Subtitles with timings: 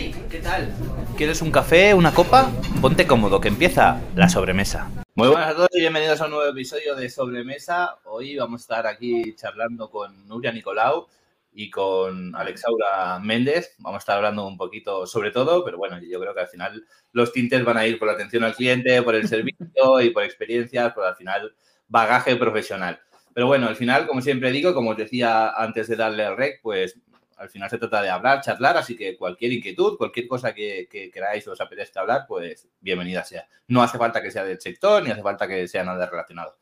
[0.00, 0.72] Hey, ¿qué tal?
[1.16, 2.52] ¿Quieres un café, una copa?
[2.80, 4.88] Ponte cómodo, que empieza la sobremesa.
[5.16, 7.98] Muy buenas a todos y bienvenidos a un nuevo episodio de Sobremesa.
[8.04, 11.08] Hoy vamos a estar aquí charlando con Nuria Nicolau
[11.52, 13.74] y con Alexaura Méndez.
[13.78, 16.84] Vamos a estar hablando un poquito sobre todo, pero bueno, yo creo que al final
[17.10, 19.66] los tintes van a ir por la atención al cliente, por el servicio
[20.00, 21.52] y por experiencias, por al final
[21.88, 23.00] bagaje profesional.
[23.34, 26.60] Pero bueno, al final, como siempre digo, como os decía antes de darle al rec,
[26.62, 27.00] pues
[27.38, 31.46] al final se trata de hablar, charlar, así que cualquier inquietud, cualquier cosa que, queráis
[31.46, 33.48] o os apetezca hablar, pues bienvenida sea.
[33.68, 36.58] No hace falta que sea del sector, ni hace falta que sea nada relacionado.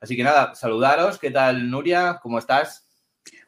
[0.00, 1.18] Así que nada, saludaros.
[1.18, 2.18] ¿Qué tal, Nuria?
[2.22, 2.88] ¿Cómo estás?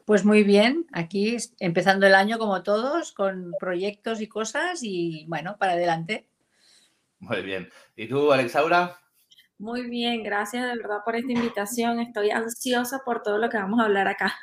[0.05, 5.57] Pues muy bien, aquí empezando el año como todos, con proyectos y cosas y bueno,
[5.59, 6.29] para adelante.
[7.19, 7.71] Muy bien.
[7.97, 8.99] ¿Y tú, Alexaura?
[9.59, 12.01] Muy bien, gracias de verdad por esta invitación.
[12.01, 14.35] Estoy ansiosa por todo lo que vamos a hablar acá.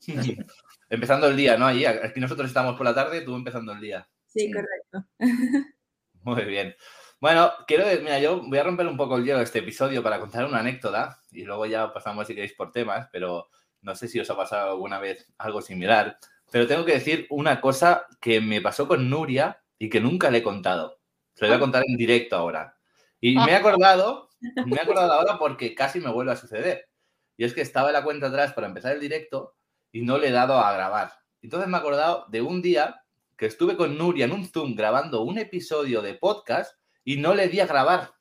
[0.88, 1.66] empezando el día, ¿no?
[1.66, 4.08] aquí nosotros estamos por la tarde, tú empezando el día.
[4.26, 5.08] Sí, correcto.
[6.22, 6.74] Muy bien.
[7.20, 10.20] Bueno, quiero, mira, yo voy a romper un poco el hielo de este episodio para
[10.20, 13.48] contar una anécdota y luego ya pasamos si queréis por temas, pero
[13.80, 16.18] no sé si os ha pasado alguna vez algo similar.
[16.50, 20.38] Pero tengo que decir una cosa que me pasó con Nuria y que nunca le
[20.38, 21.00] he contado.
[21.34, 22.76] Se lo voy a contar en directo ahora.
[23.20, 26.88] Y me he acordado, me he acordado ahora porque casi me vuelve a suceder.
[27.36, 29.56] Y es que estaba en la cuenta atrás para empezar el directo
[29.96, 31.10] y no le he dado a grabar.
[31.40, 33.02] Entonces me he acordado de un día
[33.34, 37.48] que estuve con Nuria en un Zoom grabando un episodio de podcast y no le
[37.48, 38.12] di a grabar.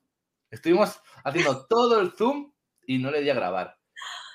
[0.49, 2.53] Estuvimos haciendo todo el Zoom
[2.87, 3.77] y no le di a grabar.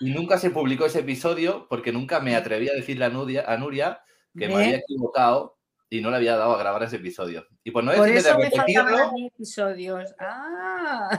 [0.00, 3.56] Y nunca se publicó ese episodio porque nunca me atreví a decirle a Nuria, a
[3.56, 4.02] Nuria
[4.36, 5.56] que me había equivocado
[5.88, 7.46] y no le había dado a grabar ese episodio.
[7.64, 9.12] Y por no por eso de repetirlo...
[9.14, 10.14] Me episodios.
[10.18, 11.18] Ah.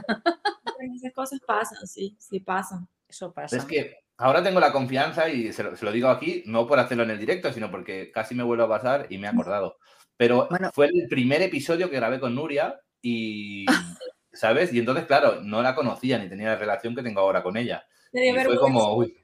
[0.95, 2.87] Esas cosas pasan, sí, sí pasan.
[3.07, 3.57] Eso pasa.
[3.57, 7.09] Es que ahora tengo la confianza y se lo, digo aquí, no por hacerlo en
[7.09, 9.77] el directo, sino porque casi me vuelvo a pasar y me he acordado.
[10.15, 13.65] Pero fue el primer episodio que grabé con Nuria y,
[14.31, 14.71] ¿sabes?
[14.73, 17.85] Y entonces, claro, no la conocía ni tenía la relación que tengo ahora con ella.
[18.13, 19.17] Y fue como, uy,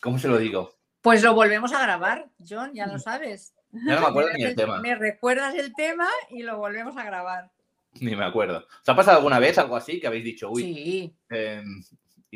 [0.00, 0.76] ¿cómo se lo digo?
[1.00, 3.54] Pues lo volvemos a grabar, John, ya lo sabes.
[3.70, 4.80] Ya no me acuerdo ni el tema.
[4.80, 7.52] Me recuerdas el tema y lo volvemos a grabar.
[8.00, 8.66] Ni me acuerdo.
[8.82, 11.16] ¿Os ha pasado alguna vez algo así que habéis dicho, uy, sí.
[11.30, 11.82] Em,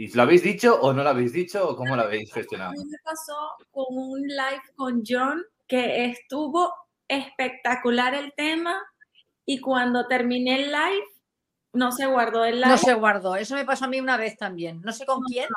[0.00, 2.70] ¿Y lo habéis dicho o no lo habéis dicho o cómo lo habéis gestionado?
[2.70, 3.36] A mí me pasó
[3.70, 6.72] con un live con John que estuvo
[7.06, 8.80] espectacular el tema
[9.44, 11.04] y cuando terminé el live
[11.74, 12.70] no se guardó el live.
[12.70, 15.48] No se guardó, eso me pasó a mí una vez también, no sé con quién.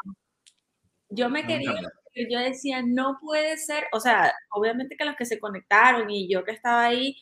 [1.08, 1.80] Yo me quería,
[2.30, 6.44] yo decía, no puede ser, o sea, obviamente que los que se conectaron y yo
[6.44, 7.16] que estaba ahí,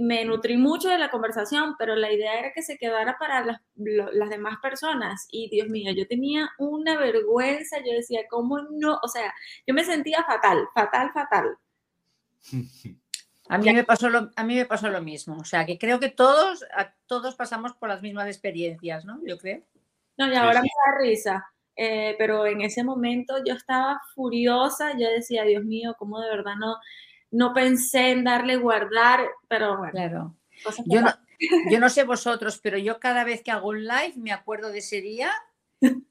[0.00, 3.60] me nutrí mucho de la conversación, pero la idea era que se quedara para las,
[3.76, 5.26] las, demás personas.
[5.30, 8.98] Y Dios mío, yo tenía una vergüenza, yo decía, ¿cómo no?
[9.02, 9.32] O sea,
[9.66, 11.58] yo me sentía fatal, fatal, fatal.
[13.50, 15.38] A mí, me pasó lo, a mí me pasó lo mismo.
[15.38, 16.66] O sea, que creo que todos,
[17.06, 19.20] todos pasamos por las mismas experiencias, ¿no?
[19.24, 19.62] Yo creo.
[20.18, 21.46] No, y ahora me da risa.
[21.74, 26.56] Eh, pero en ese momento yo estaba furiosa, yo decía, Dios mío, ¿cómo de verdad
[26.58, 26.76] no,
[27.30, 29.92] no pensé en darle guardar, pero bueno.
[29.92, 30.36] Claro.
[30.86, 31.14] Yo no,
[31.70, 34.78] yo no sé vosotros, pero yo cada vez que hago un live me acuerdo de
[34.78, 35.30] ese día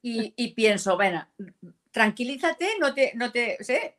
[0.01, 1.27] y, pienso, bueno,
[1.91, 3.97] tranquilízate, no te, no te, ¿sé?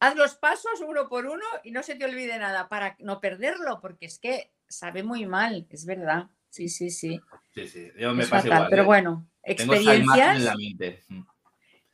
[0.00, 3.80] haz los pasos uno por uno y no se te olvide nada para no perderlo,
[3.80, 6.28] porque es que sabe muy mal, es verdad.
[6.50, 7.20] Sí, sí, sí.
[7.54, 8.66] Sí, sí, yo me pasa igual.
[8.70, 8.86] Pero ¿eh?
[8.86, 10.54] bueno, experiencias.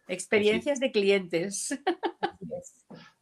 [0.09, 1.79] Experiencias de clientes.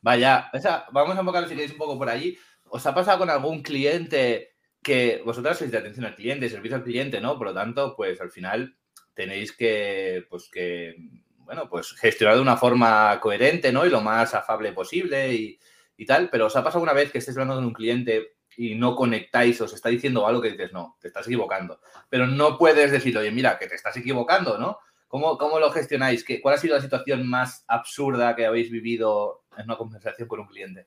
[0.00, 0.50] Vaya,
[0.92, 2.38] vamos a enfocar si queréis un poco por allí.
[2.64, 6.84] ¿Os ha pasado con algún cliente que vosotras sois de atención al cliente, servicio al
[6.84, 7.36] cliente, ¿no?
[7.36, 8.76] Por lo tanto, pues al final
[9.14, 10.96] tenéis que, pues que,
[11.38, 13.84] bueno, pues gestionar de una forma coherente, ¿no?
[13.84, 15.58] Y lo más afable posible y,
[15.96, 16.30] y tal.
[16.30, 19.60] Pero ¿os ha pasado una vez que estéis hablando con un cliente y no conectáis,
[19.60, 21.80] os está diciendo algo que dices, no, te estás equivocando.
[22.08, 24.78] Pero no puedes decir, oye, mira, que te estás equivocando, ¿no?
[25.10, 26.22] ¿Cómo, cómo lo gestionáis?
[26.22, 30.38] ¿Qué, ¿Cuál ha sido la situación más absurda que habéis vivido en una conversación con
[30.38, 30.86] un cliente?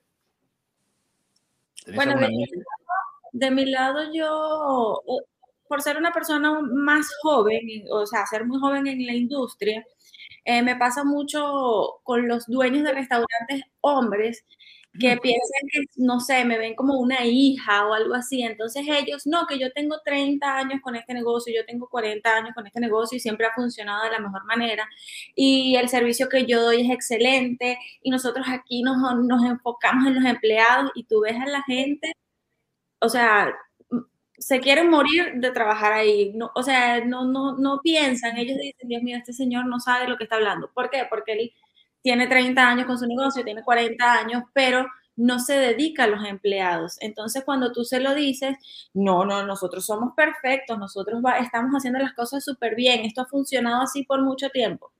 [1.93, 2.15] Bueno,
[3.33, 5.01] de mi, lado, yo,
[5.67, 9.85] por ser una persona más joven, o sea, ser muy joven en la industria,
[10.45, 14.45] eh, me pasa mucho con los dueños de restaurantes hombres
[14.99, 18.43] que piensan que, no sé, me ven como una hija o algo así.
[18.43, 22.51] Entonces ellos, no, que yo tengo 30 años con este negocio, yo tengo 40 años
[22.53, 24.87] con este negocio y siempre ha funcionado de la mejor manera.
[25.35, 30.15] Y el servicio que yo doy es excelente y nosotros aquí nos, nos enfocamos en
[30.15, 32.13] los empleados y tú ves a la gente,
[32.99, 33.53] o sea,
[34.37, 36.33] se quieren morir de trabajar ahí.
[36.35, 40.07] No, o sea, no, no, no piensan, ellos dicen, Dios mío, este señor no sabe
[40.07, 40.71] lo que está hablando.
[40.73, 41.05] ¿Por qué?
[41.09, 41.53] Porque él
[42.03, 44.85] tiene 30 años con su negocio, tiene 40 años, pero
[45.15, 46.97] no se dedica a los empleados.
[46.99, 48.57] Entonces, cuando tú se lo dices,
[48.93, 53.81] no, no, nosotros somos perfectos, nosotros estamos haciendo las cosas súper bien, esto ha funcionado
[53.83, 54.91] así por mucho tiempo.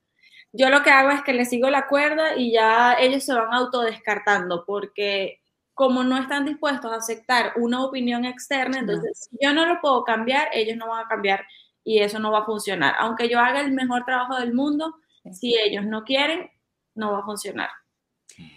[0.53, 3.53] Yo lo que hago es que les sigo la cuerda y ya ellos se van
[3.53, 5.41] autodescartando porque
[5.73, 10.03] como no están dispuestos a aceptar una opinión externa, entonces si yo no lo puedo
[10.03, 11.43] cambiar, ellos no van a cambiar
[11.83, 12.93] y eso no va a funcionar.
[12.99, 14.95] Aunque yo haga el mejor trabajo del mundo,
[15.31, 16.51] si ellos no quieren,
[16.95, 17.69] no va a funcionar.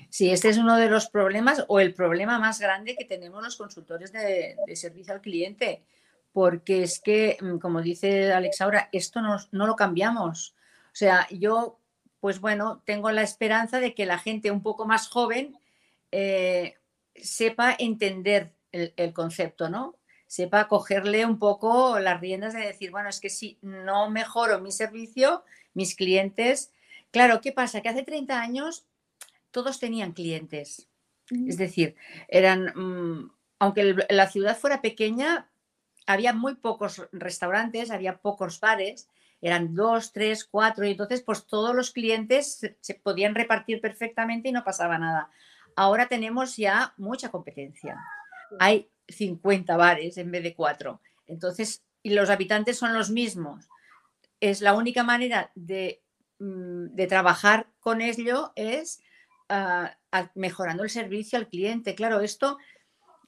[0.08, 3.56] Sí, este es uno de los problemas o el problema más grande que tenemos los
[3.56, 5.84] consultores de, servicio al cliente,
[6.32, 10.54] porque es que, mm, como dice Alex ahora, esto no, lo cambiamos.
[10.86, 11.78] O sea, yo,
[12.20, 15.58] pues bueno, tengo la esperanza de que la gente un poco más joven
[16.10, 16.76] eh,
[17.14, 19.98] sepa entender el, el, concepto, ¿no?
[20.26, 24.72] Sepa cogerle un poco las riendas de decir, bueno, es que si no mejoro mi
[24.72, 25.44] servicio,
[25.74, 26.72] mis clientes.
[27.10, 27.80] Claro, ¿qué pasa?
[27.80, 28.86] Que hace 30 años
[29.50, 30.88] todos tenían clientes.
[31.30, 31.96] Es decir,
[32.28, 35.50] eran, mm, aunque la ciudad fuera pequeña,
[36.06, 39.08] había muy pocos restaurantes, había pocos bares,
[39.40, 44.52] eran dos, tres, cuatro, y entonces pues todos los clientes se, podían repartir perfectamente y
[44.52, 45.30] no pasaba nada.
[45.74, 47.98] Ahora tenemos ya mucha competencia.
[48.60, 51.00] Hay 50 bares en vez de cuatro.
[51.26, 53.68] Entonces, y los habitantes son los mismos.
[54.40, 56.02] Es la única manera de,
[56.38, 59.00] de trabajar con ello es
[60.34, 61.94] mejorando el servicio al cliente.
[61.94, 62.58] Claro, esto,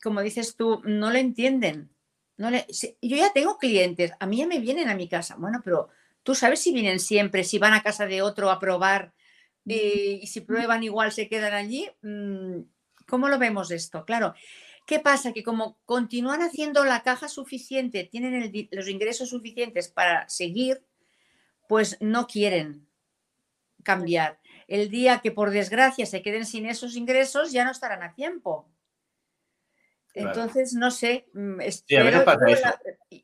[0.03, 1.91] como dices tú, no lo entienden.
[2.37, 2.67] No le,
[3.03, 5.37] yo ya tengo clientes, a mí ya me vienen a mi casa.
[5.37, 5.89] Bueno, pero
[6.23, 9.13] tú sabes si vienen siempre, si van a casa de otro a probar
[9.65, 11.91] y si prueban igual se quedan allí.
[12.03, 12.61] Mm,
[13.07, 14.05] ¿Cómo lo vemos esto?
[14.05, 14.35] Claro.
[14.87, 15.33] ¿Qué pasa?
[15.33, 20.83] Que como continúan haciendo la caja suficiente, tienen los ingresos suficientes para seguir,
[21.69, 22.88] pues no quieren
[23.83, 24.39] cambiar
[24.69, 28.69] el día que por desgracia se queden sin esos ingresos ya no estarán a tiempo.
[30.15, 31.61] Entonces, no sé, mm,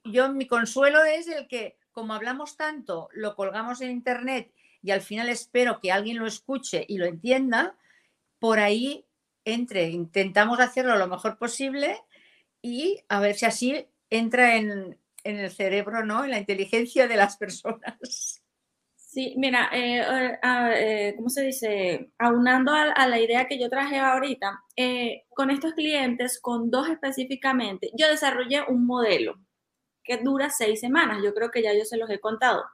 [0.04, 4.52] yo, mi consuelo es el que, como hablamos tanto, lo colgamos en internet
[4.82, 7.76] y al final espero que alguien lo escuche y lo entienda,
[8.38, 9.06] por ahí
[9.44, 12.00] entre, intentamos hacerlo lo mejor posible
[12.62, 16.24] y a ver si así entra en, en el cerebro, ¿no?
[16.24, 18.43] En la inteligencia de las personas.
[19.14, 22.10] Sí, mira, eh, eh, eh, ¿cómo se dice?
[22.18, 24.60] Aunando a, la idea que yo traje ahorita,
[25.36, 29.36] con estos clientes, con dos específicamente, yo desarrollé un modelo
[30.02, 31.22] que dura seis semanas.
[31.22, 32.64] Yo creo que ya yo se los he contado.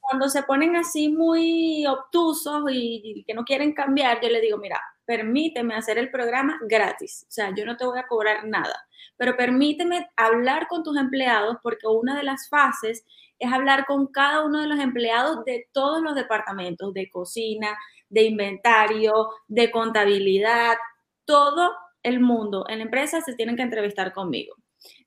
[0.00, 4.80] Cuando se ponen así muy obtusos y, que no quieren cambiar, yo le digo, mira,
[5.04, 7.24] permíteme hacer el programa gratis.
[7.28, 8.74] O sea, yo no te voy a cobrar nada,
[9.16, 13.04] pero permíteme hablar con tus empleados porque una de las fases
[13.38, 17.76] es hablar con cada uno de los empleados de todos los departamentos, de cocina,
[18.08, 20.76] de inventario, de contabilidad,
[21.24, 24.54] todo el mundo en la empresa se tienen que entrevistar conmigo.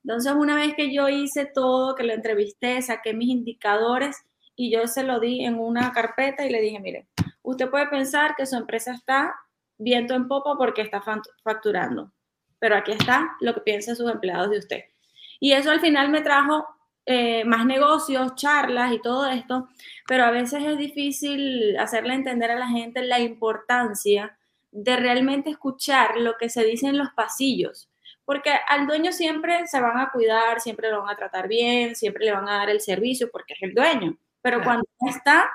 [0.04, 4.16] Entonces, una vez que yo hice todo, que lo entrevisté, saqué mis indicadores
[4.54, 7.08] y yo se lo di en una carpeta y le dije, mire,
[7.42, 9.34] usted puede pensar que su empresa está
[9.78, 11.02] viento en popa porque está
[11.42, 12.12] facturando,
[12.58, 14.84] pero aquí está lo que piensan sus empleados de usted.
[15.40, 16.66] Y eso al final me trajo
[17.04, 19.68] eh, más negocios, charlas y todo esto,
[20.06, 24.38] pero a veces es difícil hacerle entender a la gente la importancia
[24.70, 27.90] de realmente escuchar lo que se dice en los pasillos,
[28.24, 32.24] porque al dueño siempre se van a cuidar, siempre lo van a tratar bien, siempre
[32.24, 35.50] le van a dar el servicio porque es el dueño, pero cuando está,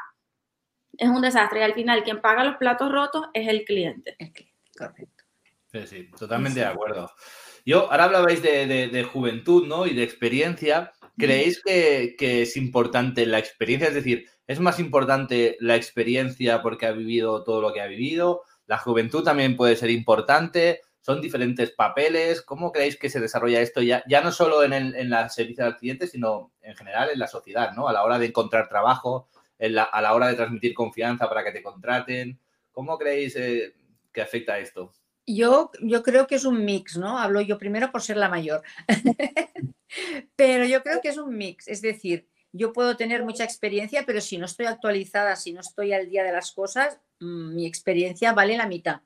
[0.98, 4.18] es un desastre y al final quien paga los platos rotos es el cliente.
[4.78, 5.24] correcto.
[5.72, 7.12] Sí, sí, totalmente de acuerdo.
[7.66, 9.86] Yo, ahora hablabais de, de, juventud, ¿no?
[9.86, 10.94] Y de experiencia.
[11.18, 13.88] ¿Creéis que, es importante la experiencia?
[13.88, 18.44] Es decir, ¿es más importante la experiencia porque ha vivido todo lo que ha vivido?
[18.68, 20.82] ¿La juventud también puede ser importante?
[21.02, 22.42] ¿Son diferentes papeles?
[22.42, 25.66] ¿Cómo creéis que se desarrolla esto ya, ya no solo en, el, en la servicio
[25.66, 27.88] al cliente, sino en general en la sociedad, ¿no?
[27.88, 29.28] A la hora de encontrar trabajo,
[29.60, 32.40] a la hora de transmitir confianza para que te contraten.
[32.72, 33.74] ¿Cómo creéis eh,
[34.12, 34.94] que afecta esto?
[35.26, 37.18] Yo, yo creo que es un mix, ¿no?
[37.18, 38.62] Hablo yo primero por ser la mayor,
[40.36, 44.22] pero yo creo que es un mix, es decir, yo puedo tener mucha experiencia, pero
[44.22, 48.34] si no estoy actualizada, si no estoy al día de las cosas, mm, mi experiencia
[48.34, 49.02] vale la mitad.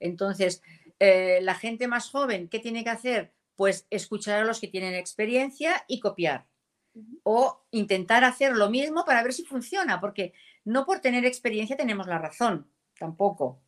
[0.00, 0.62] Entonces,
[0.98, 3.32] eh, la gente más joven, ¿qué tiene que hacer?
[3.56, 6.46] Pues escuchar a los que tienen experiencia y copiar.
[7.22, 10.32] O intentar hacer lo mismo para ver si funciona, porque
[10.64, 12.68] no por tener experiencia tenemos la razón,
[12.98, 13.60] tampoco.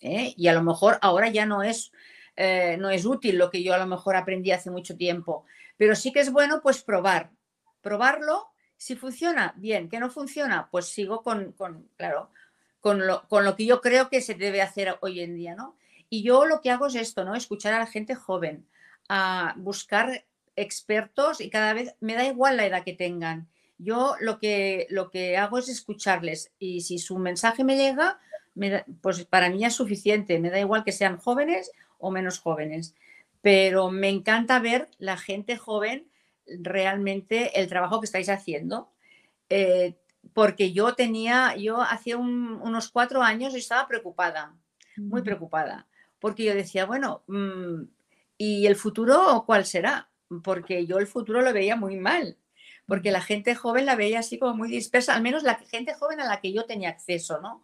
[0.00, 0.34] ¿eh?
[0.36, 1.92] Y a lo mejor ahora ya no es,
[2.36, 5.44] eh, no es útil lo que yo a lo mejor aprendí hace mucho tiempo,
[5.76, 7.30] pero sí que es bueno pues probar,
[7.80, 11.54] probarlo, si funciona, bien, que no funciona, pues sigo con,
[11.96, 12.30] claro,
[12.80, 15.76] con lo, con lo, que yo creo que se debe hacer hoy en día, ¿no?
[16.08, 17.34] Y yo lo que hago es esto, ¿no?
[17.34, 18.66] Escuchar a la gente joven,
[19.08, 20.24] a buscar
[20.56, 23.48] expertos y cada vez me da igual la edad que tengan.
[23.78, 28.18] Yo lo que, lo que hago es escucharles y si su mensaje me llega,
[29.02, 30.38] pues para mí es suficiente.
[30.38, 32.94] Me da igual que sean jóvenes o menos jóvenes.
[33.42, 36.08] Pero me encanta ver la gente joven
[36.46, 38.90] realmente el trabajo que estáis haciendo.
[39.48, 39.96] Eh,
[40.32, 44.56] porque yo tenía, yo hace unos cuatro años estaba preocupada,
[44.96, 45.86] muy preocupada,
[46.18, 47.82] porque yo decía, bueno, mm,
[48.36, 50.10] ¿y el futuro cuál será?
[50.42, 52.36] Porque yo el futuro lo veía muy mal
[52.86, 56.20] porque la gente joven la veía así como muy dispersa, al menos la gente joven
[56.20, 57.62] a la que yo tenía acceso, ¿no?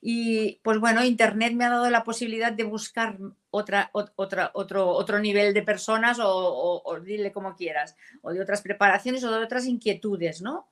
[0.00, 3.18] Y pues bueno, Internet me ha dado la posibilidad de buscar
[3.50, 8.62] otra, otra, otro, otro nivel de personas o, o, dile como quieras, o de otras
[8.62, 10.66] preparaciones o de otras inquietudes, ¿no?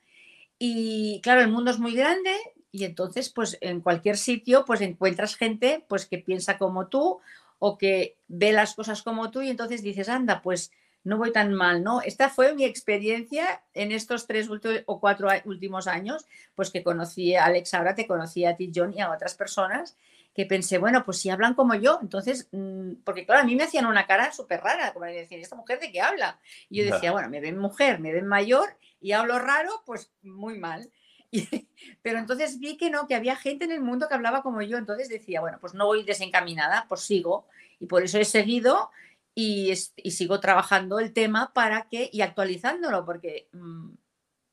[0.58, 2.34] Y claro, el mundo es muy grande
[2.70, 7.20] y entonces pues en cualquier sitio pues encuentras gente pues que piensa como tú
[7.58, 10.72] o que ve las cosas como tú y entonces dices, anda, pues
[11.04, 12.00] no voy tan mal, ¿no?
[12.00, 14.48] Esta fue mi experiencia en estos tres
[14.86, 18.94] o cuatro últimos años, pues que conocí a Alex, ahora te conocí a ti, John,
[18.96, 19.96] y a otras personas,
[20.34, 23.64] que pensé, bueno, pues si hablan como yo, entonces, mm, porque claro, a mí me
[23.64, 26.40] hacían una cara súper rara, como decir, ¿esta mujer de qué habla?
[26.70, 30.58] Y yo decía, bueno, me ven mujer, me ven mayor y hablo raro, pues muy
[30.58, 30.90] mal.
[32.02, 34.78] pero entonces vi que no, que había gente en el mundo que hablaba como yo,
[34.78, 37.46] entonces decía, bueno, pues no voy desencaminada, pues sigo.
[37.78, 38.90] Y por eso he seguido
[39.34, 43.90] y, sigo trabajando el tema para que, y actualizándolo, porque mm,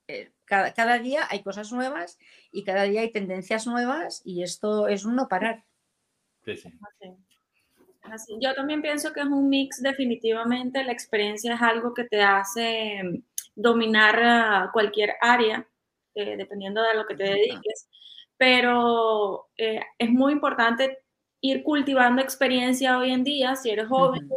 [0.08, 2.18] eh, cada, día hay cosas nuevas
[2.52, 5.66] y cada día hay tendencias nuevas y esto es un no parar.
[8.40, 13.04] Yo también pienso que es un mix definitivamente, la experiencia es algo que te hace
[13.04, 13.24] mm,
[13.56, 15.68] dominar cualquier área,
[16.16, 17.88] eh, dependiendo de lo que te dediques,
[18.38, 21.00] pero eh, es muy importante
[21.42, 24.30] ir cultivando experiencia hoy en día, si eres joven,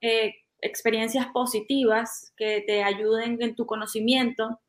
[0.00, 4.60] eh, experiencias positivas que te ayuden en tu conocimiento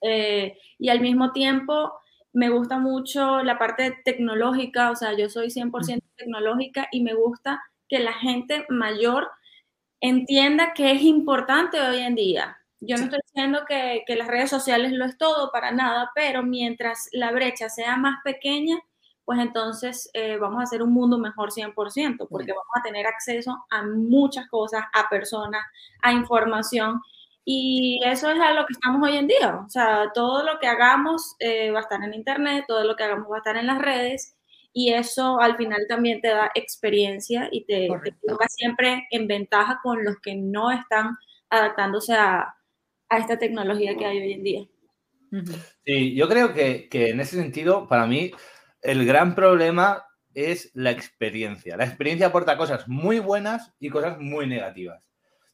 [0.00, 1.92] eh, y al mismo tiempo
[2.32, 7.60] me gusta mucho la parte tecnológica, o sea, yo soy 100% tecnológica y me gusta
[7.88, 9.28] que la gente mayor
[10.00, 12.58] entienda que es importante hoy en día.
[12.80, 16.44] Yo no estoy diciendo que, que, las redes sociales lo es todo para nada, pero
[16.44, 18.78] mientras la brecha sea más pequeña,
[19.28, 21.74] pues entonces eh, vamos a hacer un mundo mejor 100%,
[22.30, 25.60] porque vamos a tener acceso a muchas cosas, a personas,
[26.00, 26.98] a información.
[27.44, 29.60] Y eso es a lo que estamos hoy en día.
[29.66, 33.04] O sea, todo lo que hagamos eh, va a estar en Internet, todo lo que
[33.04, 34.34] hagamos va a estar en las redes.
[34.72, 40.06] Y eso al final también te da experiencia y te, te siempre en ventaja con
[40.06, 41.18] los que no están
[41.50, 42.56] adaptándose a,
[43.10, 44.66] a esta tecnología que hay hoy en día.
[45.84, 48.32] Sí, yo creo que, que en ese sentido, para mí,
[48.88, 51.76] el gran problema es la experiencia.
[51.76, 55.04] La experiencia aporta cosas muy buenas y cosas muy negativas.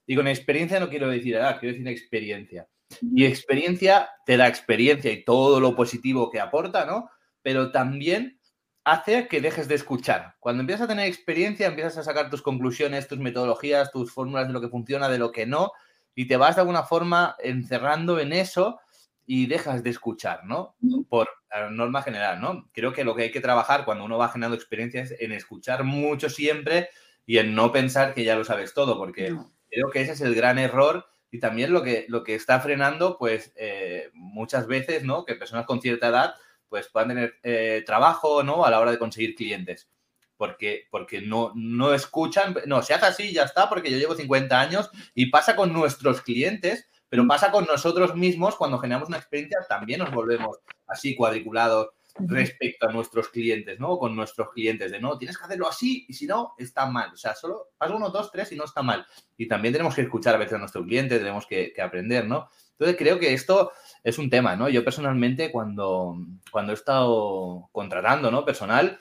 [0.07, 2.69] Y con experiencia no quiero decir edad, quiero decir experiencia.
[3.01, 7.11] Y experiencia te da experiencia y todo lo positivo que aporta, ¿no?
[7.43, 8.39] Pero también
[8.85, 10.37] hace que dejes de escuchar.
[10.39, 14.53] Cuando empiezas a tener experiencia, empiezas a sacar tus conclusiones, tus metodologías, tus fórmulas de
[14.53, 15.73] lo que funciona, de lo que no,
[16.15, 18.79] y te vas de alguna forma encerrando en eso
[19.27, 20.77] y dejas de escuchar, ¿no?
[21.09, 21.29] Por
[21.71, 22.69] norma general, ¿no?
[22.73, 25.85] Creo que lo que hay que trabajar cuando uno va generando experiencias es en escuchar
[25.85, 26.89] mucho siempre
[27.27, 29.35] y en no pensar que ya lo sabes todo, porque
[29.71, 33.19] creo que ese es el gran error y también lo que, lo que está frenando,
[33.19, 35.25] pues eh, muchas veces, ¿no?
[35.25, 36.35] Que personas con cierta edad,
[36.69, 38.65] pues puedan tener eh, trabajo, ¿no?
[38.65, 39.89] A la hora de conseguir clientes.
[40.37, 44.61] Porque, porque no, no escuchan, no, se hace así, ya está, porque yo llevo 50
[44.61, 49.61] años y pasa con nuestros clientes pero pasa con nosotros mismos cuando generamos una experiencia,
[49.69, 54.01] también nos volvemos así cuadriculados respecto a nuestros clientes, ¿no?
[54.01, 57.13] Con nuestros clientes, de no, tienes que hacerlo así y si no, está mal.
[57.13, 59.07] O sea, solo pasa uno, dos, tres y no está mal.
[59.37, 62.49] Y también tenemos que escuchar a veces a nuestro cliente, tenemos que, aprender, ¿no?
[62.73, 63.71] Entonces creo que esto
[64.03, 64.69] es un tema, ¿no?
[64.69, 66.17] Yo personalmente cuando,
[66.51, 68.45] cuando he estado contratando, ¿no?
[68.45, 68.99] Personal,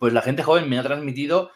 [0.00, 1.52] pues la gente joven me ha transmitido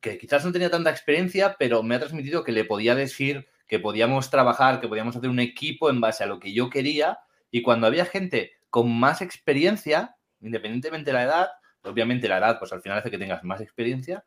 [0.00, 3.78] que quizás no tenía tanta experiencia, pero me ha transmitido que le podía decir que
[3.78, 7.20] podíamos trabajar, que podíamos hacer un equipo en base a lo que yo quería.
[7.50, 11.48] Y cuando había gente con más experiencia, independientemente de la edad,
[11.82, 14.24] obviamente la edad, pues al final hace que tengas más experiencia,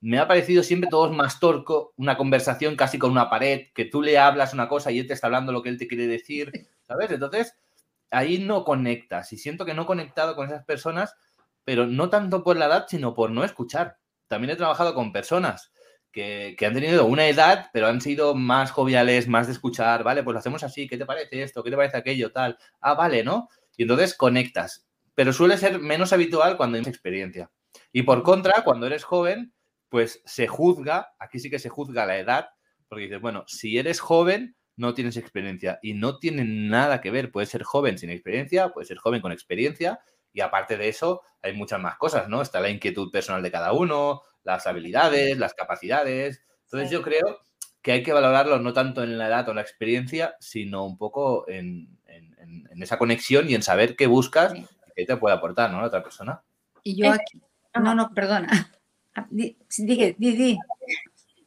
[0.00, 4.02] me ha parecido siempre todo más torco, una conversación casi con una pared, que tú
[4.02, 6.52] le hablas una cosa y él te está hablando lo que él te quiere decir,
[6.86, 7.10] ¿sabes?
[7.10, 7.56] Entonces,
[8.10, 11.16] ahí no conectas y siento que no he conectado con esas personas,
[11.64, 13.98] pero no tanto por la edad, sino por no escuchar.
[14.28, 15.72] También he trabajado con personas
[16.16, 20.32] que, han tenido una edad, pero han sido más joviales, más de escuchar, vale, pues
[20.32, 21.62] lo hacemos así, ¿qué te parece esto?
[21.62, 22.32] ¿Qué te parece aquello?
[22.32, 22.56] Tal.
[22.80, 23.50] Ah, vale, ¿no?
[23.76, 24.88] Y entonces conectas.
[25.14, 27.50] Pero suele ser menos habitual cuando tienes experiencia.
[27.92, 29.52] Y por contra, cuando eres joven,
[29.90, 32.48] pues se juzga, aquí sí que se juzga la edad,
[32.88, 37.30] porque dices, bueno, si eres joven, no tienes experiencia y no tiene nada que ver.
[37.30, 40.00] Puedes ser joven sin experiencia, puedes ser joven con experiencia
[40.32, 42.40] y aparte de eso hay muchas más cosas, ¿no?
[42.40, 46.42] Está la inquietud personal de cada uno, las habilidades, las capacidades.
[46.64, 47.40] Entonces yo creo
[47.82, 51.48] que hay que valorarlo no tanto en la edad o la experiencia, sino un poco
[51.48, 51.94] en,
[52.80, 55.80] esa conexión y en saber qué buscas y qué te puede aportar, ¿no?
[55.80, 56.42] La otra persona.
[56.82, 57.40] Y yo aquí...
[57.74, 58.70] No, no, perdona.
[59.30, 60.58] Dije, di, di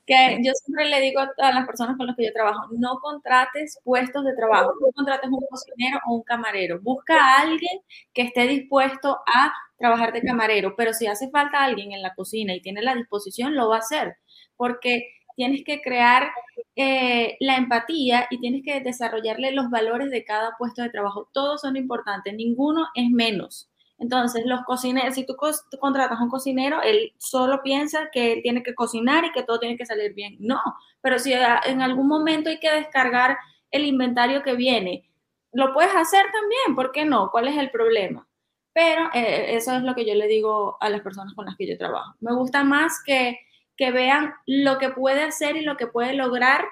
[0.10, 3.80] que yo siempre le digo a las personas con las que yo trabajo, no contrates
[3.84, 7.80] puestos de trabajo, no contrates un cocinero o un camarero, busca a alguien
[8.12, 12.56] que esté dispuesto a trabajar de camarero, pero si hace falta alguien en la cocina
[12.56, 14.18] y tiene la disposición, lo va a hacer,
[14.58, 15.04] porque
[15.36, 16.32] tienes que crear
[16.76, 21.30] eh, la empatía y tienes que desarrollarle los valores de cada puesto de trabajo.
[21.34, 23.70] Todos son importantes, ninguno es menos.
[24.00, 25.36] Entonces, los cocineros, si tú,
[25.80, 29.78] contratas a un cocinero, él solo piensa que tiene que cocinar y que todo tiene
[29.78, 30.38] que salir bien.
[30.40, 30.62] No,
[31.02, 33.38] pero si en algún momento hay que descargar
[33.72, 35.10] el inventario que viene,
[35.52, 37.30] lo puedes hacer también, ¿por qué no?
[37.30, 38.26] ¿Cuál es el problema?
[38.74, 41.68] Pero eh, eso es lo que yo le digo a las personas con las que
[41.68, 42.16] yo trabajo.
[42.22, 43.40] Me gusta más que,
[43.76, 46.66] que vean lo que puede hacer y lo que puede lograr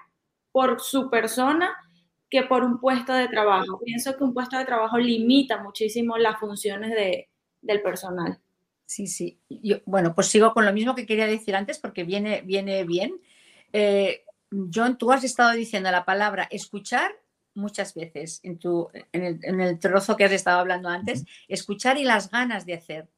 [0.53, 1.75] por su persona
[2.29, 3.79] que por un puesto de trabajo.
[3.83, 7.29] Pienso que un puesto de trabajo limita muchísimo las funciones de,
[7.61, 8.39] del personal.
[8.85, 9.39] Sí, sí.
[9.49, 13.19] Yo, bueno, pues sigo con lo mismo que quería decir antes porque viene, viene bien.
[13.73, 14.23] Eh,
[14.73, 17.11] John, tú has estado diciendo la palabra escuchar
[17.53, 21.97] muchas veces en, tu, en, el, en el trozo que has estado hablando antes, escuchar
[21.97, 23.09] y las ganas de hacer.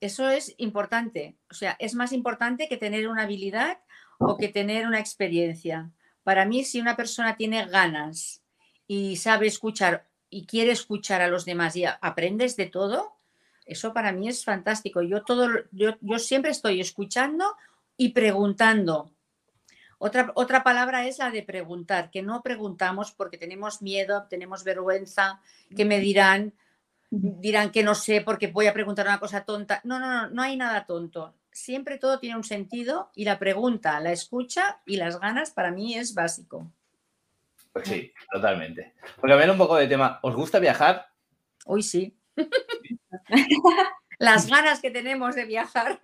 [0.00, 1.36] Eso es importante.
[1.50, 3.78] O sea, es más importante que tener una habilidad
[4.18, 5.90] o que tener una experiencia.
[6.22, 8.42] Para mí, si una persona tiene ganas
[8.86, 13.16] y sabe escuchar y quiere escuchar a los demás y aprendes de todo,
[13.66, 15.02] eso para mí es fantástico.
[15.02, 17.56] Yo, todo, yo, siempre estoy escuchando
[17.96, 19.10] y preguntando.
[19.98, 25.40] Otra, otra palabra es la de preguntar, que no preguntamos porque tenemos miedo, tenemos vergüenza,
[25.76, 26.54] que me dirán,
[27.10, 29.80] dirán que no sé porque voy a preguntar una cosa tonta.
[29.84, 34.00] No, no, no, no hay nada tonto siempre todo tiene un sentido y la pregunta,
[34.00, 36.72] la escucha y las ganas para mí es básico.
[37.72, 38.94] Pues sí, totalmente.
[39.20, 41.06] Porque a ver un poco de tema, ¿os gusta viajar?
[41.64, 42.18] Hoy sí.
[44.18, 46.00] las ganas que tenemos de viajar.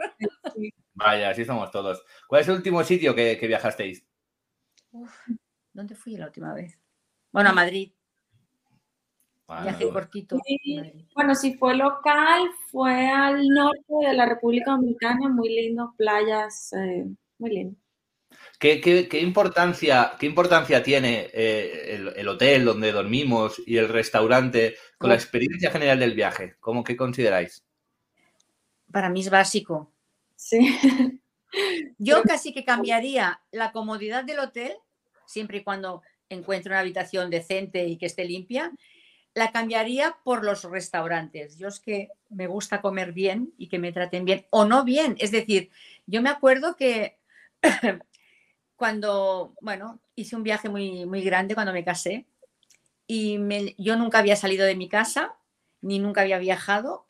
[0.94, 2.02] Vaya, así somos todos.
[2.26, 4.04] ¿Cuál es el último sitio que, viajasteis?
[5.72, 6.78] ¿Dónde fui la última vez?
[7.30, 7.92] Bueno, a Madrid.
[9.48, 10.38] Viaje cortito.
[11.14, 17.06] bueno, si fue local, fue al norte de la República Dominicana, muy lindo, playas, eh,
[17.38, 17.76] muy lindo.
[18.58, 25.14] ¿Qué, importancia, qué importancia tiene eh, el, hotel donde dormimos y el restaurante con la
[25.14, 26.56] experiencia general del viaje?
[26.60, 27.64] ¿Cómo que consideráis?
[28.92, 29.92] Para mí es básico.
[30.36, 30.58] Sí.
[31.98, 34.74] Yo casi que cambiaría la comodidad del hotel,
[35.24, 38.72] siempre y cuando encuentre una habitación decente y que esté limpia,
[39.38, 41.56] la cambiaría por los restaurantes.
[41.56, 45.16] Yo es que me gusta comer bien y que me traten bien o no bien.
[45.18, 45.70] Es decir,
[46.06, 47.18] yo me acuerdo que
[48.76, 52.26] cuando, bueno, hice un viaje muy, muy grande cuando me casé
[53.06, 53.38] y
[53.78, 55.36] yo nunca había salido de mi casa
[55.80, 57.06] ni nunca había viajado.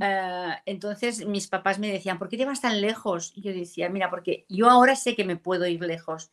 [0.00, 3.32] Eh, entonces mis papás me decían, ¿por qué te vas tan lejos?
[3.34, 6.30] Y yo decía, mira, porque yo ahora sé que me puedo ir lejos.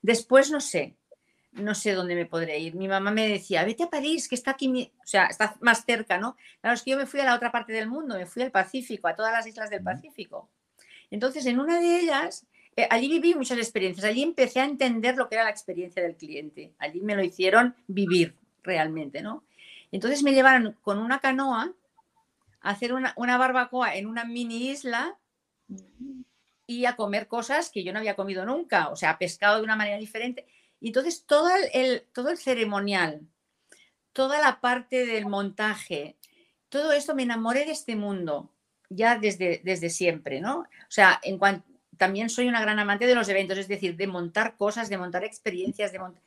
[0.00, 0.96] Después no sé,
[1.52, 2.74] no sé dónde me podré ir.
[2.74, 6.18] Mi mamá me decía, vete a París, que está aquí, o sea, está más cerca,
[6.18, 6.36] ¿no?
[6.60, 8.50] Claro, es que yo me fui a la otra parte del mundo, me fui al
[8.50, 10.48] Pacífico, a todas las islas del Pacífico.
[11.10, 15.28] Entonces, en una de ellas, eh, allí viví muchas experiencias, allí empecé a entender lo
[15.28, 19.44] que era la experiencia del cliente, allí me lo hicieron vivir realmente, ¿no?
[19.90, 21.72] Entonces me llevaron con una canoa
[22.60, 25.16] a hacer una, una barbacoa en una mini isla
[26.66, 29.76] y a comer cosas que yo no había comido nunca, o sea, pescado de una
[29.76, 30.46] manera diferente.
[30.80, 33.22] Y entonces todo el, todo el ceremonial,
[34.12, 36.16] toda la parte del montaje,
[36.68, 38.52] todo esto me enamoré de este mundo
[38.88, 40.60] ya desde, desde siempre, ¿no?
[40.60, 44.06] O sea, en cuanto, también soy una gran amante de los eventos, es decir, de
[44.06, 46.22] montar cosas, de montar experiencias, de montar...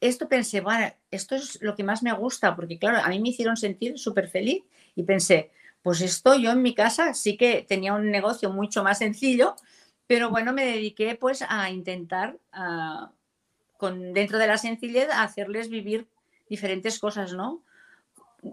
[0.00, 3.28] Esto pensé, bueno, esto es lo que más me gusta, porque claro, a mí me
[3.28, 5.50] hicieron sentir súper feliz y pensé,
[5.82, 9.56] pues esto yo en mi casa sí que tenía un negocio mucho más sencillo,
[10.06, 12.38] pero bueno, me dediqué pues a intentar
[13.80, 16.06] con, dentro de la sencillez, hacerles vivir
[16.48, 17.64] diferentes cosas, ¿no?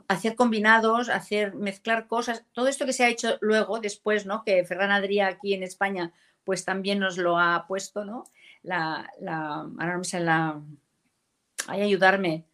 [0.07, 4.43] Hacer combinados, hacer, mezclar cosas, todo esto que se ha hecho luego, después, ¿no?
[4.43, 6.13] Que Ferran Adrià aquí en España,
[6.45, 8.23] pues también nos lo ha puesto, ¿no?
[8.63, 10.61] La, la ahora no me sale la,
[11.67, 12.45] hay ayudarme,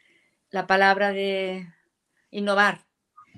[0.49, 1.67] la palabra de
[2.31, 2.79] innovar,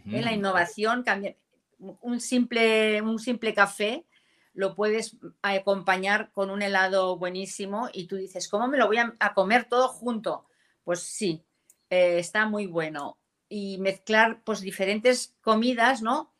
[0.10, 0.22] ¿eh?
[0.22, 1.36] la innovación, cambiar,
[1.78, 4.06] un simple, un simple café
[4.56, 9.34] lo puedes acompañar con un helado buenísimo y tú dices, ¿cómo me lo voy a,
[9.34, 10.46] comer todo junto?
[10.84, 11.44] Pues sí,
[11.90, 13.18] eh, está muy bueno.
[13.48, 16.34] Y mezclar pues diferentes comidas, ¿no?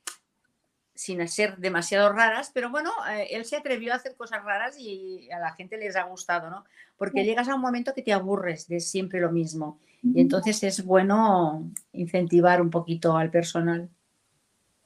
[0.96, 5.30] Sin ser demasiado raras, pero bueno, eh, él se atrevió a hacer cosas raras y
[5.30, 6.64] a la gente les ha gustado, ¿no?
[6.98, 9.80] Porque llegas a un momento que te aburres de siempre lo mismo.
[10.02, 13.90] Y entonces es bueno incentivar un poquito al personal.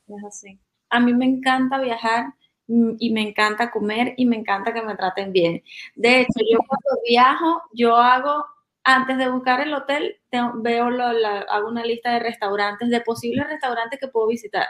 [0.07, 0.59] Es así.
[0.89, 2.38] A mí me encanta viajar Mm,
[2.69, 5.63] y me encanta comer y me encanta que me traten bien.
[5.95, 8.45] De hecho, yo cuando viajo, yo hago,
[8.83, 10.17] antes de buscar el hotel,
[10.55, 14.67] veo la, hago una lista de restaurantes, de posibles restaurantes que puedo visitar.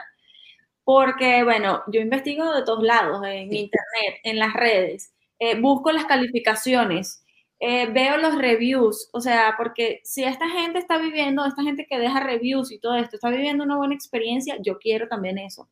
[0.84, 6.06] Porque, bueno, yo investigo de todos lados, en internet, en las redes, eh, busco las
[6.06, 7.24] calificaciones,
[7.60, 11.98] eh, veo los reviews, o sea, porque si esta gente está viviendo, esta gente que
[11.98, 15.68] deja reviews y todo esto, está viviendo una buena experiencia, yo quiero también eso.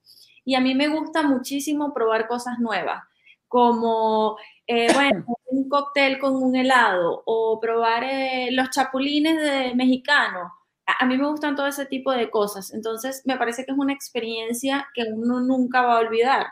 [0.48, 3.02] Y a mí me gusta muchísimo probar cosas nuevas,
[3.48, 4.88] como, eh,
[5.50, 10.50] un cóctel con un helado o probar eh, los chapulines de mexicano.
[10.86, 12.72] A, mí me gustan todo ese tipo de cosas.
[12.72, 16.46] Entonces, me parece que es una experiencia que uno nunca va a olvidar.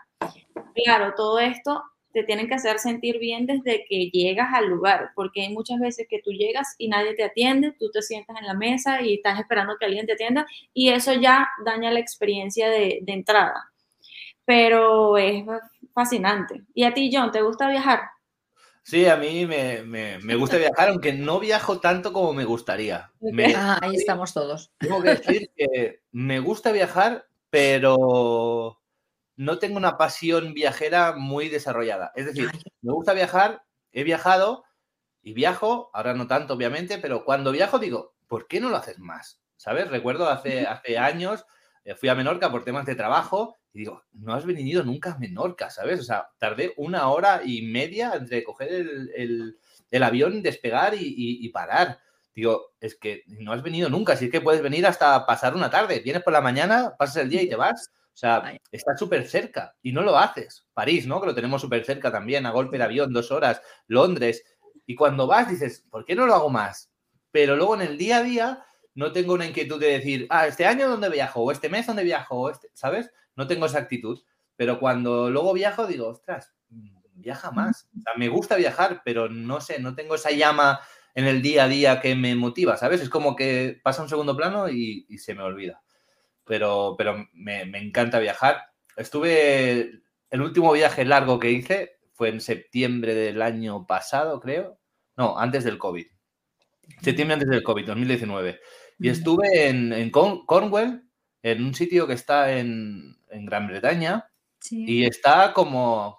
[0.74, 1.82] Claro, todo esto
[2.12, 6.06] te tienen que hacer sentir bien desde que llegas al lugar, porque hay muchas veces
[6.06, 9.40] que tú llegas y nadie te atiende, tú te sientas en la mesa y estás
[9.40, 13.72] esperando que alguien te atienda y eso ya daña la experiencia de entrada
[14.46, 15.44] pero es
[15.92, 16.64] fascinante.
[16.72, 18.00] ¿Y a ti, John, te gusta viajar?
[18.82, 23.10] Sí, a mí me, gusta viajar, aunque no viajo tanto como me gustaría.
[23.56, 24.72] ah, ahí estamos todos.
[24.78, 28.80] Tengo que decir que me gusta viajar, pero
[29.34, 32.12] no tengo una pasión viajera muy desarrollada.
[32.14, 32.48] Es decir,
[32.80, 34.62] me gusta viajar, he viajado
[35.20, 39.00] y viajo, ahora no tanto, obviamente, pero cuando viajo digo, ¿por qué no lo haces
[39.00, 39.42] más?
[39.56, 39.90] ¿Sabes?
[39.90, 41.44] Recuerdo hace, hace años,
[41.84, 45.18] eh, fui a Menorca por temas de trabajo y digo, no has venido nunca a
[45.18, 46.00] Menorca, ¿sabes?
[46.00, 48.70] O sea, tardé una hora y media entre coger
[49.14, 51.98] el, avión, despegar y, parar.
[52.34, 55.68] Digo, es que no has venido nunca, si es que puedes venir hasta pasar una
[55.68, 56.00] tarde.
[56.00, 57.92] Vienes por la mañana, pasas el día y te vas.
[58.14, 60.66] O sea, está súper cerca y no lo haces.
[60.72, 61.20] París, ¿no?
[61.20, 63.60] Que lo tenemos súper cerca también, a golpe de avión, dos horas.
[63.88, 64.42] Londres.
[64.86, 66.90] Y cuando vas dices, ¿por qué no lo hago más?
[67.30, 70.64] Pero luego en el día a día no tengo una inquietud de decir, ah, este
[70.64, 73.10] año dónde viajo, o este mes dónde viajo, este, ¿sabes?
[73.36, 74.22] No tengo esa actitud,
[74.56, 76.54] pero cuando luego viajo digo, ostras,
[77.16, 77.88] viaja más.
[77.96, 80.80] O sea, me gusta viajar, pero no sé, no tengo esa llama
[81.14, 83.00] en el día a día que me motiva, ¿sabes?
[83.00, 85.82] Es como que pasa un segundo plano y, se me olvida.
[86.44, 88.62] Pero, pero me, encanta viajar.
[88.96, 94.78] Estuve, el último viaje largo que hice fue en septiembre del año pasado, creo.
[95.16, 96.06] No, antes del COVID.
[97.02, 98.60] Septiembre antes del COVID, 2019.
[98.98, 101.08] Y estuve en, en Cornwall,
[101.42, 104.28] en un sitio que está en, en Gran Bretaña
[104.70, 106.18] y está como,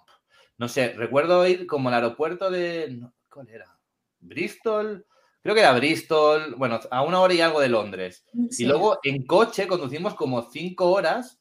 [0.58, 3.78] no sé, recuerdo ir como al aeropuerto de, ¿cuál era?
[4.20, 5.06] Bristol,
[5.42, 8.26] creo que era Bristol, bueno, a una hora y algo de Londres.
[8.34, 11.40] Mm, y luego en coche conducimos como cinco horas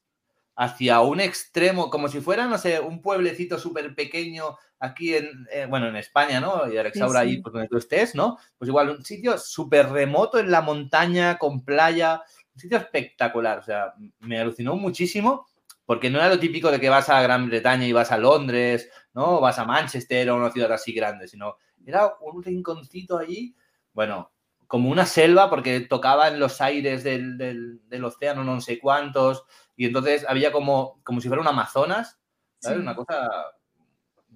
[0.56, 5.66] hacia un extremo, como si fuera, no sé, un pueblecito súper pequeño aquí en, eh,
[5.68, 6.70] bueno, en España, ¿no?
[6.72, 8.38] Y Alex, ahora ahí, por donde tú estés, ¿no?
[8.58, 12.22] Pues igual, un sitio súper remoto en la montaña, con playa,
[12.54, 15.46] un sitio espectacular, o sea, me alucinó muchísimo
[15.86, 18.90] porque no era lo típico de que vas a Gran Bretaña y vas a Londres,
[19.14, 19.40] ¿no?
[19.40, 23.54] vas a Manchester o una ciudad así grande, sino era un rinconcito allí,
[23.94, 24.32] bueno,
[24.66, 29.44] como una selva, porque tocaba en los aires del, del, océano no sé cuántos,
[29.76, 32.18] y entonces había como, como si fuera un Amazonas,
[32.58, 32.80] ¿sabes?
[32.80, 33.30] Una cosa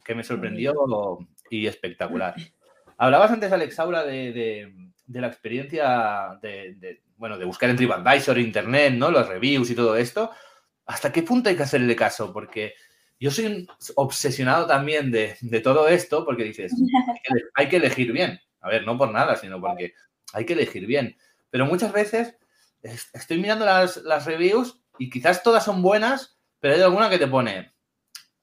[0.05, 0.73] que me sorprendió
[1.51, 2.37] y espectacular.
[2.97, 4.75] Hablabas antes, Alexaura, de, de,
[5.07, 9.11] de la experiencia de, bueno, de buscar en TripAdvisor, Internet, ¿no?
[9.11, 10.31] Los reviews y todo esto.
[10.91, 12.33] ¿Hasta qué punto hay que hacerle caso?
[12.33, 12.75] Porque
[13.21, 16.73] yo soy obsesionado también de, todo esto, porque dices,
[17.55, 18.41] hay que, elegir bien.
[18.61, 19.95] A ver, no por nada, sino porque
[20.33, 21.17] hay que elegir bien.
[21.49, 22.37] Pero muchas veces
[23.13, 27.73] estoy mirando las, reviews y quizás todas son buenas, pero hay alguna que te pone,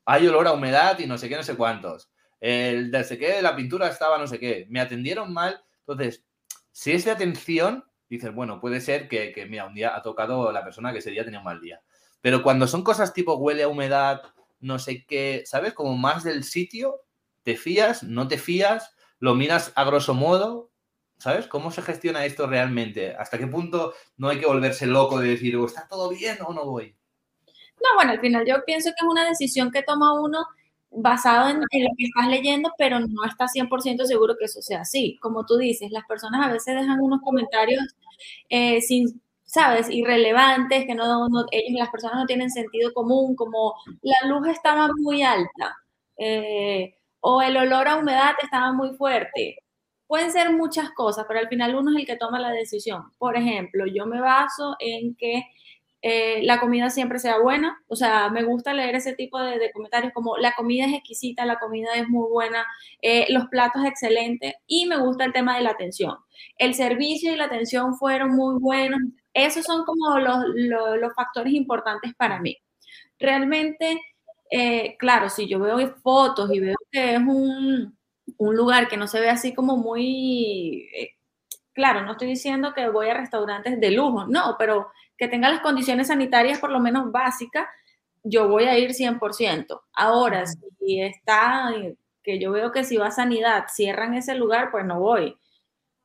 [0.05, 2.09] hay olor a humedad y no sé qué, no sé cuántos.
[2.39, 4.67] El de sé qué, la pintura estaba no sé qué.
[4.69, 5.61] Me atendieron mal.
[5.79, 6.23] Entonces,
[6.71, 10.51] si es de atención, dices, bueno, puede ser que, que, mira, un día ha tocado
[10.51, 11.81] la persona que ese día tenía un mal día.
[12.21, 14.21] Pero cuando son cosas tipo huele a humedad,
[14.59, 15.73] no sé qué, ¿sabes?
[15.73, 17.01] Como más del sitio,
[17.43, 20.71] te fías, no te fías, lo miras a grosso modo,
[21.17, 21.47] ¿sabes?
[21.47, 23.15] ¿Cómo se gestiona esto realmente?
[23.15, 26.65] ¿Hasta qué punto no hay que volverse loco de decir, ¿está todo bien o no
[26.65, 26.95] voy?
[27.81, 30.45] No, bueno, al final yo pienso que es una decisión que toma uno
[30.89, 31.65] basado en, lo
[31.97, 35.17] que estás leyendo, pero no está 100% seguro que eso sea así.
[35.21, 37.83] Como tú dices, las personas a veces dejan unos comentarios
[38.49, 39.89] eh, sin ¿sabes?
[39.89, 45.23] Irrelevantes, que no, ellos, las personas no tienen sentido común, como la luz estaba muy
[45.23, 45.77] alta.
[46.17, 49.57] eh, o el olor a humedad estaba muy fuerte.
[50.07, 53.11] Pueden ser muchas cosas, pero al final uno es el que toma la decisión.
[53.17, 55.43] Por ejemplo, yo me baso en que
[56.01, 57.77] eh, la comida siempre sea buena.
[57.87, 61.59] O sea, me gusta leer ese tipo de, comentarios como la comida es exquisita, la
[61.59, 62.65] comida es muy buena,
[63.01, 66.15] eh, los platos excelentes y me gusta el tema de la atención.
[66.57, 69.01] El servicio y la atención fueron muy buenos.
[69.37, 72.57] Esos son como los, los, factores importantes para mí.
[73.19, 74.01] Realmente,
[74.49, 77.95] eh, claro, si yo veo fotos y veo que es un,
[78.37, 80.89] un lugar que no se ve así como muy...
[81.73, 85.61] claro, no estoy diciendo que voy a restaurantes de lujo, no, pero que tenga las
[85.61, 87.67] condiciones sanitarias por lo menos básicas,
[88.23, 89.81] yo voy a ir 100%.
[89.93, 91.71] Ahora, si está,
[92.23, 95.37] que yo veo que si va a sanidad, cierran ese lugar, pues no voy.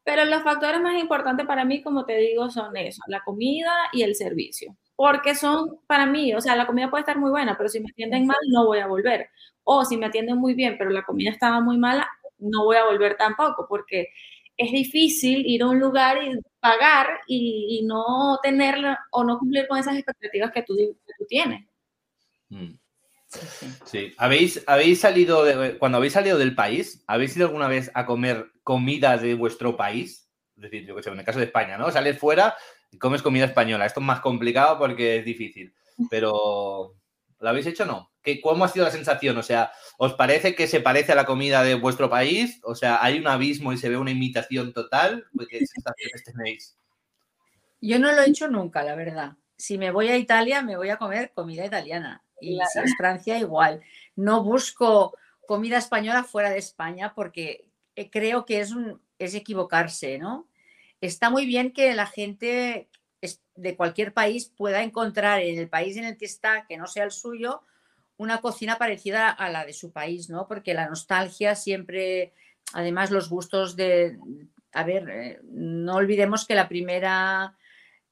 [0.05, 4.03] Pero los factores más importantes para mí, como te digo, son eso, la comida y
[4.03, 4.77] el servicio.
[4.97, 7.91] Porque son para mí, o sea, la comida puede estar muy buena, pero si me
[7.91, 9.31] atienden mal, no voy a volver.
[9.65, 12.85] O si me atienden muy bien, pero la comida estaba muy mala, no voy a
[12.85, 14.09] volver tampoco, porque
[14.57, 18.77] es difícil ir a un lugar y pagar y, no tener
[19.11, 20.77] o no cumplir con esas expectativas que tú,
[21.29, 21.67] tienes.
[22.49, 22.75] Mm.
[23.85, 24.15] Sí.
[24.19, 25.45] ¿Habéis, habéis salido,
[25.79, 30.29] cuando habéis salido del país, ¿habéis ido alguna vez a comer comida de vuestro país?
[30.57, 31.91] Es decir, yo que sé, en el caso de España, ¿no?
[31.91, 32.55] Sales fuera
[32.91, 33.87] y comes comida española.
[33.87, 35.75] Esto es más complicado porque es difícil,
[36.11, 36.95] pero
[37.41, 38.13] ¿lo habéis hecho o no?
[38.43, 39.37] ¿Cómo ha sido la sensación?
[39.37, 42.61] O sea, ¿os parece que se parece a la comida de vuestro país?
[42.63, 45.27] O sea, ¿hay un abismo y se ve una imitación total?
[45.51, 46.79] ¿Qué sensaciones tenéis?
[47.81, 49.33] Yo no lo he hecho nunca, la verdad.
[49.57, 52.23] Si me voy a Italia, me voy a comer comida italiana.
[52.43, 53.81] Y si es Francia, igual.
[54.17, 60.19] No busco comida española fuera de España porque eh, creo que es, un, es equivocarse,
[60.19, 60.49] ¿no?
[61.01, 62.89] Está muy bien que la gente
[63.55, 67.05] de cualquier país pueda encontrar en el país en el que está, que no sea
[67.05, 67.63] el suyo,
[68.17, 70.47] una cocina parecida a la de su país, ¿no?
[70.47, 72.33] Porque la nostalgia siempre,
[72.73, 74.19] además los gustos de,
[74.73, 77.57] a ver, eh, no olvidemos que la primera,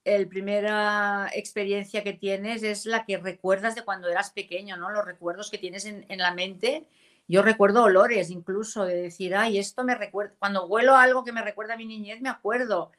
[0.03, 4.89] el primera experiencia que tienes es la que recuerdas de cuando eras pequeño, ¿no?
[4.91, 6.87] Los recuerdos que tienes en, en la mente.
[7.27, 11.41] Yo recuerdo olores incluso de decir, ay, esto me recuerda, cuando huelo algo que me
[11.41, 12.91] recuerda a mi niñez, me acuerdo.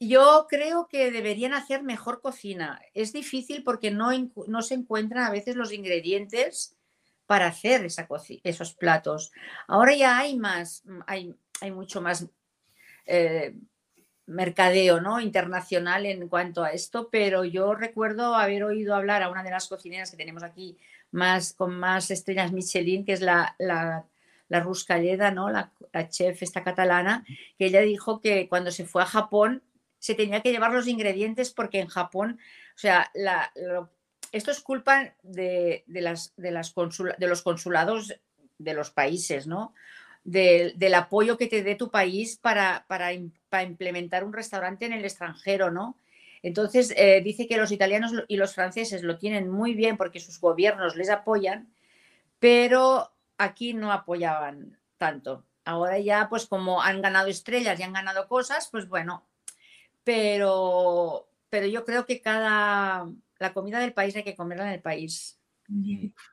[0.00, 2.80] Yo creo que deberían hacer mejor cocina.
[2.94, 4.10] Es difícil porque no,
[4.48, 6.76] no se encuentran a veces los ingredientes
[7.26, 8.08] para hacer esa
[8.42, 9.30] esos platos.
[9.68, 12.26] Ahora ya hay más, hay, hay mucho más
[13.06, 13.54] eh,
[14.26, 15.20] mercadeo ¿no?
[15.20, 19.68] internacional en cuanto a esto, pero yo recuerdo haber oído hablar a una de las
[19.68, 20.78] cocineras que tenemos aquí
[21.10, 24.06] más, con más estrellas Michelin, que es la, la,
[24.48, 25.50] la Ruscalleda, ¿no?
[25.50, 27.24] La, la, chef esta catalana,
[27.58, 29.62] que ella dijo que cuando se fue a Japón
[29.98, 32.40] se tenía que llevar los ingredientes porque en Japón,
[32.74, 33.12] o sea,
[34.32, 38.12] esto es culpa de, las, de, las de los consulados
[38.58, 39.74] de los países, ¿no?
[40.24, 45.70] Del apoyo que te dé tu país para, para, implementar un restaurante en el extranjero,
[45.70, 45.96] ¿no?
[46.42, 50.40] Entonces, eh, dice que los italianos y los franceses lo tienen muy bien porque sus
[50.40, 51.72] gobiernos les apoyan,
[52.38, 55.44] pero aquí no apoyaban tanto.
[55.64, 59.24] Ahora ya, pues como han ganado estrellas y han ganado cosas, pues bueno,
[60.04, 63.08] pero, pero yo creo que cada,
[63.38, 65.38] la comida del país hay que comerla en el país.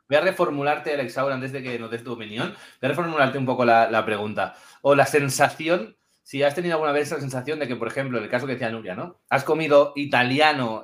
[0.08, 3.46] Voy a reformularte, Alexaura, antes de que nos des tu opinión, voy a reformularte un
[3.46, 4.56] poco la, pregunta.
[4.82, 8.26] O la sensación, si has tenido alguna vez la sensación de que, por ejemplo, en
[8.26, 9.20] el caso que decía Nuria, ¿no?
[9.30, 10.84] ¿Has comido italiano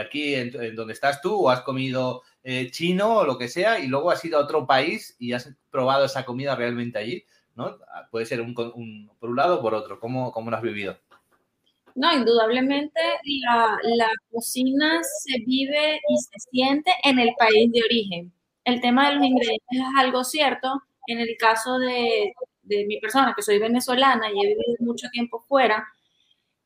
[0.00, 3.86] aquí, en, donde estás tú, o has comido eh, chino o lo que sea, y
[3.86, 7.24] luego has ido a otro país y has probado esa comida realmente allí?
[7.56, 7.78] ¿no?
[8.10, 9.98] Puede ser un, por un lado o por otro.
[9.98, 10.98] ¿Cómo, ¿Cómo lo has vivido?
[11.96, 13.00] No, indudablemente
[13.42, 18.32] la, cocina se vive y se siente en el país de origen.
[18.64, 20.82] El tema de los ingredientes es algo cierto.
[21.06, 25.86] En el caso de, mi persona, que soy venezolana y he vivido mucho tiempo fuera,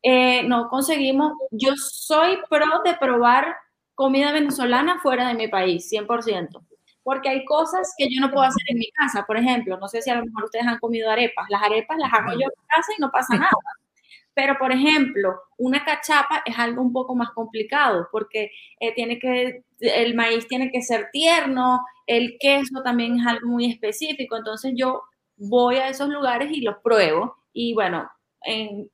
[0.02, 3.54] eh, no conseguimos, yo soy pro de probar
[3.94, 6.66] comida venezolana fuera de mi país, 100%.
[7.04, 9.24] Porque hay cosas que yo no puedo hacer en mi casa.
[9.26, 11.46] Por ejemplo, no sé si a lo mejor ustedes han comido arepas.
[11.50, 13.79] Las arepas las hago yo en casa y no pasa nada.
[14.34, 19.64] Pero, por ejemplo, una cachapa es algo un poco más complicado porque eh, tiene que,
[19.80, 24.36] el maíz tiene que ser tierno, el queso también es algo muy específico.
[24.36, 25.02] Entonces yo
[25.36, 27.36] voy a esos lugares y los pruebo.
[27.52, 28.08] Y bueno,
[28.42, 28.90] en,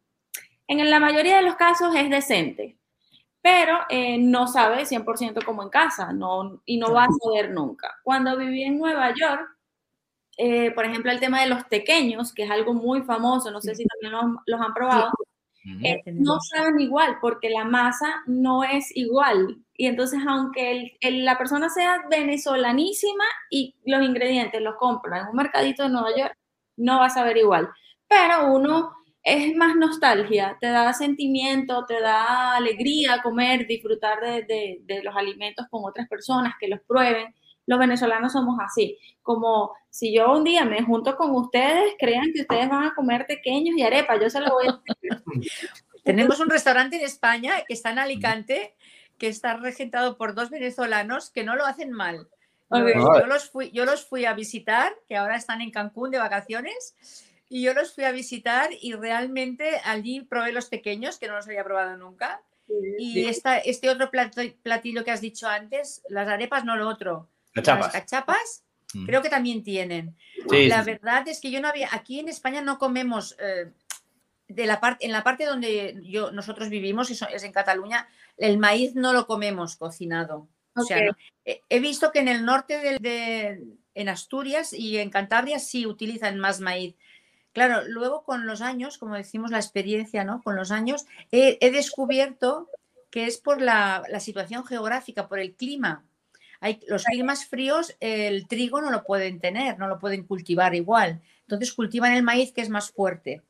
[0.68, 2.78] la mayoría de los casos es decente,
[3.42, 7.94] pero eh, no sabe 100% como en casa no, y no va a saber nunca.
[8.02, 9.55] Cuando viví en Nueva York,
[10.36, 13.74] eh, por ejemplo, el tema de los pequeños, que es algo muy famoso, no sé
[13.74, 15.10] si también los, han probado.
[15.82, 19.58] eh, no saben igual porque la masa no es igual.
[19.74, 25.82] Y entonces, aunque la persona sea venezolanísima y los ingredientes los compra en un mercadito
[25.84, 26.36] de Nueva York,
[26.76, 27.70] no va a saber igual.
[28.06, 35.02] Pero uno es más nostalgia, te da sentimiento, te da alegría comer, disfrutar de, de
[35.02, 37.34] los alimentos con otras personas que los prueben
[37.66, 38.98] los venezolanos somos así.
[39.22, 43.26] Como si yo un día me junto con ustedes, crean que ustedes van a comer
[43.26, 44.80] pequeños y arepa, yo se lo voy a
[46.04, 48.76] Tenemos un restaurante en España que está en Alicante,
[49.18, 52.28] que está regentado por dos venezolanos que no lo hacen mal.
[52.70, 56.94] Yo, los fui, yo los fui a visitar, que ahora están en Cancún de vacaciones,
[57.48, 61.46] y yo los fui a visitar y realmente allí probé los pequeños, que no los
[61.46, 62.40] había probado nunca.
[62.98, 67.28] Y esta, este otro platillo que has dicho antes, las arepas, no lo otro.
[67.56, 67.92] Cachapas.
[67.92, 68.64] Las cachapas
[68.94, 69.06] mm.
[69.06, 70.16] creo que también tienen.
[70.50, 73.72] la verdad es que yo no había, aquí en España no comemos, eh,
[74.48, 78.58] de la parte, en la parte donde yo, nosotros vivimos, es, es en Cataluña, el
[78.58, 80.48] maíz no lo comemos cocinado.
[80.76, 83.62] O sea, he visto que en el norte de,
[83.94, 86.94] en Asturias y en Cantabria sí utilizan más maíz.
[87.52, 90.42] Claro, luego con los años, como decimos, la experiencia, ¿no?
[90.42, 92.68] Con los años, he, descubierto
[93.10, 96.04] que es por la, la, situación geográfica, por el clima.
[96.60, 101.20] Hay, los climas fríos, el trigo no lo pueden tener, no lo pueden cultivar igual.
[101.42, 103.42] Entonces cultivan el maíz que es más fuerte.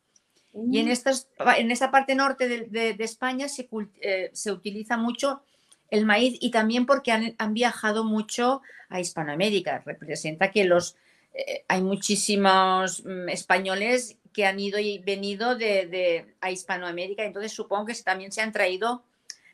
[0.71, 0.91] Y en, mm.
[0.91, 3.69] estas, en esta parte norte de, España se,
[4.01, 5.43] eh, se, utiliza mucho
[5.91, 9.83] el maíz y también porque han, viajado mucho a Hispanoamérica.
[9.85, 10.97] Representa que los,
[11.35, 17.87] eh, hay muchísimos mm, españoles que han ido y venido de, a Hispanoamérica, entonces supongo
[17.87, 19.03] que también se han traído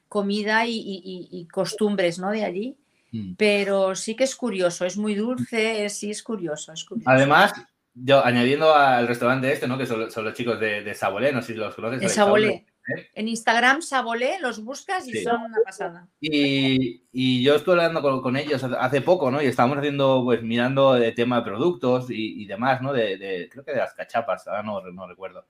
[0.09, 0.83] comida y,
[1.31, 2.31] y costumbres ¿no?
[2.31, 2.77] de allí.
[3.13, 3.35] Mm.
[3.37, 7.11] Pero sí que es curioso, es muy dulce, sí es curioso, es curioso.
[7.11, 7.53] Además,
[7.95, 9.77] yo añadiendo al restaurante este, ¿no?
[9.79, 12.01] Que son, los chicos de, de Sabolé, no sé si los conoces.
[12.01, 12.49] De Sabolé.
[12.49, 12.67] ¿eh?
[13.15, 16.09] En Instagram, Sabolé, los buscas y son una pasada.
[16.21, 19.43] Y, y yo estuve hablando con, ellos hace poco, ¿no?
[19.43, 22.93] Y estábamos haciendo, pues mirando de tema de productos y, demás, ¿no?
[22.93, 25.47] De, creo que de las cachapas, ahora no, no recuerdo.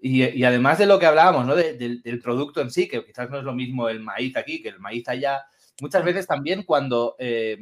[0.00, 1.56] Y, y, además de lo que hablábamos, ¿no?
[1.56, 4.78] del producto en sí, que quizás no es lo mismo el maíz aquí que el
[4.78, 5.44] maíz allá,
[5.80, 7.58] muchas veces también cuando, eh,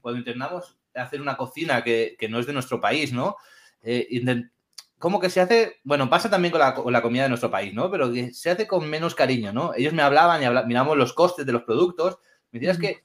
[0.00, 3.36] cuando intentamos hacer una cocina que, no es de nuestro país, ¿no?
[3.82, 4.22] Eh,
[4.98, 6.60] como que se hace, bueno, pasa también con
[6.92, 7.90] la, comida de nuestro país, ¿no?
[7.90, 9.74] Pero que se hace con menos cariño, ¿no?
[9.74, 12.18] Ellos me hablaban y miramos los costes de los productos,
[12.50, 13.04] me decías que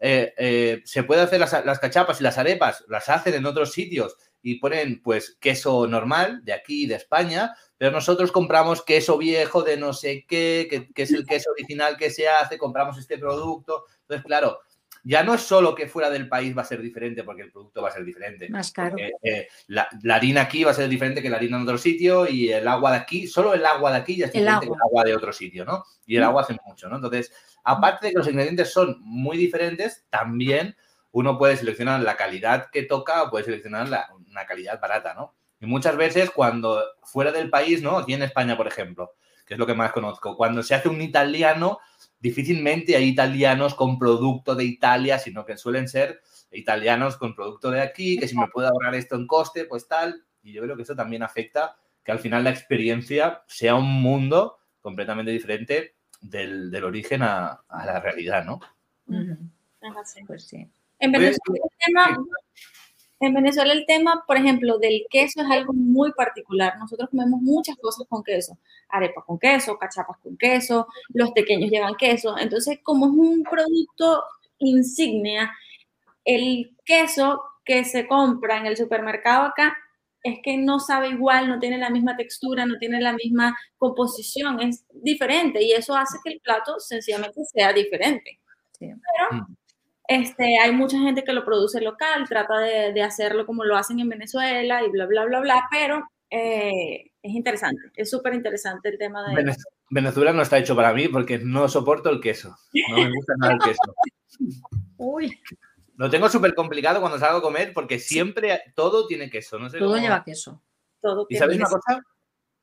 [0.00, 4.16] eh, se puede hacer las, las, cachapas y las arepas, las hacen en otros sitios
[4.42, 9.76] y ponen pues queso normal de aquí, de España, pero nosotros compramos queso viejo de
[9.76, 13.84] no sé qué, que, es el queso original que se hace, compramos este producto.
[14.02, 14.58] Entonces, claro,
[15.04, 17.80] ya no es solo que fuera del país va a ser diferente, porque el producto
[17.80, 18.48] va a ser diferente.
[18.48, 18.96] Más caro.
[18.98, 22.52] Eh, la, harina aquí va a ser diferente que la harina en otro sitio y
[22.52, 25.04] el agua de aquí, solo el agua de aquí ya es diferente que el agua
[25.04, 25.84] de otro sitio, ¿no?
[26.04, 26.96] Y el agua hace mucho, ¿no?
[26.96, 30.76] Entonces, aparte de que los ingredientes son muy diferentes, también
[31.12, 33.86] uno puede seleccionar la calidad que toca o puede seleccionar
[34.28, 35.37] una calidad barata, ¿no?
[35.60, 37.98] Y muchas veces cuando fuera del país, ¿no?
[37.98, 41.00] Aquí en España, por ejemplo, que es lo que más conozco, cuando se hace un
[41.00, 41.78] italiano,
[42.20, 46.20] difícilmente hay italianos con producto de Italia, sino que suelen ser
[46.52, 50.24] italianos con producto de aquí, que si me puedo ahorrar esto en coste, pues tal.
[50.42, 54.58] Y yo creo que eso también afecta que al final la experiencia sea un mundo
[54.80, 58.60] completamente diferente del, origen a, la realidad, ¿no?
[60.26, 60.66] Pues sí.
[60.98, 62.18] En Venezuela, el tema,
[63.20, 66.78] en Venezuela el tema, por ejemplo, del queso es algo muy particular.
[66.78, 68.58] Nosotros comemos muchas cosas con queso.
[68.88, 72.38] Arepas con queso, cachapas con queso, los pequeños llevan queso.
[72.38, 74.22] Entonces, como es un producto
[74.58, 75.52] insignia,
[76.24, 79.76] el queso que se compra en el supermercado acá
[80.22, 84.60] es que no sabe igual, no tiene la misma textura, no tiene la misma composición,
[84.60, 88.40] es diferente y eso hace que el plato sencillamente sea diferente.
[88.78, 88.96] Pero
[89.30, 89.57] mm.
[90.08, 94.08] Este, hay mucha gente que lo produce local, trata de, hacerlo como lo hacen en
[94.08, 99.22] Venezuela y bla, bla, bla, bla, pero eh, es interesante, es súper interesante el tema
[99.28, 99.54] de...
[99.90, 102.56] Venezuela no está hecho para mí porque no soporto el queso,
[102.90, 103.94] no me gusta nada el queso.
[104.96, 105.38] Uy.
[105.96, 109.58] Lo tengo súper complicado cuando salgo a comer porque siempre todo tiene queso.
[109.58, 110.62] No sé todo lleva queso.
[111.02, 112.02] Todo ¿Y sabéis una cosa?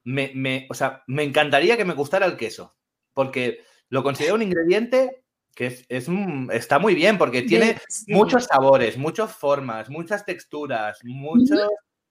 [0.04, 2.76] Me, me, o sea, me encantaría que me gustara el queso
[3.14, 5.25] porque lo considero un ingrediente
[5.56, 6.08] que es,
[6.51, 11.58] está muy bien porque tiene muchos sabores, muchas formas, muchas texturas, muchos,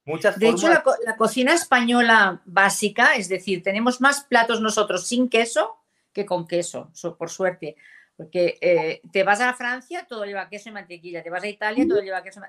[0.05, 0.83] muchas De hecho, la,
[1.17, 5.77] cocina española básica, es decir, tenemos más platos nosotros sin queso
[6.13, 7.77] que con queso, por suerte.
[8.17, 11.23] Porque eh, te vas a Francia, todo lleva queso y mantequilla.
[11.23, 12.41] Te vas a Italia, todo lleva queso.
[12.41, 12.45] O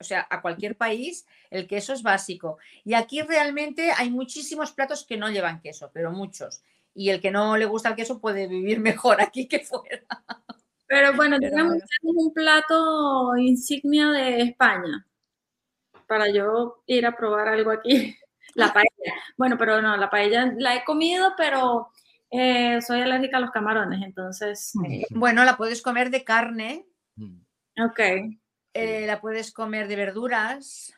[0.00, 2.58] o sea, a cualquier país, el queso es básico.
[2.84, 6.62] Y aquí realmente hay muchísimos platos que no llevan queso, pero muchos.
[6.94, 10.06] Y el que no le gusta el queso puede vivir mejor aquí que fuera.
[10.86, 15.06] Pero bueno, tenemos un plato insignia de España
[16.06, 18.16] para yo ir a probar algo aquí.
[18.54, 19.14] La paella.
[19.36, 21.88] Bueno, pero no, la paella la he comido, pero
[22.30, 24.72] eh, soy alérgica a los camarones, entonces.
[24.88, 26.86] Eh, bueno, la puedes comer de carne.
[27.16, 27.40] Mm.
[27.84, 28.00] Ok.
[28.74, 30.94] Eh, la puedes comer de verduras.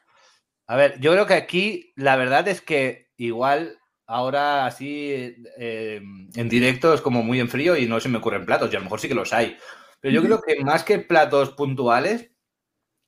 [0.66, 6.95] A ver, yo creo que aquí la verdad es que igual ahora así en directo
[6.95, 9.01] es como muy en frío y no se me ocurren platos, y a lo mejor
[9.01, 9.57] sí que los hay.
[10.01, 12.31] Pero yo creo que más que platos puntuales,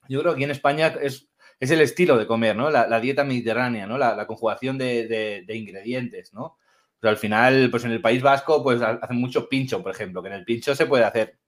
[0.08, 1.28] yo creo que aquí en España es
[1.60, 2.70] es el estilo de comer, ¿no?
[2.70, 3.98] La, dieta mediterránea, ¿no?
[3.98, 6.56] La, conjugación de, ingredientes, ¿no?
[7.00, 10.28] Pero al final, pues en el País Vasco, pues hacen mucho pincho, por ejemplo, que
[10.28, 11.38] en el pincho se puede hacer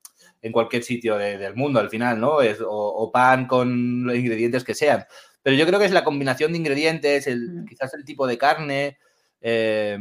[0.43, 2.41] en cualquier sitio del mundo al final, ¿no?
[2.41, 5.05] Es, o, pan con los ingredientes que sean.
[5.43, 7.65] Pero yo creo que es la combinación de ingredientes, el, mm.
[7.67, 8.99] quizás el tipo de carne.
[9.41, 9.99] Eh,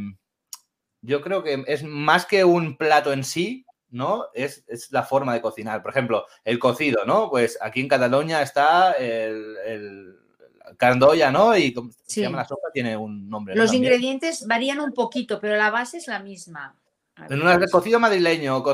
[1.02, 4.26] yo creo que es más que un plato en sí, ¿no?
[4.34, 5.82] Es, la forma de cocinar.
[5.82, 7.30] Por ejemplo, el cocido, ¿no?
[7.30, 10.16] Pues aquí en Cataluña está el, el
[10.76, 11.56] candoya, ¿no?
[11.56, 11.74] Y
[12.06, 13.54] se llama la sopa, tiene un nombre.
[13.54, 16.76] Los ingredientes varían un poquito, pero la base es la misma.
[17.28, 18.64] En un cocido madrileño,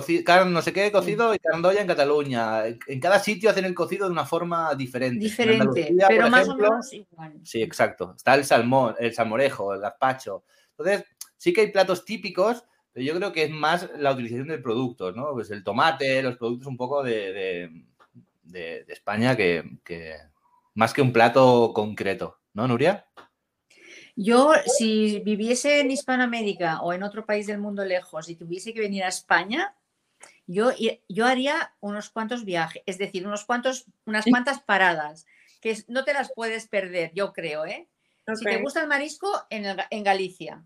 [0.47, 2.67] no sé qué cocido y candoya en Cataluña.
[2.67, 5.19] En cada sitio hacen el cocido de una forma diferente.
[5.19, 7.35] Diferente, pero más o menos igual.
[7.43, 8.15] Sí, exacto.
[8.17, 10.45] Está el salmón, el salmorejo, el gazpacho.
[10.71, 11.05] Entonces,
[11.37, 15.33] sí que hay platos típicos, yo creo que es más la utilización de productos, ¿no?
[15.33, 17.71] Pues el tomate, los productos un poco de,
[18.89, 19.63] España que,
[20.75, 23.07] más que un plato concreto, ¿no, Nuria?
[24.17, 28.81] Yo, si viviese en Hispanoamérica o en otro país del mundo lejos y tuviese que
[28.81, 29.77] venir a España,
[30.47, 30.71] yo,
[31.09, 35.27] yo haría unos cuantos viajes, es decir, unos cuantos, unas cuantas paradas,
[35.61, 37.89] que no te las puedes perder, yo creo, ¿eh?
[38.35, 40.65] Si te gusta el marisco, en, en Galicia.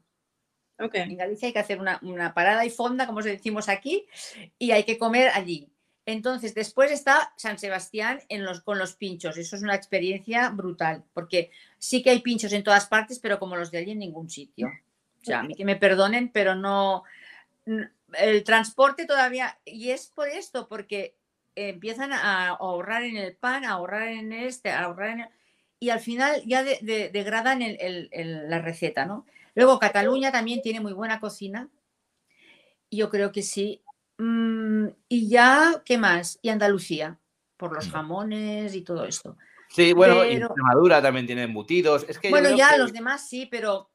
[0.79, 4.07] En Galicia hay que hacer una, parada y fonda, como decimos aquí,
[4.59, 5.70] y hay que comer allí.
[6.07, 9.37] Entonces, después está San Sebastián en los, con los pinchos.
[9.37, 13.57] Eso es una experiencia brutal, porque sí que hay pinchos en todas partes, pero como
[13.57, 14.69] los de allí en ningún sitio.
[15.23, 17.05] O sea, a mí que me perdonen, pero no.
[17.67, 19.59] El transporte todavía.
[19.65, 21.15] Y es por esto, porque
[21.55, 25.29] empiezan a ahorrar en el pan, a ahorrar en este, a ahorrar en.
[25.79, 29.27] y al final ya degradan la receta, ¿no?
[29.55, 31.69] Luego Cataluña también tiene muy buena cocina.
[32.91, 33.83] Yo creo que sí.
[34.21, 36.39] Mm, y ya, ¿qué más?
[36.43, 37.19] Y Andalucía,
[37.57, 39.39] por los jamones y todo esto.
[39.71, 42.05] Sí, bueno, Extremadura también tiene embutidos.
[42.07, 43.89] Es que bueno, ya los demás sí, pero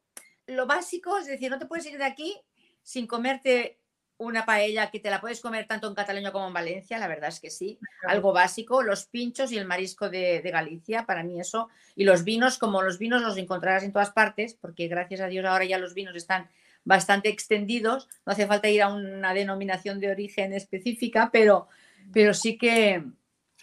[0.48, 2.34] lo básico es decir, no te puedes ir de aquí
[2.82, 3.78] sin comerte
[4.18, 7.28] una paella que te la puedes comer tanto en Cataluña como en Valencia, la verdad
[7.28, 7.78] es que sí.
[8.08, 11.68] Algo básico, los pinchos y el marisco de, Galicia, para mí eso.
[11.94, 15.44] Y los vinos, como los vinos los encontrarás en todas partes, porque gracias a Dios
[15.44, 16.48] ahora ya los vinos están
[16.86, 21.68] bastante extendidos, no hace falta ir a una denominación de origen específica, pero,
[22.12, 23.04] pero sí que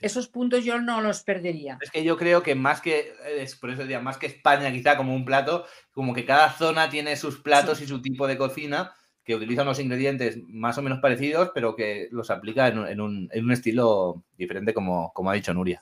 [0.01, 1.80] esos puntos yo no los perdería.
[1.82, 4.97] Es que yo creo que más que, es por eso diría, más que España quizá
[4.97, 8.93] como un plato, como que cada zona tiene sus platos y su tipo de cocina
[9.24, 14.26] que utilizan los ingredientes más o menos parecidos, pero que los aplica en, un, estilo
[14.38, 15.80] diferente, como, como ha dicho Nuria.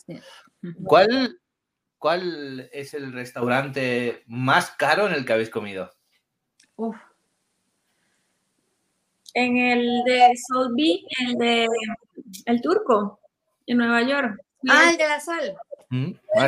[0.84, 1.40] ¿Cuál,
[1.98, 5.92] ¿Cuál es el restaurante más caro en el que habéis comido?
[9.34, 11.68] En el de Solby, el de
[12.46, 13.20] El Turco,
[13.66, 14.42] en Nueva York.
[14.70, 15.56] Ah, el de la sal.
[15.90, 16.48] Mm, ah,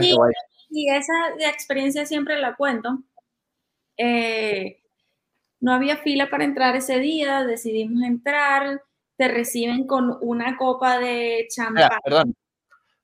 [0.69, 1.13] y, esa
[1.49, 2.99] experiencia siempre la cuento.
[3.97, 4.81] Eh,
[5.59, 8.81] no había fila para entrar ese día, decidimos entrar,
[9.17, 11.89] te reciben con una copa de champán.
[12.03, 12.35] perdón.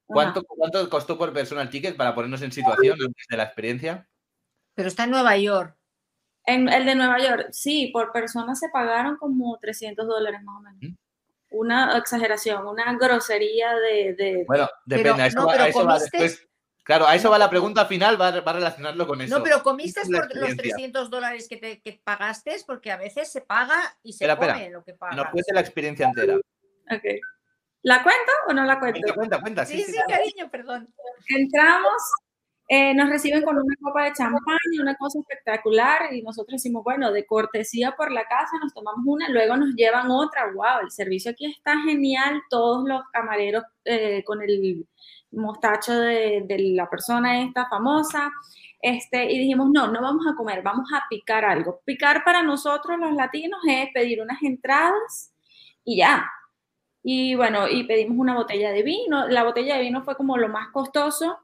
[0.06, 4.10] ¿Cuánto, ¿Cuánto, costó por persona el ticket para ponernos en situación antes de la experiencia?
[4.74, 5.79] Pero está en Nueva York.
[6.50, 10.62] En el de Nueva York, sí, por persona se pagaron como 300 dólares más o
[10.62, 10.82] menos.
[10.82, 10.96] ¿Mm?
[11.52, 14.44] Una exageración, una grosería de...
[14.48, 16.48] Bueno, depende, eso, va, después
[16.90, 19.38] Claro, a eso va la pregunta final, va, a relacionarlo con eso.
[19.38, 23.42] No, pero comiste por los 300 dólares que, te, que pagaste, porque a veces se
[23.42, 25.16] paga y se come lo que pagas.
[25.16, 26.36] No puede ser la experiencia entera.
[26.36, 27.04] Ok.
[27.84, 29.14] ¿La cuento o no la cuento?
[29.14, 30.92] Cuenta, cuenta, Sí, sí, cariño, perdón.
[31.28, 31.94] Entramos,
[32.72, 36.84] eh, nos reciben con una copa de champán y una cosa espectacular y nosotros decimos,
[36.84, 40.52] bueno, de cortesía por la casa nos tomamos una, luego nos llevan otra.
[40.54, 40.82] ¡Wow!
[40.84, 44.86] El servicio aquí está genial, todos los camareros eh, con el
[45.32, 46.46] mostacho de,
[46.76, 48.32] la persona esta famosa,
[48.84, 51.82] este, y dijimos, no, no vamos a comer, vamos a picar algo.
[51.86, 55.34] Picar para nosotros los latinos es pedir unas entradas
[55.84, 56.30] y ya.
[57.02, 59.28] Y bueno, y pedimos una botella de vino.
[59.28, 61.40] La botella de vino fue como lo más costoso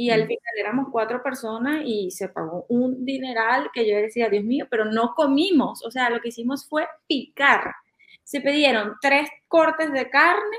[0.00, 4.44] Y al final éramos cuatro personas y se pagó un dineral que yo decía, Dios
[4.44, 5.84] mío, pero no comimos.
[5.84, 7.74] O sea, lo que hicimos fue picar.
[8.22, 10.56] Se pidieron tres cortes de carne,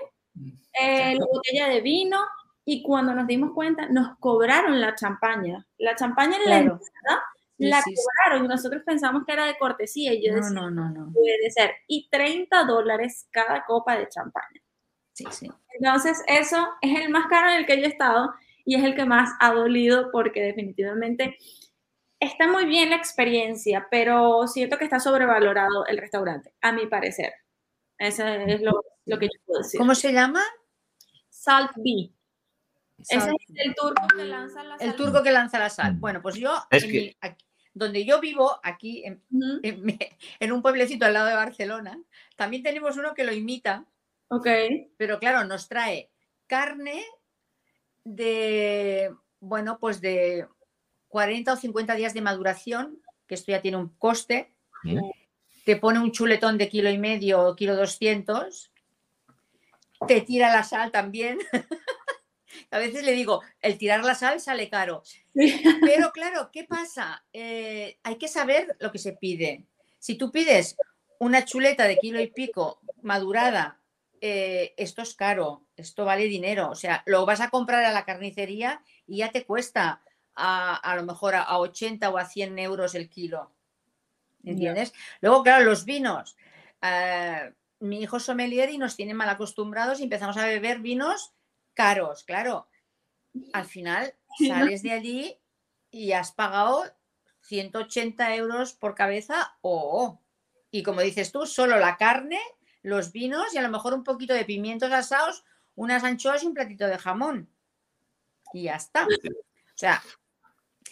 [0.77, 2.19] eh, la botella de vino
[2.65, 5.65] y cuando nos dimos cuenta nos cobraron la champaña.
[5.77, 6.79] La champaña en la
[7.59, 11.13] la cobraron y nosotros pensamos que era de cortesía y yo decía, no, no, no,
[11.13, 11.75] puede ser.
[11.87, 14.61] Y 30 dólares cada copa de champaña.
[15.13, 15.49] Sí, sí.
[15.79, 18.33] Entonces, eso es el más caro en el que yo he estado
[18.69, 21.39] y es el que más ha dolido porque definitivamente
[22.19, 27.33] está muy bien la experiencia, pero siento que está sobrevalorado el restaurante, a mi parecer.
[27.97, 28.83] Eso es lo,
[29.19, 29.79] que yo puedo decir.
[29.79, 30.43] ¿Cómo se llama?
[31.29, 32.13] Salt Bee.
[32.99, 34.87] Ese es el turco que lanza la sal.
[34.87, 35.95] El turco que lanza la sal.
[35.95, 36.53] Bueno, pues yo,
[37.73, 39.23] donde yo vivo, aquí en,
[40.39, 41.99] en, un pueblecito al lado de Barcelona,
[42.35, 43.87] también tenemos uno que lo imita.
[44.27, 44.47] Ok.
[44.95, 46.11] Pero claro, nos trae
[46.45, 47.03] carne
[48.15, 50.47] de, bueno, pues de
[51.09, 54.51] 40 o 50 días de maduración, que esto ya tiene un coste.
[55.65, 58.71] Te pone un chuletón de kilo y medio o kilo 200.
[60.07, 61.37] Te tira la sal también.
[62.71, 65.03] A veces le digo, el tirar la sal sale caro.
[65.33, 67.23] Pero claro, ¿qué pasa?
[67.31, 69.65] Eh, hay que saber lo que se pide.
[69.99, 70.77] Si tú pides
[71.19, 73.78] una chuleta de kilo y pico madurada
[74.21, 76.69] eh, esto es caro, esto vale dinero.
[76.69, 80.03] O sea, lo vas a comprar a la carnicería y ya te cuesta
[80.35, 83.51] a, lo mejor a, 80 o a 100 euros el kilo.
[84.43, 84.93] ¿Entiendes?
[85.21, 86.37] Luego, claro, los vinos.
[86.81, 91.33] Eh, mi hijo sommelier y nos tiene mal acostumbrados y empezamos a beber vinos
[91.73, 92.67] caros, claro.
[93.53, 95.39] Al final sales de allí
[95.91, 96.83] y has pagado
[97.41, 100.21] 180 euros por cabeza o,
[100.71, 102.39] y como dices tú, solo la carne
[102.81, 105.43] los vinos y a lo mejor un poquito de pimientos asados,
[105.75, 107.49] unas anchoas y un platito de jamón.
[108.53, 109.05] Y ya está.
[109.05, 110.01] O sea,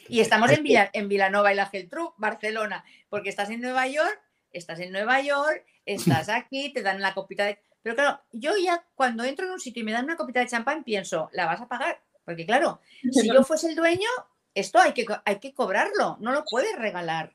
[0.08, 4.22] y estamos en, Vila, en Vilanova y la Geltrú, Barcelona, porque estás en Nueva York,
[4.52, 7.60] estás en Nueva York, estás aquí, te dan la copita de...
[7.82, 10.48] Pero claro, yo ya cuando entro en un sitio y me dan una copita de
[10.48, 12.02] champán, pienso, la vas a pagar.
[12.26, 12.82] Porque claro,
[13.12, 14.10] si yo fuese el dueño,
[14.54, 17.34] esto hay que, hay que cobrarlo, no lo puedes regalar.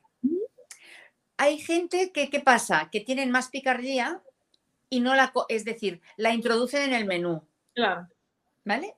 [1.37, 2.89] Hay gente que, ¿qué pasa?
[2.91, 4.21] Que tienen más picardía
[4.93, 7.43] y no la, es decir, la introducen en el menú.
[7.73, 8.07] Claro.
[8.63, 8.95] ¿Vale?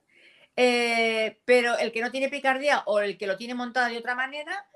[0.58, 4.14] Eh, pero el que no tiene picardía o el que lo tiene montado de otra
[4.14, 4.68] manera,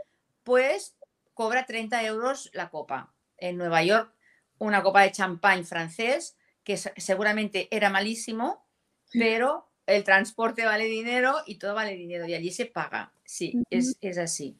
[0.44, 0.96] pues
[1.34, 3.14] cobra 30 euros la copa.
[3.38, 4.14] En Nueva York,
[4.60, 8.66] una copa de champán francés, que seguramente era malísimo,
[9.12, 13.12] pero el transporte vale dinero y todo vale dinero y allí se paga.
[13.26, 14.58] Sí, es, así.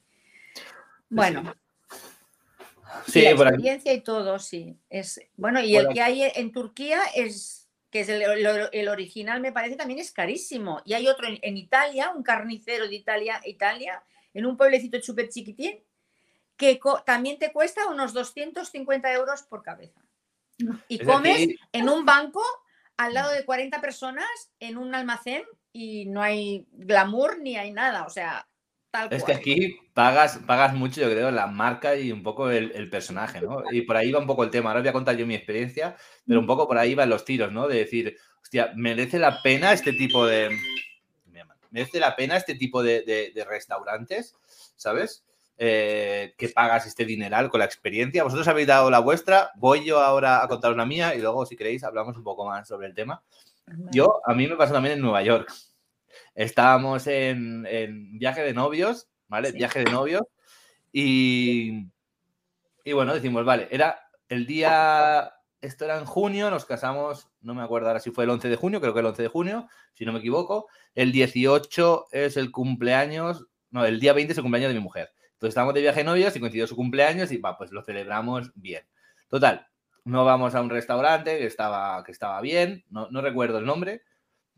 [1.10, 1.56] Bueno,
[3.08, 4.78] Sí, la experiencia y todo, sí.
[4.90, 9.76] Es, bueno, y el que hay en Turquía es, que es el, original, me parece
[9.76, 10.82] también es carísimo.
[10.86, 15.84] Y hay otro en, Italia, un carnicero de Italia, Italia, en un pueblecito súper chiquitín,
[16.56, 20.02] que también te cuesta unos 250 euros por cabeza.
[20.88, 22.44] Y comes en un banco
[22.98, 24.28] al lado de 40 personas
[24.60, 28.06] en un almacén y no hay glamour ni hay nada.
[28.06, 28.50] O sea,
[29.12, 33.42] es que aquí pagas, pagas mucho, yo creo, la marca y un poco el, personaje,
[33.42, 33.64] ¿no?
[33.72, 34.70] Y por ahí va un poco el tema.
[34.70, 37.52] Ahora voy a contar yo mi experiencia, pero un poco por ahí van los tiros,
[37.52, 37.68] ¿no?
[37.68, 40.58] De decir, hostia, merece la pena este tipo de.
[41.72, 44.36] Merece la pena este tipo de, restaurantes,
[44.76, 45.24] ¿sabes?
[45.62, 48.24] Eh, que pagas este dineral con la experiencia.
[48.24, 51.56] Vosotros habéis dado la vuestra, voy yo ahora a contaros la mía y luego, si
[51.56, 53.22] queréis, hablamos un poco más sobre el tema.
[53.92, 55.54] Yo, a mí me pasó también en Nueva York.
[56.36, 57.64] Estábamos en,
[58.18, 59.52] viaje de novios, ¿vale?
[59.52, 60.24] Viaje de novios.
[60.92, 61.88] Y,
[62.84, 64.00] y bueno, decimos, vale, era
[64.30, 68.30] el día, esto era en junio, nos casamos, no me acuerdo ahora si fue el
[68.30, 70.68] 11 de junio, creo que el 11 de junio, si no me equivoco.
[70.96, 75.12] El 18 es el cumpleaños, no, el día 20 es el cumpleaños de mi mujer.
[75.34, 78.52] Entonces estábamos de viaje de novios y coincidió su cumpleaños y va, pues lo celebramos
[78.56, 78.84] bien.
[79.30, 79.68] Total,
[80.04, 84.04] no vamos a un restaurante que estaba, que estaba bien, no, no recuerdo el nombre,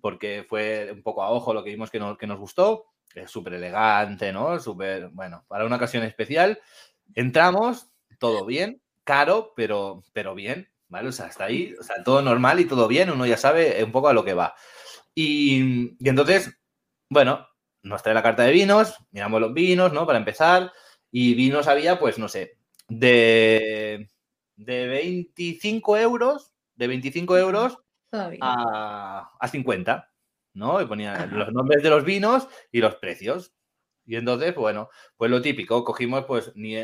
[0.02, 2.88] porque fue un poco a ojo lo que vimos que, que nos gustó.
[3.14, 4.60] Es súper elegante, ¿no?
[4.60, 6.60] Súper, bueno, para una ocasión especial.
[7.14, 7.90] Entramos,
[8.20, 11.10] todo bien, caro, pero, pero bien, ¿vale?
[11.10, 13.92] O sea, hasta ahí, o sea, todo normal y todo bien, uno ya sabe un
[13.92, 14.56] poco a lo que va.
[15.14, 16.58] Y, y entonces,
[17.10, 17.48] bueno,
[17.84, 20.06] nos trae la carta de vinos, miramos los vinos, ¿no?
[20.06, 20.72] Para empezar,
[21.12, 24.10] y vinos había, pues, no sé, de,
[24.56, 27.80] de 25 euros, de 25 euros
[28.12, 30.12] a, 50,
[30.54, 30.82] ¿no?
[30.82, 33.54] Y ponía los nombres de los vinos y los precios.
[34.06, 36.76] Y entonces, bueno, pues lo típico, cogimos, pues, ni,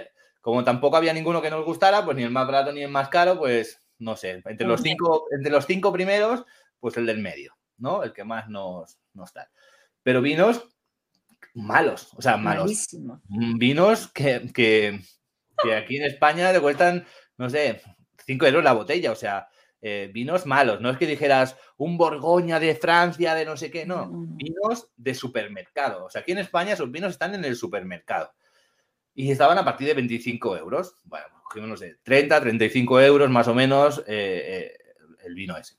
[0.41, 3.09] como tampoco había ninguno que nos gustara, pues ni el más barato ni el más
[3.09, 6.45] caro, pues, no sé, entre los cinco, entre los cinco primeros,
[6.79, 8.03] pues el del medio, ¿no?
[8.03, 9.49] El que más nos, nos da.
[10.03, 10.63] Pero vinos
[11.53, 12.65] malos, o sea, malos.
[12.65, 13.21] Malísimo.
[13.27, 15.01] Vinos que, que,
[15.61, 17.05] que aquí en España le cuestan,
[17.37, 17.81] no sé,
[18.25, 19.49] 5 euros la botella, o sea,
[19.81, 20.81] eh, vinos malos.
[20.81, 24.09] No es que dijeras un Borgoña de Francia, de no sé qué, no.
[24.09, 26.05] Vinos de supermercado.
[26.05, 28.31] O sea, aquí en España esos vinos están en el supermercado.
[29.13, 30.95] Y estaban a partir de 25 euros.
[31.03, 34.77] Bueno, cogimos, no sé, 30, 35 euros más o menos eh, eh,
[35.25, 35.75] el vino ese.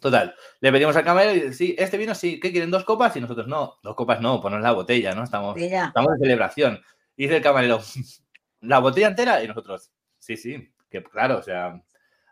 [0.00, 2.70] Total, le pedimos al camarero y dice, sí, este vino sí, ¿qué quieren?
[2.70, 3.16] ¿Dos copas?
[3.16, 5.24] Y nosotros, no, dos copas no, ponos la botella, ¿no?
[5.24, 5.86] Estamos, Botella.
[5.86, 6.82] estamos de celebración.
[7.16, 7.80] Y dice el camarero,
[8.60, 9.42] ¿la botella entera?
[9.42, 11.80] Y nosotros, sí, sí, que claro, o sea,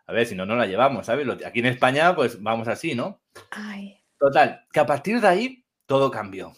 [0.05, 1.27] a ver, si no, no la llevamos, ¿sabes?
[1.45, 3.21] Aquí en España, pues vamos así, ¿no?
[3.51, 6.53] Ay, Total, que a partir de ahí todo cambió.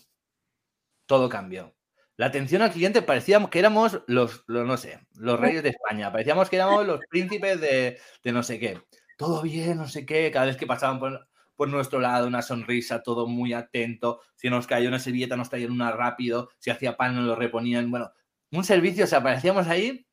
[1.06, 1.76] Todo cambió.
[2.18, 6.12] La atención al cliente parecíamos que éramos los, los, no sé, los reyes de España.
[6.12, 8.80] Parecíamos que éramos los príncipes de, de no sé qué.
[9.18, 10.32] Todo bien, no sé qué.
[10.32, 14.22] Cada vez que pasaban por, por nuestro lado, una sonrisa, todo muy atento.
[14.36, 16.50] Si nos cayó una servilleta, nos traían una rápido.
[16.60, 17.90] Si hacía pan, nos lo reponían.
[17.92, 18.12] Bueno,
[18.52, 20.08] un servicio, o sea, parecíamos ahí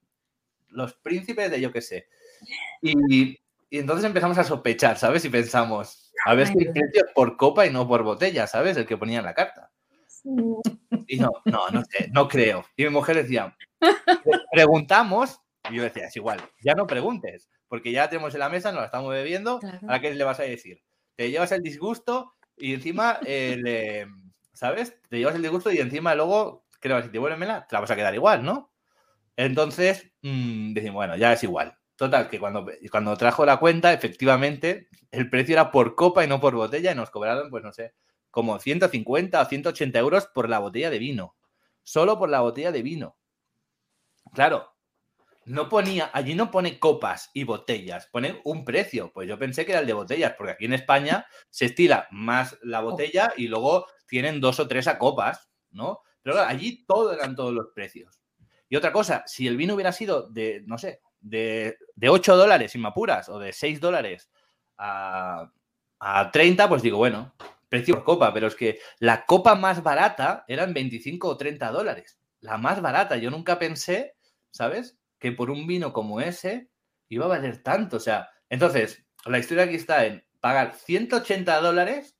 [0.68, 2.08] los príncipes de yo qué sé.
[2.80, 3.38] Y,
[3.70, 5.24] y entonces empezamos a sospechar, ¿sabes?
[5.24, 8.76] Y pensamos, a ver si es por copa y no por botella, ¿sabes?
[8.76, 9.70] El que ponía en la carta.
[11.08, 12.64] Y no, no, no sé, no creo.
[12.76, 15.40] Y mi mujer decía, "Pre- preguntamos,
[15.70, 18.80] y yo decía, es igual, ya no preguntes, porque ya tenemos en la mesa, nos
[18.80, 19.78] la estamos bebiendo, claro.
[19.88, 20.80] ¿a qué le vas a decir?
[21.16, 24.06] Te llevas el disgusto y encima, el, eh,
[24.52, 24.96] ¿sabes?
[25.08, 27.12] Te llevas el disgusto y encima luego, ¿qué le vas a decir?
[27.12, 28.70] Devuélvemela, te la vas a quedar igual, ¿no?
[29.36, 31.76] Entonces, mm, decimos, bueno, ya es igual.
[32.02, 36.40] Total, que cuando, cuando trajo la cuenta, efectivamente, el precio era por copa y no
[36.40, 37.94] por botella y nos cobraron, pues no sé,
[38.28, 41.36] como 150 o 180 euros por la botella de vino.
[41.84, 43.16] Solo por la botella de vino.
[44.34, 44.74] Claro,
[45.44, 49.12] no ponía, allí no pone copas y botellas, pone un precio.
[49.12, 52.58] Pues yo pensé que era el de botellas, porque aquí en España se estila más
[52.62, 56.00] la botella y luego tienen dos o tres a copas, ¿no?
[56.20, 58.20] Pero claro, allí todo eran todos los precios.
[58.68, 62.72] Y otra cosa, si el vino hubiera sido de, no sé, de, de 8 dólares
[62.72, 64.30] sin me apuras o de 6 dólares
[64.76, 65.50] a,
[65.98, 67.34] a 30, pues digo, bueno,
[67.68, 72.18] precio por copa, pero es que la copa más barata eran 25 o 30 dólares.
[72.40, 73.16] La más barata.
[73.16, 74.16] Yo nunca pensé,
[74.50, 74.98] ¿sabes?
[75.18, 76.68] Que por un vino como ese
[77.08, 77.96] iba a valer tanto.
[77.96, 82.18] O sea, entonces, la historia aquí está en pagar 180 dólares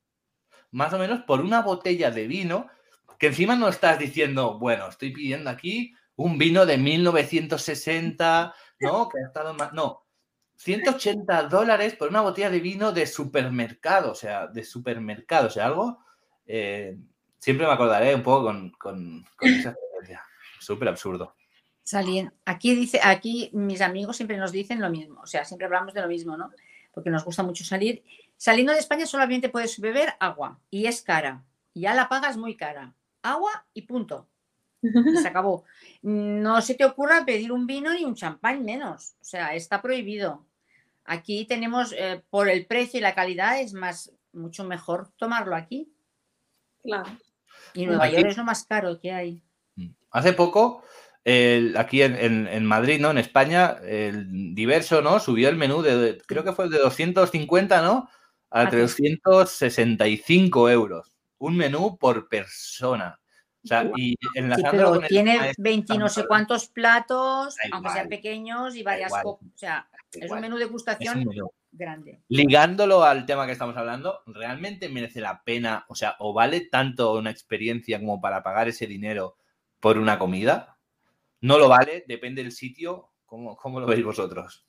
[0.70, 2.68] más o menos por una botella de vino
[3.18, 9.09] que encima no estás diciendo, bueno, estoy pidiendo aquí un vino de 1960, ¿no?
[9.09, 9.72] Que ha estado más...
[9.72, 10.05] No,
[10.57, 15.66] 180 dólares por una botella de vino de supermercado, o sea, de supermercado, o sea,
[15.66, 15.99] algo...
[16.47, 16.97] eh,
[17.39, 20.22] siempre me acordaré un poco con, con- esa experiencia.
[20.61, 21.35] Súper absurdo.
[21.85, 25.93] Salien- Aquí dice, aquí mis amigos siempre nos dicen lo mismo, o sea, siempre hablamos
[25.95, 26.51] de lo mismo, ¿no?
[26.93, 28.05] Porque nos gusta mucho salir.
[28.37, 31.43] Saliendo de España solamente puedes beber agua y es cara.
[31.74, 32.95] Ya la pagas muy cara.
[33.22, 34.28] Agua y punto.
[34.83, 35.64] Y se acabó.
[36.03, 39.14] No se te ocurra pedir un vino ni un champán menos.
[39.20, 40.45] O sea, está prohibido.
[41.05, 45.93] Aquí tenemos, eh, por el precio y la calidad, es más, mucho mejor tomarlo aquí.
[46.83, 47.11] Claro.
[47.74, 49.43] Y Nueva Aquí- York es lo más caro que hay.
[50.11, 50.83] Hace poco,
[51.24, 53.11] el- aquí en, en- en Madrid, ¿no?
[53.11, 55.20] En España, el diverso, ¿no?
[55.20, 58.09] Subió el menú de, de- creo que fue de 250, ¿no?
[58.51, 58.70] A Ah, sí.
[58.70, 61.12] 365 euros.
[61.39, 63.18] Un menú por persona.
[63.64, 66.68] O sea, y Sí, enlazándolo pero con el tiene este, 20 y no sé cuántos
[66.68, 69.48] platos, Da aunque sean pequeños y varias copas.
[69.48, 71.50] O sea, es un menú de menú.
[71.70, 72.20] grande.
[72.28, 75.84] Ligándolo al tema que estamos hablando, ¿realmente merece la pena?
[75.88, 79.36] O sea, ¿o vale tanto una experiencia como para pagar ese dinero
[79.80, 80.76] por una comida?
[81.40, 82.04] ¿No lo vale?
[82.06, 83.10] Depende del sitio.
[83.26, 84.64] ¿Cómo, cómo lo veis vosotros?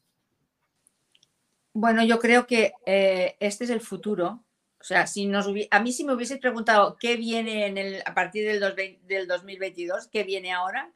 [1.73, 4.43] Bueno, yo creo que eh, este es el futuro.
[4.83, 8.13] O sea, si nos a mí si me hubiese preguntado qué viene en el, a
[8.13, 10.91] partir del, 2020 del 2022, qué viene ahora,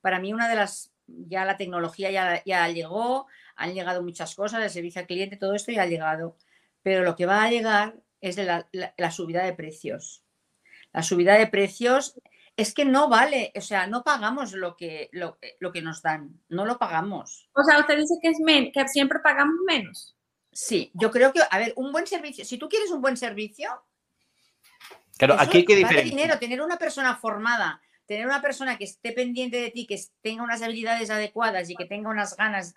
[0.00, 2.12] para mí una de las, ya la tecnología
[2.44, 3.26] ya, llegó,
[3.56, 6.36] han llegado muchas cosas, el servicio al cliente, todo esto ya ha llegado,
[6.84, 10.22] pero lo que va a llegar es la, subida de precios.
[10.92, 12.14] La subida de precios
[12.56, 16.40] es que no vale, o sea, no pagamos lo que, lo, lo que nos dan,
[16.48, 17.50] no lo pagamos.
[17.54, 18.38] O sea, usted dice que es
[18.72, 20.16] que siempre pagamos menos.
[20.52, 23.82] Sí, yo creo que, a ver, un buen servicio, si tú quieres un buen servicio,
[25.18, 28.84] Claro, eso aquí hay que vale dinero, tener una persona formada, tener una persona que
[28.84, 32.74] esté pendiente de ti, que tenga unas habilidades adecuadas y que tenga unas ganas.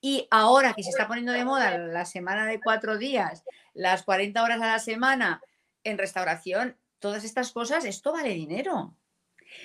[0.00, 4.42] Y ahora que se está poniendo de moda la semana de cuatro días, las 40
[4.42, 5.40] horas a la semana
[5.84, 8.94] en restauración, todas estas cosas, esto vale dinero.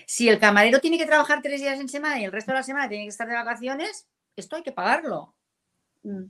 [0.05, 2.63] Si el camarero tiene que trabajar tres días en semana y el resto de la
[2.63, 5.35] semana tiene que estar de vacaciones, esto hay que pagarlo.
[6.03, 6.25] Mm.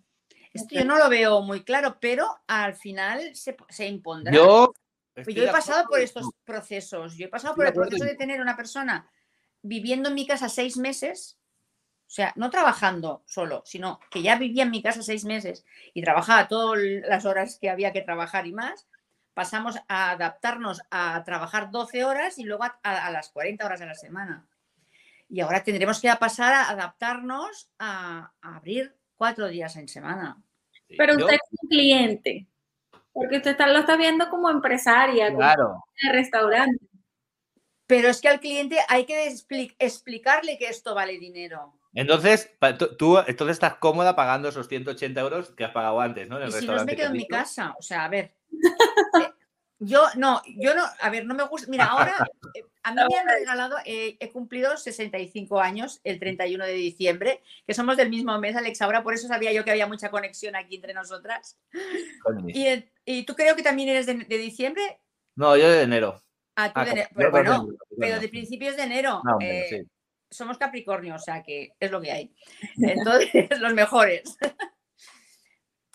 [0.54, 4.32] Esto yo no lo veo muy claro, pero al final se, se impondrá.
[5.16, 7.18] Yo estoy yo he pasado por estos procesos.
[7.18, 9.10] Yo he pasado por el proceso de tener una persona
[9.62, 11.38] viviendo en mi casa seis meses,
[12.08, 16.02] o sea, no trabajando solo, sino que ya vivía en mi casa seis meses y
[16.02, 18.88] trabajaba todas las horas que había que trabajar y más.
[19.34, 23.80] Pasamos a adaptarnos a trabajar 12 horas y luego a, a- a las 40 horas
[23.80, 24.46] a la semana.
[25.30, 30.36] Y ahora tendremos que pasar a adaptarnos a, a abrir cuatro días en semana.
[30.88, 32.48] Sí, Pero yo- usted es un cliente,
[33.14, 36.84] porque usted está- lo está viendo como empresaria, como Claro, de restaurante.
[37.86, 41.78] Pero es que al cliente hay que expli- explicarle que esto vale dinero.
[41.94, 42.50] Entonces,
[42.98, 46.38] tú- entonces estás cómoda pagando esos 180 euros que has pagado antes, ¿no?
[46.38, 47.76] En el Y si no, me que quedo en mi casa.
[47.78, 48.34] O sea, a ver.
[49.22, 49.32] eh,
[49.78, 51.70] Yo no, yo no, a ver, no me gusta.
[51.70, 52.16] Mira, ahora
[52.84, 57.74] a mí me han regalado, eh, he cumplido 65 años el 31 de diciembre, que
[57.74, 58.82] somos del mismo mes, Alex.
[58.82, 61.60] Ahora por eso sabía yo que había mucha conexión aquí entre nosotras.
[62.48, 62.66] Y,
[63.06, 65.00] y tú creo que también eres de, de diciembre.
[65.36, 66.22] No, yo de enero.
[66.56, 69.22] Ah, tú Ah, de co- ene- yo pero bueno, enero, pero de principios de enero.
[69.24, 69.78] No, eh, sí.
[70.30, 72.36] somos Capricornio, o sea que es lo que hay.
[72.78, 73.30] Entonces,
[73.62, 74.38] los mejores.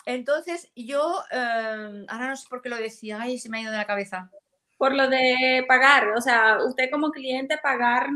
[0.05, 3.71] Entonces, yo, eh, ahora no sé por qué lo decía, ay, se me ha ido
[3.71, 4.31] de la cabeza.
[4.77, 8.09] Por lo de pagar, o sea, usted como cliente pagar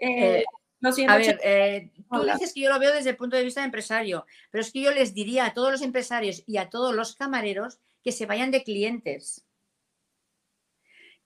[0.00, 0.44] eh, Eh,
[0.80, 3.44] los A 180 ver, eh, tú dices que yo lo veo desde el punto de
[3.44, 6.70] vista de empresario, pero es que yo les diría a todos los empresarios y a
[6.70, 9.44] todos los camareros que se vayan de clientes,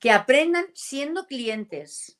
[0.01, 2.19] que aprendan siendo clientes.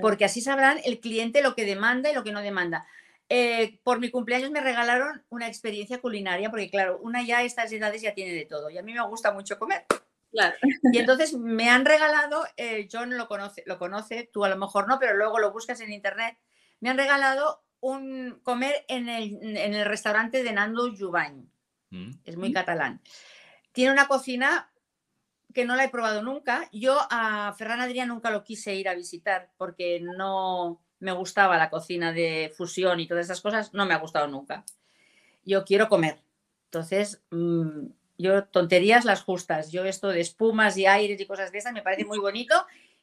[0.00, 2.86] Porque así sabrán el cliente lo que demanda y lo que no demanda.
[3.28, 7.70] Eh, por mi cumpleaños me regalaron una experiencia culinaria, porque claro, una ya a estas
[7.72, 9.84] edades ya tiene de todo y a mí me gusta mucho comer.
[10.30, 10.56] Claro.
[10.92, 14.86] Y entonces me han regalado, eh, John lo conoce, lo conoce, tú a lo mejor
[14.86, 16.38] no, pero luego lo buscas en internet,
[16.80, 21.48] me han regalado un comer en el, en el restaurante de Nando Jubany
[21.90, 22.10] Mm.
[22.24, 23.00] es muy catalán.
[23.72, 24.72] Tiene una cocina
[25.54, 26.68] que no la he probado nunca.
[26.72, 31.70] Yo a Ferran Adrià nunca lo quise ir a visitar porque no me gustaba la
[31.70, 34.64] cocina de fusión y todas esas cosas, no me ha gustado nunca.
[35.44, 36.22] Yo quiero comer.
[36.64, 37.86] Entonces, mm,
[38.18, 39.70] yo tonterías las justas.
[39.72, 42.54] Yo esto de espumas y aires y cosas de esas me parece muy bonito,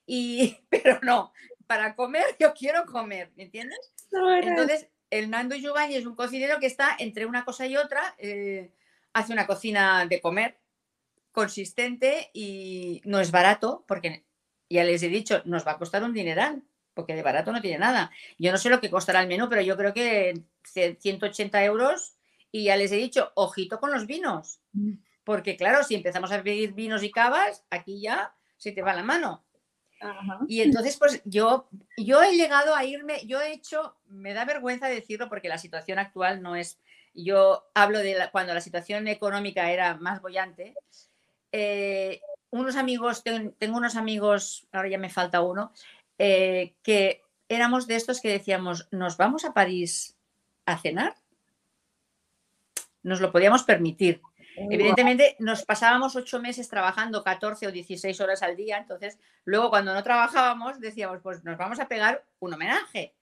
[0.05, 1.31] y, pero no,
[1.67, 3.93] para comer yo quiero comer, ¿me entiendes?
[4.49, 8.71] Entonces, el Nando Giovanni es un cocinero que está entre una cosa y otra, eh,
[9.13, 10.59] hace una cocina de comer
[11.31, 14.25] consistente y no es barato, porque
[14.69, 16.63] ya les he dicho, nos va a costar un dineral,
[16.93, 18.11] porque de barato no tiene nada.
[18.37, 22.15] Yo no sé lo que costará el menú, pero yo creo que ce- 180 euros
[22.51, 24.61] y ya les he dicho, ojito con los vinos,
[25.25, 29.03] porque claro, si empezamos a pedir vinos y cavas, aquí ya se te va la
[29.03, 29.43] mano.
[29.99, 30.39] Ajá.
[30.47, 31.67] Y entonces, pues yo,
[31.97, 35.99] yo he llegado a irme, yo he hecho, me da vergüenza decirlo porque la situación
[35.99, 36.79] actual no es,
[37.13, 40.75] yo hablo de la- cuando la situación económica era más bollante.
[41.57, 42.19] eh,
[42.51, 45.71] unos amigos, ten- tengo unos amigos, ahora ya me falta uno,
[46.17, 50.17] eh, que éramos de estos que decíamos, ¿nos vamos a París
[50.65, 51.15] a cenar?
[53.03, 54.21] Nos lo podíamos permitir.
[54.57, 59.93] Evidentemente nos pasábamos ocho meses trabajando 14 o 16 horas al día, entonces luego cuando
[59.93, 63.15] no trabajábamos decíamos, pues nos vamos a pegar un homenaje,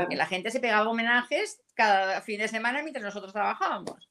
[0.00, 4.08] porque la gente se pegaba homenajes cada fin de semana mientras nosotros trabajábamos.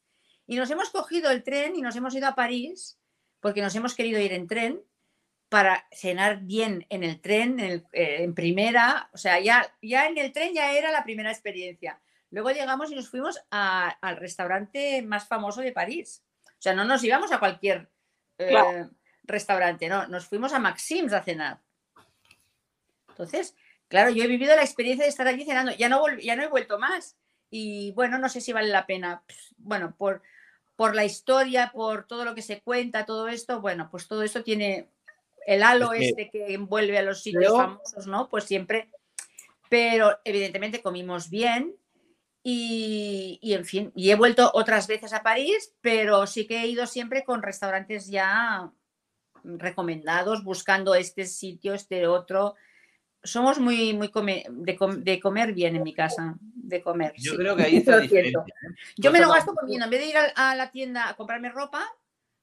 [0.47, 2.99] Y nos hemos cogido el tren y nos hemos ido a París,
[3.39, 4.81] porque nos hemos querido ir en tren
[5.47, 10.07] para cenar bien en el tren, en, el- eh, en primera, o sea, ya, ya
[10.07, 11.99] en el tren ya era la primera experiencia.
[12.31, 16.23] Luego llegamos y nos fuimos a- al restaurante más famoso de París.
[16.59, 17.89] O sea, no nos íbamos a cualquier
[18.37, 18.89] eh, Claro.
[19.23, 21.59] restaurante, no, nos fuimos a Maxim's a cenar.
[23.09, 23.55] Entonces,
[23.87, 26.47] claro, yo he vivido la experiencia de estar allí cenando, ya no, ya no he
[26.47, 27.15] vuelto más.
[27.49, 29.23] Y bueno, no sé si vale la pena.
[29.25, 30.21] Pff, Bueno, por,
[30.75, 34.43] por la historia, por todo lo que se cuenta, todo esto, bueno, pues todo esto
[34.43, 34.87] tiene
[35.47, 38.29] el halo Es que este que envuelve a los sitios creo- famosos, ¿no?
[38.29, 38.89] Pues siempre.
[39.69, 41.75] Pero evidentemente comimos bien
[42.43, 46.67] y, y, en fin, y he vuelto otras veces a París, pero sí que he
[46.67, 48.71] ido siempre con restaurantes ya
[49.43, 52.55] recomendados, buscando este sitio, este otro.
[53.23, 57.13] Somos muy, muy come- de, com- de comer bien en mi casa, de comer.
[57.17, 57.37] Yo sí.
[57.37, 58.15] creo que ahí está la Lo.
[58.15, 58.33] ¿eh?
[58.97, 59.85] Yo me lo gasto comiendo.
[59.85, 61.85] En vez de ir a, a la tienda a comprarme ropa,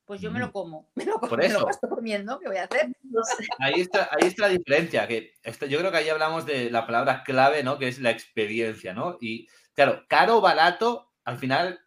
[0.04, 0.88] pues yo me lo como.
[0.94, 1.66] Me lo, Por me lo eso.
[1.66, 2.38] gasto comiendo.
[2.38, 2.88] ¿Qué voy a hacer?
[3.02, 3.44] No sé.
[3.58, 6.86] Ahí está, ahí está la diferencia, que esto, yo creo que ahí hablamos de la
[6.86, 7.78] palabra clave, ¿no?
[7.78, 9.16] Que es la experiencia, ¿no?
[9.20, 11.80] Y claro, caro, barato, al final,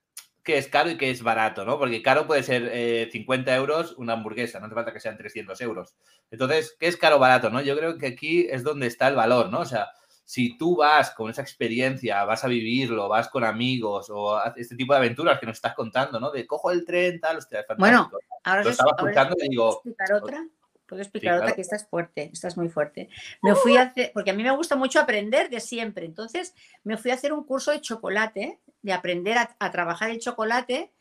[0.44, 1.78] ¿qué es caro y qué es barato, ¿no?
[1.78, 5.60] Porque caro puede ser eh, 50 euros una hamburguesa, no hace falta que sean 300
[5.62, 5.96] euros.
[6.32, 7.62] Entonces, ¿qué es caro, barato, no?
[7.62, 9.60] Yo creo que aquí es donde está el valor, ¿no?
[9.60, 9.90] O sea,
[10.24, 14.94] si tú vas con esa experiencia, vas a vivirlo, vas con amigos o este tipo
[14.94, 16.30] de aventuras que nos estás contando, ¿no?
[16.30, 18.40] De cojo el tren, tal, hostia, es Bueno, fantástico.
[18.44, 19.82] Ahora lo estaba escuchando y ¿Puedo digo,
[20.22, 20.46] otra?
[20.90, 21.44] ¿Puedo explicar claro.
[21.44, 21.56] otra?
[21.56, 23.10] Que esta es fuerte, esta es muy fuerte.
[23.44, 26.98] Me fui a hacer, porque a mí me gusta mucho aprender de siempre, entonces me
[26.98, 30.92] fui a hacer un curso de chocolate, de aprender a, a trabajar el chocolate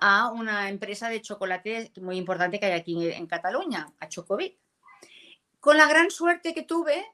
[0.00, 4.58] a una empresa de chocolate muy importante que hay aquí en Cataluña, a Chocovic.
[5.60, 7.04] Con la gran suerte que tuve,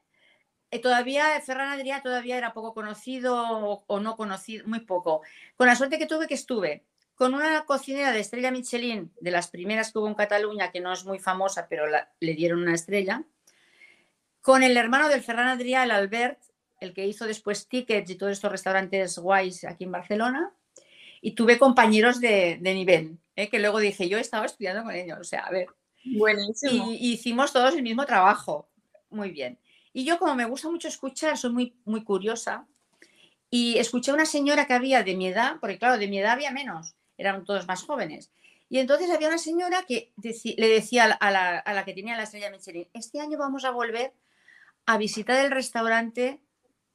[0.71, 5.23] eh, todavía Ferran Adrià todavía era poco conocido o, o no conocido, muy poco.
[5.57, 6.85] Con la suerte que tuve que estuve
[7.19, 10.93] con una cocinera de estrella Michelin, de las primeras que hubo en Cataluña, que no
[10.93, 13.25] es muy famosa, pero la- le dieron una estrella,
[14.41, 16.39] con el hermano del Ferran Adrià, el Albert,
[16.81, 20.53] el que hizo después Tickets y todos estos restaurantes guays aquí en Barcelona,
[21.21, 23.49] y tuve compañeros de, de nivel, ¿eh?
[23.49, 25.67] que luego dije, yo estaba estudiando con ellos, o sea, a ver,
[26.05, 26.93] Buenísimo.
[26.93, 28.69] y, y hicimos todos el mismo trabajo.
[29.11, 29.59] Muy bien.
[29.93, 32.67] Y yo, como me gusta mucho escuchar, soy muy, muy curiosa.
[33.51, 36.33] Y escuché a una señora que había de mi edad, porque claro, de mi edad
[36.33, 38.31] había menos, eran todos más jóvenes.
[38.71, 40.13] Y entonces había una señora que
[40.57, 44.15] le decía a la, que tenía la estrella Michelin, este año vamos a volver
[44.87, 46.41] a visitar el restaurante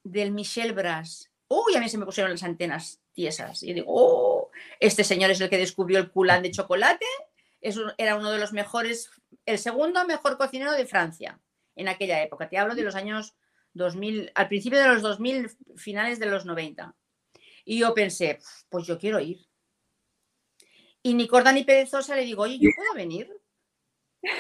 [0.04, 1.30] del Michel Bras.
[1.48, 3.62] Uy, a mí se me pusieron las antenas tiesas.
[3.62, 4.50] Y digo, oh,
[4.80, 7.06] este señor es el que descubrió el culán de chocolate
[7.98, 9.10] era uno de los mejores,
[9.46, 11.40] el segundo mejor cocinero de Francia
[11.76, 12.50] en aquella época.
[12.50, 13.36] Te hablo de los años
[13.74, 16.96] 2000, al principio de los 2000, finales de los 90.
[17.66, 19.46] Y yo pensé, pues yo quiero ir.
[21.04, 23.30] Y ni corda ni perezosa le digo, oye, ¿yo puedo venir?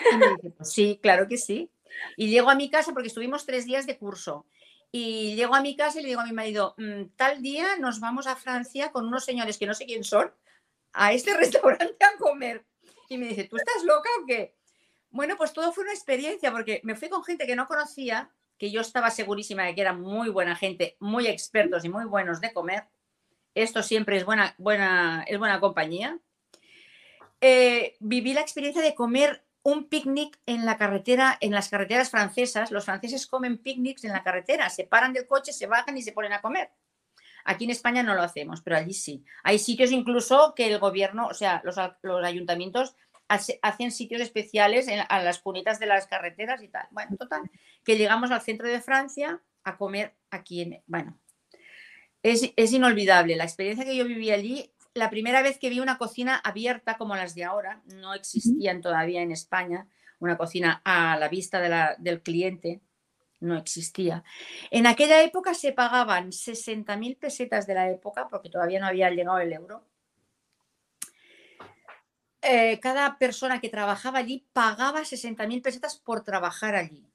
[0.09, 1.71] Y me dice, pues sí, claro que sí.
[2.17, 4.45] Y llego a mi casa porque estuvimos tres días de curso.
[4.91, 7.99] Y llego a mi casa y le digo a mi marido, "Mm, tal día nos
[7.99, 10.31] vamos a Francia con unos señores que no sé quién son,
[10.93, 12.65] a este restaurante a comer.
[13.09, 14.55] Y me dice, ¿tú estás loca o qué?
[15.11, 18.71] Bueno, pues todo fue una experiencia porque me fui con gente que no conocía, que
[18.71, 22.53] yo estaba segurísima de que eran muy buena gente, muy expertos y muy buenos de
[22.53, 22.85] comer.
[23.55, 26.19] Esto siempre es buena, buena, es buena compañía.
[27.45, 32.71] Eh, viví la experiencia de comer un picnic en la carretera, en las carreteras francesas.
[32.71, 36.13] Los franceses comen picnics en la carretera, se paran del coche, se bajan y se
[36.13, 36.71] ponen a comer.
[37.43, 39.25] Aquí en España no lo hacemos, pero allí sí.
[39.43, 41.77] Hay sitios incluso que el gobierno, o sea, los,
[42.23, 42.95] ayuntamientos
[43.27, 46.87] hace- hacen sitios especiales a las cunitas de las carreteras y tal.
[46.91, 47.51] Bueno, total,
[47.83, 50.81] que llegamos al centro de Francia a comer aquí en...
[50.87, 51.19] Bueno,
[52.21, 53.35] es inolvidable.
[53.35, 57.15] La experiencia que yo viví allí, la primera vez que vi una cocina abierta como
[57.15, 59.87] las de ahora, no existían todavía en España,
[60.19, 62.81] una cocina a la vista de la- del cliente,
[63.39, 64.23] no existía.
[64.71, 69.39] En aquella época se pagaban 60.000 pesetas de la época, porque todavía no había llegado
[69.39, 69.83] el euro.
[72.41, 77.09] Eh, cada persona que trabajaba allí pagaba 60.000 pesetas por trabajar allí.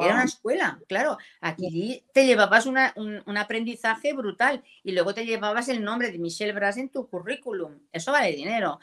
[0.00, 1.18] Era una escuela, claro.
[1.42, 6.18] Aquí te llevabas una- un, un aprendizaje brutal y luego te llevabas el nombre de
[6.18, 7.78] Michelle Bras en tu currículum.
[7.92, 8.80] Eso vale dinero.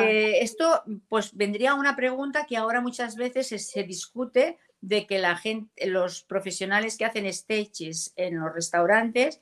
[0.00, 5.18] Eh, esto, pues vendría una pregunta que ahora muchas veces se, se discute de que
[5.18, 9.40] la gente, los profesionales que hacen stages en los restaurantes,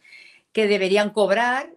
[0.53, 1.72] que deberían cobrar.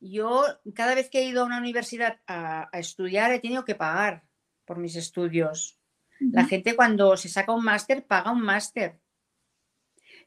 [0.00, 3.74] Yo, cada vez que he ido a una universidad a, a estudiar, he tenido que
[3.74, 4.24] pagar
[4.64, 5.76] por mis estudios.
[6.20, 9.00] La gente cuando se saca un máster paga un máster.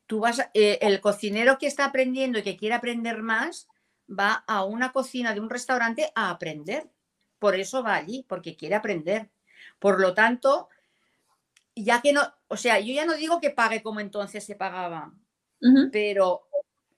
[0.07, 3.67] Tú vas, eh, el cocinero que está aprendiendo y que quiere aprender más
[4.09, 6.89] va a una cocina de un restaurante a aprender.
[7.37, 9.29] Por eso va allí, porque quiere aprender.
[9.79, 10.69] Por lo tanto,
[11.75, 15.13] ya que no, o sea, yo ya no digo que pague como entonces se pagaba,
[15.91, 16.47] pero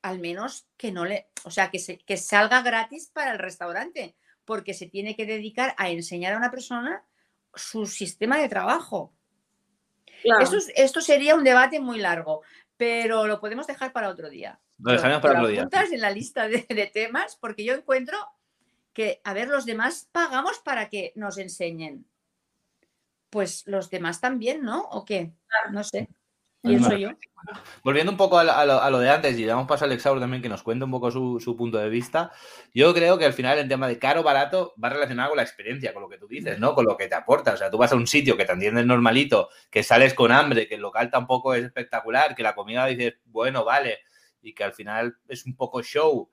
[0.01, 4.15] al menos que no le, o sea, que, se, que salga gratis para el restaurante,
[4.43, 7.05] porque se tiene que dedicar a enseñar a una persona
[7.55, 9.13] su sistema de trabajo.
[10.23, 10.43] Claro.
[10.43, 12.41] Esto, es- esto sería un debate muy largo,
[12.77, 14.59] pero lo podemos dejar para otro día.
[14.79, 15.61] Lo dejaremos para otro día.
[15.61, 18.17] apuntas en la lista de, de temas porque yo encuentro
[18.93, 22.05] que, a ver, los demás pagamos para que nos enseñen.
[23.29, 24.81] Pues los demás también, ¿no?
[24.91, 25.33] ¿O qué?
[25.71, 26.07] No sé.
[26.65, 27.09] Yo.
[27.83, 30.41] Volviendo un poco a, lo, a lo de antes, y damos paso a Alexaur también
[30.41, 32.31] que nos cuente un poco su, su punto de vista.
[32.73, 35.93] Yo creo que al final el tema de caro barato va relacionado con la experiencia,
[35.93, 36.73] con lo que tú dices, ¿no?
[36.73, 37.53] Con lo que te aporta.
[37.53, 40.67] O sea, tú vas a un sitio que te atienden normalito, que sales con hambre,
[40.67, 43.99] que el local tampoco es espectacular, que la comida dices, bueno, vale,
[44.41, 46.31] y que al final es un poco show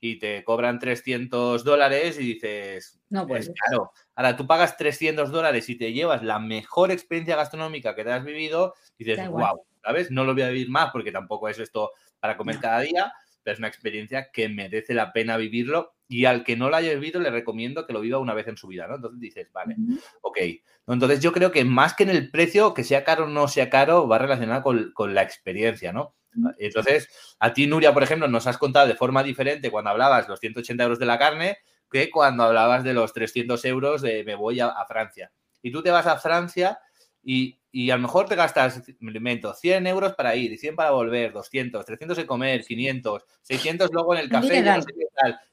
[0.00, 3.52] y te cobran 300 dólares y dices, No es puedes.
[3.68, 3.92] caro.
[4.16, 8.24] Ahora tú pagas 300 dólares y te llevas la mejor experiencia gastronómica que te has
[8.24, 10.10] vivido y dices, wow, ¿sabes?
[10.10, 13.12] No lo voy a vivir más porque tampoco es esto para comer cada día,
[13.42, 16.94] pero es una experiencia que merece la pena vivirlo y al que no lo haya
[16.94, 18.96] vivido le recomiendo que lo viva una vez en su vida, ¿no?
[18.96, 19.76] Entonces dices, vale,
[20.20, 20.38] ok.
[20.86, 23.70] Entonces yo creo que más que en el precio, que sea caro o no sea
[23.70, 26.14] caro, va relacionado con, con la experiencia, ¿no?
[26.58, 30.40] Entonces, a ti, Nuria, por ejemplo, nos has contado de forma diferente cuando hablabas los
[30.40, 31.58] 180 euros de la carne,
[31.90, 35.30] que cuando hablabas de los 300 euros de me voy a, Francia.
[35.62, 36.78] Y tú te vas a Francia
[37.22, 40.90] y, a lo mejor te gastas, me invento, 100 euros para ir y 100 para
[40.90, 44.64] volver, 200, 300 de comer, 500, 600 luego en el café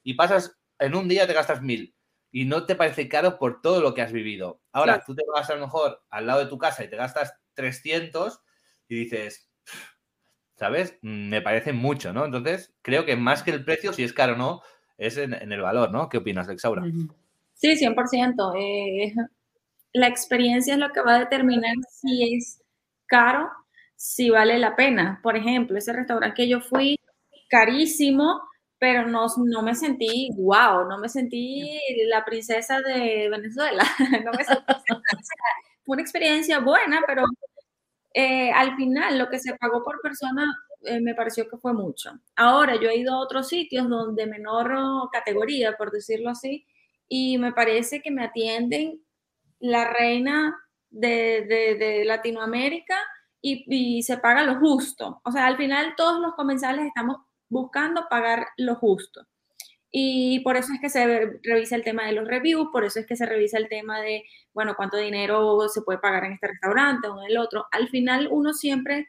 [0.04, 1.96] y, pasas, en un día te gastas 1000
[2.32, 4.62] y no te parece caro por todo lo que has vivido.
[4.72, 7.34] Ahora, tú te vas a lo mejor al lado de tu casa y te gastas
[7.54, 8.42] 300
[8.88, 9.50] y dices,
[10.56, 10.98] ¿sabes?
[11.02, 12.26] Me parece mucho, ¿no?
[12.26, 14.62] Entonces, creo que más que el precio, si es caro o no,
[14.98, 16.10] es en, el valor, ¿no?
[16.10, 16.84] ¿Qué opinas, Lexaura?
[17.54, 18.54] Sí, 100%.
[18.58, 19.14] Eh,
[19.94, 22.62] la experiencia es lo que va a determinar si es
[23.08, 23.50] caro,
[23.96, 25.20] si vale la pena.
[25.24, 26.96] Por ejemplo, ese restaurante que yo fui,
[27.50, 28.42] carísimo,
[28.78, 33.84] pero no, no me sentí wow, no me sentí la princesa de Venezuela.
[34.26, 34.74] no me sentí,
[35.84, 37.24] fue una experiencia buena, pero
[38.14, 40.46] eh, al final lo que se pagó por persona
[40.84, 42.12] eh, me pareció que fue mucho.
[42.36, 46.66] Ahora yo he ido a otros sitios donde menor categoría, por decirlo así,
[47.08, 49.02] y me parece que me atienden
[49.60, 50.56] la reina
[50.90, 52.96] de, Latinoamérica
[53.42, 55.22] y, y, se paga lo justo.
[55.24, 57.18] O sea, al final todos los comensales estamos
[57.50, 59.26] buscando pagar lo justo.
[59.92, 63.08] Y por eso es que se revisa el tema de los reviews, por eso es
[63.08, 67.08] que se revisa el tema de, bueno, cuánto dinero se puede pagar en este restaurante
[67.08, 67.66] o en el otro.
[67.72, 69.08] Al final uno siempre,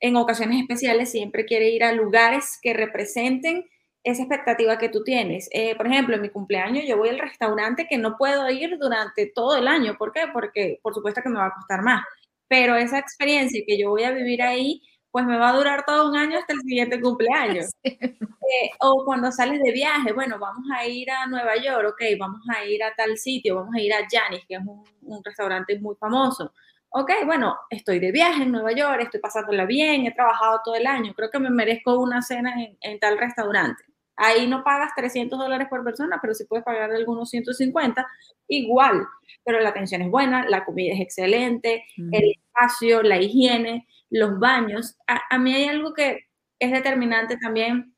[0.00, 3.68] en ocasiones especiales, siempre quiere ir a lugares que representen
[4.06, 5.48] esa expectativa que tú tienes.
[5.52, 9.26] Eh, por ejemplo, en mi cumpleaños yo voy al restaurante que no puedo ir durante
[9.34, 9.96] todo el año.
[9.98, 10.22] ¿Por qué?
[10.32, 12.04] Porque por supuesto que me va a costar más.
[12.48, 14.82] Pero esa experiencia que yo voy a vivir ahí
[15.16, 17.70] pues me va a durar todo un año hasta el siguiente cumpleaños.
[18.48, 22.42] Eh, o cuando sales de viaje, bueno, vamos a ir a Nueva York, ok, vamos
[22.48, 25.96] a ir a tal sitio, vamos a ir a Janis, que es un, restaurante muy
[25.96, 26.52] famoso.
[26.90, 30.86] Ok, bueno, estoy de viaje en Nueva York, estoy pasándola bien, he trabajado todo el
[30.86, 33.82] año, creo que me merezco una cena en, tal restaurante.
[34.16, 38.06] Ahí no pagas 300 dólares por persona, pero sí puedes pagar algunos 150,
[38.48, 39.06] igual.
[39.44, 44.96] Pero la atención es buena, la comida es excelente, el espacio, la higiene los baños.
[45.06, 46.26] A, mí hay algo que
[46.58, 47.94] es determinante también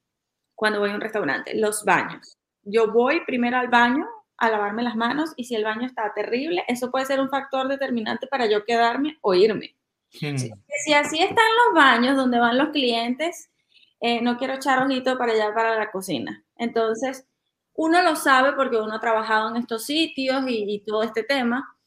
[0.55, 2.37] cuando voy a un restaurante, los baños.
[2.62, 4.07] Yo voy primero al baño
[4.39, 7.69] a lavarme las manos y si el baño está terrible, eso puede ser un factor
[7.69, 9.77] determinante para yo quedarme o irme.
[10.21, 10.37] Hmm.
[10.37, 13.51] Si, así están los baños donde van los clientes,
[14.01, 16.45] eh, no quiero echar ojito para allá, para la cocina.
[16.57, 17.27] Entonces,
[17.75, 21.79] uno lo sabe porque uno ha trabajado en estos sitios y todo este tema,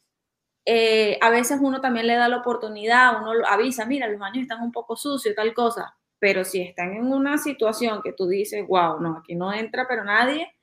[0.65, 4.61] eh, a veces uno también le da la oportunidad, uno avisa, mira, los baños están
[4.61, 8.99] un poco sucios, tal cosa, pero si están en una situación que tú dices, wow,
[8.99, 10.53] no, aquí no entra, pero nadie,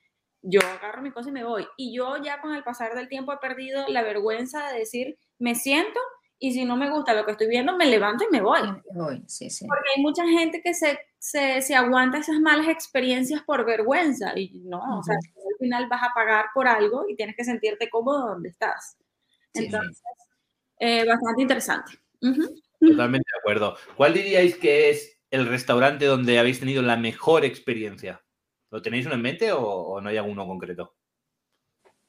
[0.41, 1.67] yo agarro mi cosa y me voy.
[1.77, 5.57] Y yo ya con el pasar del tiempo he perdido la vergüenza de decir, me
[5.57, 5.99] siento
[6.39, 8.61] y si no me gusta lo que estoy viendo, me levanto y me voy.
[9.26, 9.66] sí, sí.
[9.66, 14.61] Porque hay mucha gente que se, se, se, aguanta esas malas experiencias por vergüenza y
[14.64, 18.28] no, o sea, al final vas a pagar por algo y tienes que sentirte cómodo
[18.28, 18.97] donde estás.
[19.53, 20.01] Entonces,
[20.78, 21.93] eh, bastante interesante.
[22.80, 23.76] Totalmente de acuerdo.
[23.97, 28.22] ¿Cuál diríais que es el restaurante donde habéis tenido la mejor experiencia?
[28.70, 30.95] ¿Lo tenéis uno en mente o, no hay alguno concreto?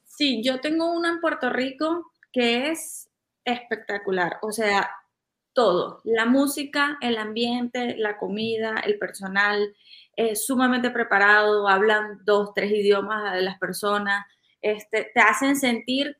[0.05, 3.08] Sí, yo tengo uno en Puerto Rico que es
[3.51, 4.37] espectacular.
[4.41, 4.89] O sea,
[5.53, 6.01] todo.
[6.03, 9.75] La música, el ambiente, la comida, el personal,
[10.15, 14.25] es sumamente preparado, hablan dos, tres idiomas de las personas,
[14.61, 16.17] este, te hacen sentir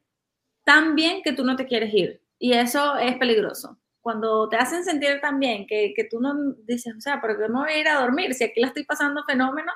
[0.64, 2.22] tan bien que tú no te quieres ir.
[2.38, 3.78] Y eso es peligroso.
[4.02, 7.50] Cuando te hacen sentir tan bien que, que tú no dices, o sea, ¿por qué
[7.50, 8.34] me voy a ir a dormir?
[8.34, 9.72] Si aquí la estoy pasando fenómeno,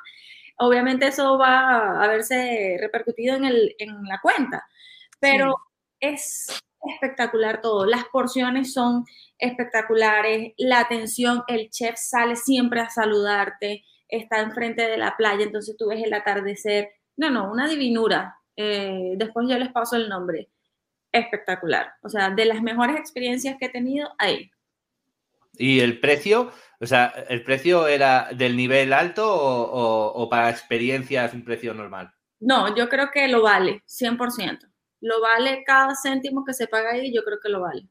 [0.58, 4.66] obviamente eso va a verse repercutido en, el, en la cuenta.
[5.20, 5.56] Pero
[6.00, 6.48] es
[6.84, 7.86] espectacular todo.
[7.86, 9.06] Las porciones son
[9.38, 15.76] espectaculares, la atención, el chef sale siempre a saludarte, está enfrente de la playa, entonces
[15.78, 16.90] tú ves el atardecer.
[17.18, 18.38] No, no, una divinura.
[18.56, 20.50] Eh, después yo les paso el nombre
[21.12, 21.94] espectacular.
[22.02, 24.52] O sea, de las mejores experiencias que he tenido ahí.
[25.54, 26.52] ¿Y el precio?
[26.80, 32.12] O sea, ¿el precio era del nivel alto o, para experiencias un precio normal?
[32.40, 34.73] No, yo creo que lo vale, 100%.
[35.04, 37.86] Lo vale cada céntimo que se paga ahí, yo creo que lo vale.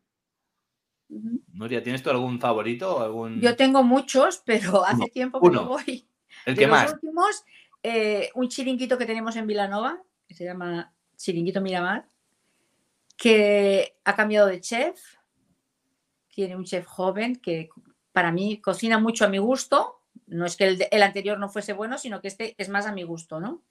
[1.53, 3.01] Nuria, ¿tienes tú algún favorito?
[3.01, 3.39] Algún...
[3.39, 6.09] Yo tengo muchos, pero hace tiempo que no voy.
[6.47, 6.91] ¿El que más?
[6.91, 7.45] últimos,
[7.83, 12.09] eh, un chiringuito que tenemos en Vilanova, que se llama Chiringuito Miramar,
[13.19, 14.99] que ha cambiado de chef,
[16.29, 17.69] tiene un chef joven que
[18.13, 21.99] para mí cocina mucho a mi gusto, no es que el, anterior no fuese bueno,
[21.99, 23.63] sino que este es más a mi gusto, ¿no?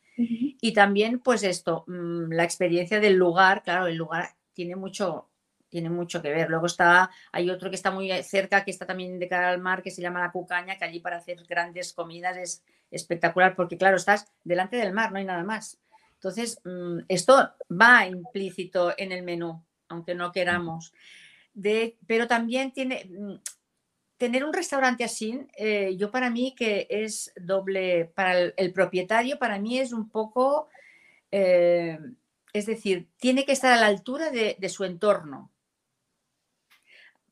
[0.61, 5.27] Y también, pues esto, mm, la experiencia del lugar, claro, el lugar tiene mucho,
[5.69, 6.49] tiene mucho que ver.
[6.49, 9.81] Luego está, hay otro que está muy cerca, que está también de cara al mar,
[9.81, 13.97] que se llama La Cucaña, que allí para hacer grandes comidas es espectacular, porque claro,
[13.97, 15.79] estás delante del mar, no hay nada más.
[16.13, 20.93] Entonces, mm, esto va implícito en el menú, aunque no queramos.
[21.55, 23.33] De, pero también tiene, mm,
[24.21, 29.57] tener un restaurante así, eh, yo para mí que es doble, para el, propietario, para
[29.57, 30.69] mí es un poco,
[31.31, 31.97] eh,
[32.53, 35.51] es decir, tiene que estar a la altura de, su entorno.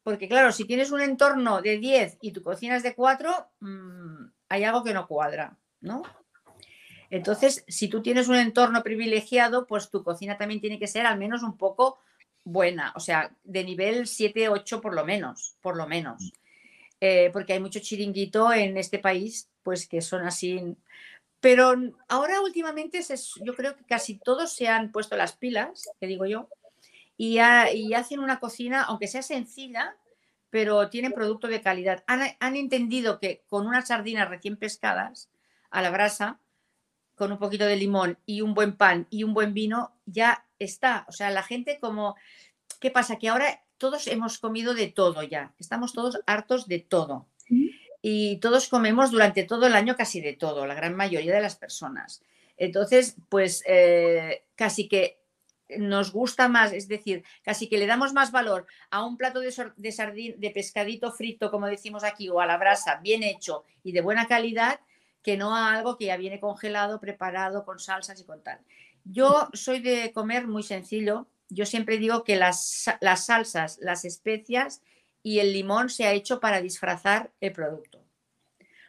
[0.01, 4.25] Porque claro, si tienes un entorno de 10 y tu cocina es de 4, mm,
[4.49, 6.01] hay algo que no cuadra, ¿no?
[7.11, 11.19] Entonces, si tú tienes un entorno privilegiado, pues tu cocina también tiene que ser al
[11.19, 11.99] menos un poco
[12.43, 16.31] buena, o sea, de nivel 7, 8 por lo menos, por lo menos.
[17.01, 20.75] Eh, porque hay mucho chiringuito en este país, pues que son así.
[21.39, 21.73] Pero
[22.09, 23.01] ahora últimamente
[23.43, 26.49] yo creo que casi todos se han puesto las pilas, que digo yo,
[27.15, 29.97] y, hacen una cocina, aunque sea sencilla,
[30.49, 32.03] pero tienen producto de calidad.
[32.07, 35.29] Han, entendido que con unas sardinas recién pescadas
[35.69, 36.39] a la brasa,
[37.15, 41.05] con un poquito de limón y un buen pan y un buen vino, ya está.
[41.09, 42.15] O sea, la gente como,
[42.79, 43.17] ¿qué pasa?
[43.17, 47.27] Que ahora todos hemos comido de todo ya, estamos todos hartos de todo.
[48.01, 51.55] Y todos comemos durante todo el año casi de todo, la gran mayoría de las
[51.55, 52.21] personas.
[52.55, 55.19] Entonces, pues eh, casi que
[55.77, 59.53] nos gusta más, es decir, casi que le damos más valor a un plato de,
[59.75, 63.91] de, sardín, de pescadito frito, como decimos aquí, o a la brasa, bien hecho y
[63.91, 64.79] de buena calidad,
[65.21, 68.59] que no a algo que ya viene congelado, preparado, con salsas y con tal.
[69.03, 74.81] Yo soy de comer muy sencillo, yo siempre digo que las, las salsas, las especias
[75.23, 78.05] y el limón se ha hecho para disfrazar el producto.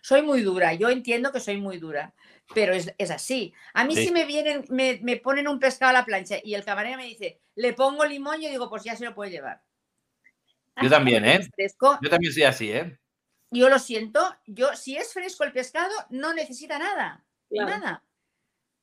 [0.02, 2.14] Soy muy dura, yo entiendo que soy muy dura,
[2.54, 3.52] pero es, así.
[3.74, 6.96] A mí si me vienen, me, ponen un pescado a la plancha y el camarero
[6.96, 9.62] me dice, le pongo limón, yo digo, pues ya se lo puede llevar.
[10.80, 11.40] Yo también, ¿eh?
[12.02, 12.98] Yo también soy así, ¿eh?
[13.50, 18.04] Yo lo siento, yo si es fresco el pescado, no necesita nada, nada.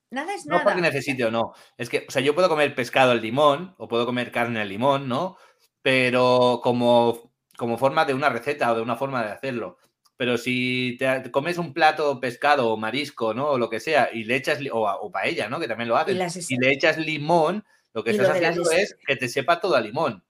[0.10, 0.64] Nada es nada.
[0.64, 1.53] No porque necesite o no.
[1.78, 4.70] Es que, o sea, yo puedo comer pescado al limón o puedo comer carne al
[4.70, 5.38] limón, ¿no?
[5.82, 9.78] Pero como, como forma de una receta o de una forma de hacerlo.
[10.16, 13.49] Pero si te comes un plato pescado o marisco, ¿no?
[13.49, 15.60] O lo que sea, y le echas, o, o paella, ¿no?
[15.60, 17.64] Que también lo haces, y le echas limón,
[17.98, 20.24] lo que estás haciendo es que te sepa todo a limón.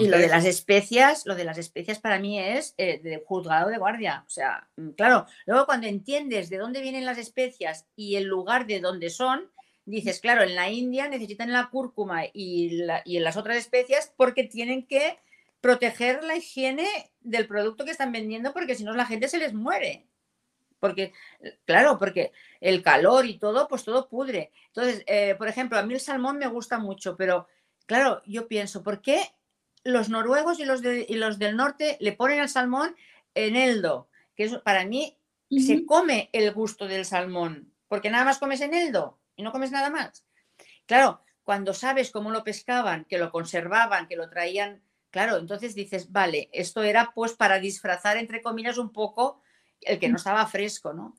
[0.00, 3.70] Y lo de las especias, lo de las especias para mí es eh, de juzgado
[3.70, 4.24] de guardia.
[4.26, 8.66] O sea, mm, claro, luego cuando entiendes de dónde vienen las especias y el lugar
[8.66, 9.48] de dónde son,
[9.84, 14.42] dices, claro, en la India necesitan la cúrcuma y, y en las otras especias porque
[14.42, 15.20] tienen que
[15.60, 16.88] proteger la higiene
[17.20, 20.08] del producto que están vendiendo porque si no la gente se les muere
[20.82, 21.12] porque,
[21.64, 24.50] claro, porque el calor y todo, pues todo pudre.
[24.66, 27.46] Entonces, eh, por ejemplo, a mí el salmón me gusta mucho, pero
[27.86, 29.32] claro, yo pienso, ¿por qué
[29.84, 32.96] los noruegos y los, de, los del norte le ponen al salmón
[33.36, 34.08] en eldo?
[34.34, 35.16] Que eso, para mí
[35.56, 39.70] se come el gusto del salmón, porque nada más comes en eldo y no comes
[39.70, 40.26] nada más.
[40.86, 46.10] Claro, cuando sabes cómo lo pescaban, que lo conservaban, que lo traían, claro, entonces dices,
[46.10, 49.41] vale, esto era pues para disfrazar, entre comillas, un poco
[49.84, 51.14] el que no estaba fresco, ¿no?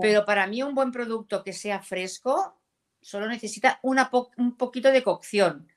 [0.00, 2.60] Pero para mí un buen producto que sea fresco
[3.00, 5.68] solo necesita una un poquito de cocción.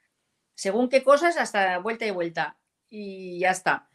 [0.55, 2.57] Según qué cosas, hasta vuelta y vuelta.
[2.89, 3.89] Y ya está.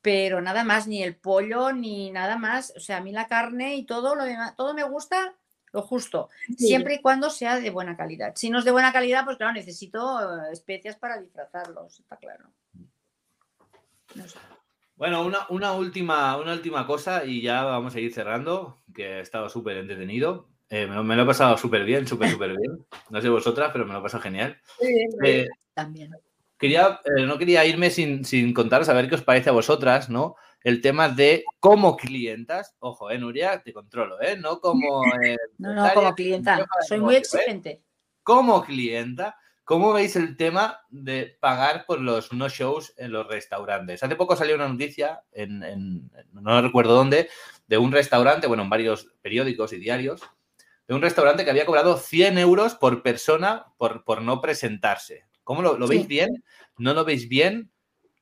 [0.00, 2.72] Pero nada más, ni el pollo, ni nada más.
[2.76, 5.36] O sea, a mí la carne y todo lo demás, todo me gusta
[5.72, 6.28] lo justo.
[6.56, 8.34] Siempre y cuando sea de buena calidad.
[8.36, 12.52] Si no es de buena calidad, pues claro, necesito eh, especias para disfrazarlos, está claro.
[14.14, 14.38] No sé.
[15.02, 19.48] Bueno, una, última, una última cosa y ya vamos a ir cerrando, que he estado
[19.48, 20.46] súper entretenido.
[20.70, 22.86] Eh, me, lo, he pasado súper bien, súper, súper bien.
[23.10, 24.60] No sé vosotras, pero me lo he pasado genial.
[25.24, 26.12] Eh, También.
[26.56, 30.08] Quería, eh, no quería irme sin, sin, contaros a ver qué os parece a vosotras,
[30.08, 30.36] ¿no?
[30.62, 34.36] El tema de como clientas, ojo, eh, Nuria, te controlo, ¿eh?
[34.36, 35.02] No como...
[35.58, 36.64] no, no, como clienta.
[36.86, 37.82] Soy muy exigente.
[38.22, 44.02] Como clienta, ¿Cómo veis el tema de pagar por los no shows en los restaurantes?
[44.02, 47.28] Hace poco salió una noticia, en, no recuerdo dónde,
[47.68, 50.20] de un restaurante, bueno, en varios periódicos y diarios,
[50.88, 55.26] de un restaurante que había cobrado 100 euros por persona por, por no presentarse.
[55.44, 56.44] ¿Cómo lo, veis bien?
[56.78, 57.70] ¿No lo veis bien?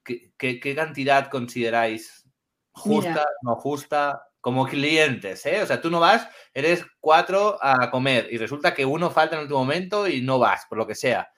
[0.02, 2.26] ¿Qué, cantidad consideráis
[2.72, 4.29] justa, no justa?
[4.40, 5.62] Como clientes, ¿eh?
[5.62, 9.40] O sea, tú no vas, eres cuatro a comer y resulta que uno falta en
[9.40, 11.30] el último momento y no vas, por lo que sea.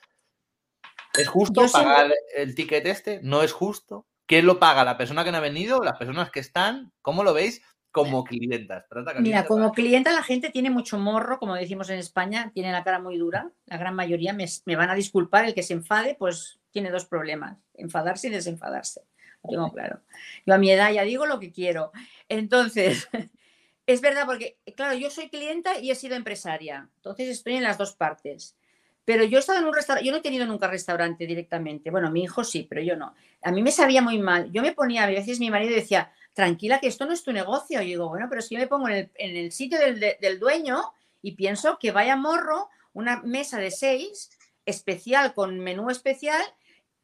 [1.14, 3.20] ¿Es justo pagar el ticket este?
[3.22, 4.06] ¿No es justo?
[4.26, 4.84] ¿Quién lo paga?
[4.84, 5.82] ¿La persona que no ha venido?
[5.82, 6.92] ¿Las personas que están?
[7.02, 8.86] ¿Cómo lo veis como clientas?
[9.20, 12.98] Mira, como clienta la gente tiene mucho morro, como decimos en España, tiene la cara
[12.98, 13.52] muy dura.
[13.66, 17.04] La gran mayoría me, me van a disculpar, el que se enfade, pues tiene dos
[17.04, 19.02] problemas, enfadarse y desenfadarse.
[19.48, 20.00] Tengo claro.
[20.46, 21.92] Yo a mi edad ya digo lo que quiero.
[22.28, 23.08] Entonces,
[23.86, 26.88] es verdad porque, claro, yo soy clienta y he sido empresaria.
[26.96, 28.56] Entonces estoy en las dos partes.
[29.04, 31.90] Pero yo he estado en un restaurante, yo no he tenido nunca restaurante directamente.
[31.90, 33.14] Bueno, mi hijo sí, pero yo no.
[33.42, 34.52] A mí me sabía muy mal.
[34.52, 37.82] Yo me ponía, a veces mi marido decía, tranquila, que esto no es tu negocio.
[37.82, 41.32] Y digo, bueno, pero si yo me pongo en el, sitio del, del, dueño y
[41.32, 44.30] pienso que vaya morro una mesa de seis
[44.66, 46.40] especial con menú especial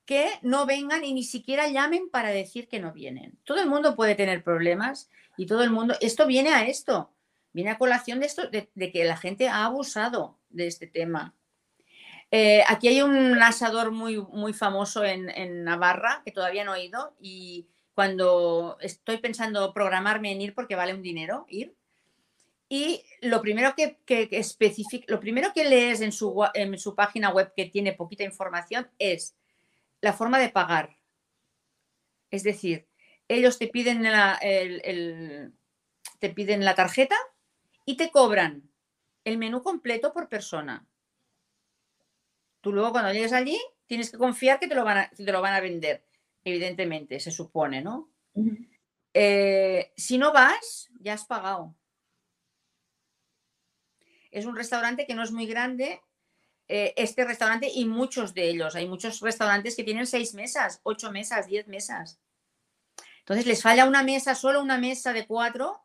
[0.09, 3.39] que no vengan y ni siquiera llamen para decir que no vienen.
[3.45, 7.13] Todo el mundo puede tener problemas y todo el mundo, esto viene a esto,
[7.53, 11.35] viene a colación de esto, de que la gente ha abusado de este tema.
[12.31, 17.15] Eh, aquí hay un asador muy, muy famoso en, Navarra que todavía no he ido
[17.21, 21.75] y cuando estoy pensando programarme en ir porque vale un dinero ir.
[22.71, 24.43] Y lo primero que, que,
[25.07, 29.38] lo primero que lees en su, en su página web que tiene poquita información es
[30.01, 30.97] la forma de pagar.
[32.31, 32.89] Es decir,
[33.29, 34.03] ellos te piden
[36.19, 37.17] te piden la tarjeta
[37.85, 38.69] y te cobran
[39.25, 40.87] el menú completo por persona.
[42.61, 45.41] Tú luego cuando llegues allí tienes que confiar que te lo van a, te lo
[45.41, 46.05] van a vender,
[46.45, 48.11] evidentemente, se supone, ¿no?
[49.15, 51.75] Eh, si no vas, ya has pagado.
[54.31, 56.01] Es un restaurante que no es muy grande,
[56.69, 58.77] eh, este restaurante y muchos de ellos.
[58.77, 62.21] Hay muchos restaurantes que tienen seis mesas, ocho mesas, diez mesas.
[63.21, 65.83] Entonces les falla una mesa, solo una mesa de cuatro,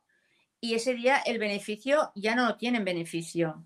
[0.59, 3.65] y ese día el beneficio ya no lo tienen beneficio.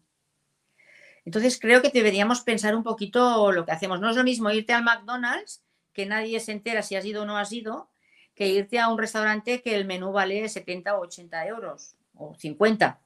[1.26, 4.00] Entonces creo que deberíamos pensar un poquito lo que hacemos.
[4.00, 5.64] No es lo mismo irte al McDonald's,
[5.94, 7.90] que nadie se entera si has ido o no has ido,
[8.34, 13.00] que irte a un restaurante que el menú vale 70 o 80 euros, o 50.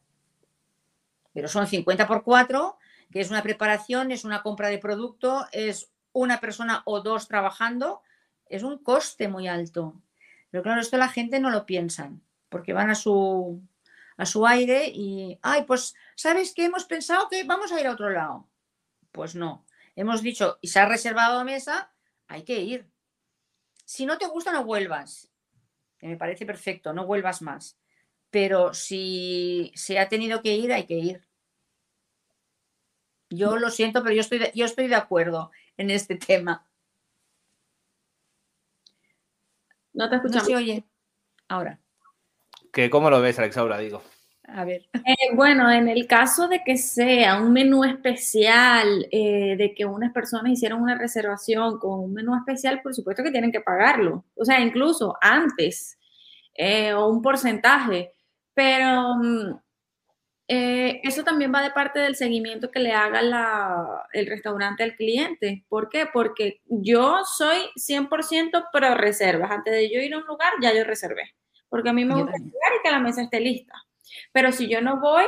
[1.33, 2.77] Pero son 50 por 4,
[3.11, 8.01] que es una preparación, es una compra de producto, es una persona o dos trabajando,
[8.47, 10.01] es un coste muy alto.
[10.49, 13.61] Pero claro, esto la gente no lo piensan, porque van a su,
[14.17, 16.65] a su aire y, ay, pues, ¿sabes qué?
[16.65, 18.47] Hemos pensado que vamos a ir a otro lado.
[19.11, 19.65] Pues no.
[19.95, 21.91] Hemos dicho, y se ha reservado mesa,
[22.27, 22.89] hay que ir.
[23.85, 25.29] Si no te gusta, no vuelvas.
[25.97, 27.77] Que me parece perfecto, no vuelvas más.
[28.29, 31.31] Pero si se ha tenido que ir, hay que ir.
[33.32, 36.68] Yo lo siento, pero yo estoy de, yo estoy de acuerdo en este tema.
[39.94, 40.48] No te escuchamos.
[40.49, 40.84] No oye.
[41.48, 41.80] Ahora
[42.72, 43.78] que ¿Cómo lo ves, Alexaura?
[43.78, 44.02] Digo.
[44.48, 44.88] A ver.
[44.94, 50.12] Eh, bueno, en el caso de que sea un menú especial, eh, de que unas
[50.12, 54.26] personas hicieron una reservación con un menú especial, por supuesto que tienen que pagarlo.
[54.36, 55.98] O sea, incluso antes,
[56.53, 58.14] eh, o un porcentaje.
[58.53, 59.16] Pero
[60.53, 63.22] mm, eso también va de parte del seguimiento que le haga
[64.14, 65.65] el restaurante al cliente.
[65.69, 66.07] ¿Por qué?
[66.11, 69.52] Porque yo soy 100% pro reservas.
[69.52, 71.34] Antes de yo ir a un lugar, ya yo reservé
[71.72, 73.73] porque a mí me gusta llegar y que la mesa esté lista.
[74.34, 75.23] Pero si yo no voy,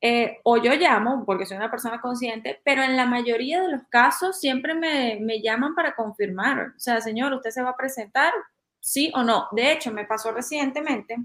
[0.00, 3.82] eh, o yo llamo, porque soy una persona consciente, pero en la mayoría de los
[3.90, 6.72] casos siempre me, me, llaman para confirmar.
[6.76, 8.32] O sea, señor, ¿usted se va a presentar?
[8.78, 9.48] Sí o no.
[9.50, 11.16] De hecho, me pasó recientemente,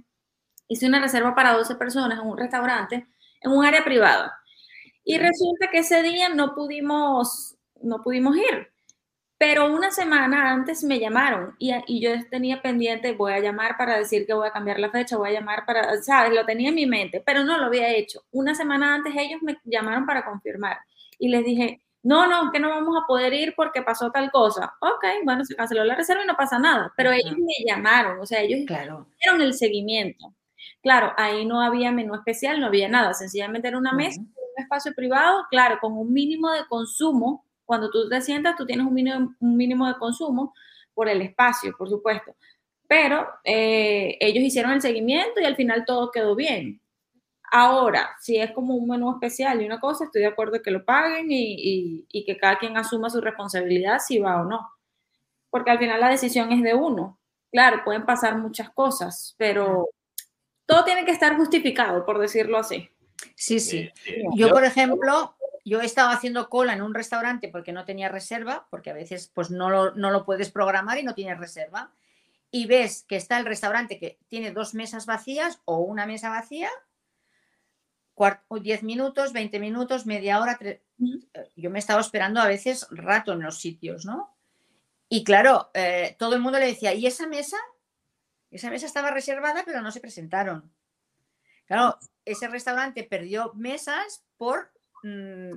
[0.67, 3.05] hice una reserva para 12 personas en un restaurante,
[3.47, 4.37] en un área privada.
[5.03, 8.67] Y resulta que ese día no pudimos, no pudimos ir.
[9.39, 13.97] Pero una semana antes me llamaron y, y, yo tenía pendiente, voy a llamar para
[13.97, 16.33] decir que voy a cambiar la fecha, voy a llamar para, ¿sabes?
[16.33, 18.23] Lo tenía en mi mente, pero no lo había hecho.
[18.31, 20.79] Una semana antes ellos me llamaron para confirmar
[21.19, 24.73] y les dije, no, no, que no vamos a poder ir porque pasó tal cosa.
[24.79, 28.25] Ok, bueno, se canceló la reserva y no pasa nada, pero ellos me llamaron, o
[28.25, 29.07] sea, ellos claro.
[29.17, 30.33] hicieron el seguimiento.
[30.81, 34.93] Claro, ahí no había menú especial, no había nada, sencillamente era una mesa, un espacio
[34.93, 39.35] privado, claro, con un mínimo de consumo cuando tú te sientas, tú tienes un mínimo,
[39.39, 40.53] un mínimo de consumo
[40.93, 42.35] por el espacio, por supuesto.
[42.87, 46.81] Pero eh, ellos hicieron el seguimiento y al final todo quedó bien.
[47.51, 50.85] Ahora, si es como un menú especial y una cosa, estoy de acuerdo que lo
[50.85, 54.69] paguen y, y, que cada quien asuma su responsabilidad si va o no.
[55.49, 57.19] Porque al final la decisión es de uno.
[57.51, 59.89] Claro, pueden pasar muchas cosas, pero
[60.67, 62.91] todo tiene que estar justificado, por decirlo así.
[63.33, 63.91] Sí, sí.
[64.35, 65.35] Yo, por ejemplo,
[65.65, 69.31] yo he estado haciendo cola en un restaurante porque no tenía reserva, porque a veces
[69.33, 71.91] pues no lo, no lo puedes programar y no tienes reserva.
[72.51, 76.69] Y ves que está el restaurante que tiene dos mesas vacías o una mesa vacía,
[78.49, 80.57] 10 minutos, 20 minutos, media hora.
[81.55, 84.35] Yo me he estado esperando a veces rato en los sitios, ¿no?
[85.09, 87.57] Y claro, eh, todo el mundo le decía, ¿y esa mesa?
[88.51, 90.71] Esa mesa estaba reservada, pero no se presentaron.
[91.65, 94.71] Claro, ese restaurante perdió mesas por
[95.03, 95.53] Mm,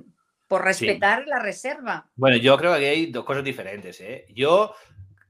[0.47, 2.09] por respetar la reserva.
[2.15, 4.01] Bueno, yo creo que hay dos cosas diferentes.
[4.01, 4.25] ¿eh?
[4.35, 4.75] Yo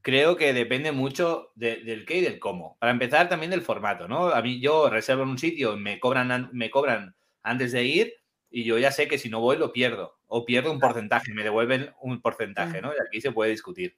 [0.02, 2.76] creo que depende mucho del qué y del cómo.
[2.80, 4.30] Para empezar, también del formato, ¿no?
[4.30, 8.14] A mí yo reservo en un sitio y me cobran, me cobran antes de ir
[8.50, 11.44] y yo ya sé que si no voy lo pierdo o pierdo un porcentaje, me
[11.44, 12.90] devuelven un porcentaje, ¿no?
[12.90, 13.96] Y aquí se puede discutir.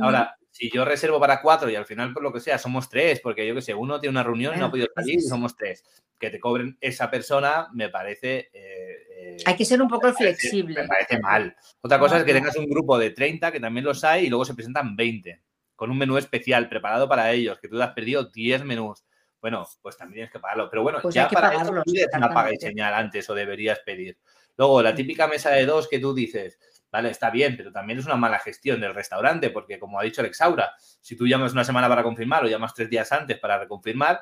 [0.00, 3.20] Ahora, si yo reservo para cuatro y al final, por lo que sea, somos tres,
[3.20, 5.84] porque yo que sé, uno tiene una reunión y no ha podido salir somos tres,
[6.18, 8.50] que te cobren esa persona me parece...
[8.52, 10.82] Eh, eh, hay que ser un poco flexible.
[10.82, 11.56] Me parece mal.
[11.80, 14.44] Otra cosa es que tengas un grupo de 30, que también los hay, y luego
[14.44, 15.42] se presentan 20,
[15.74, 19.04] con un menú especial preparado para ellos, que tú te has perdido 10 menús.
[19.40, 20.68] Bueno, pues también tienes que pagarlo.
[20.70, 23.80] Pero bueno, pues ya para pagarlo, eso pides una paga y señal antes o deberías
[23.80, 24.18] pedir.
[24.56, 26.58] Luego, la típica mesa de dos que tú dices,
[26.92, 30.20] vale, está bien, pero también es una mala gestión del restaurante, porque como ha dicho
[30.20, 34.20] Alexaura, si tú llamas una semana para confirmar o llamas tres días antes para reconfirmar,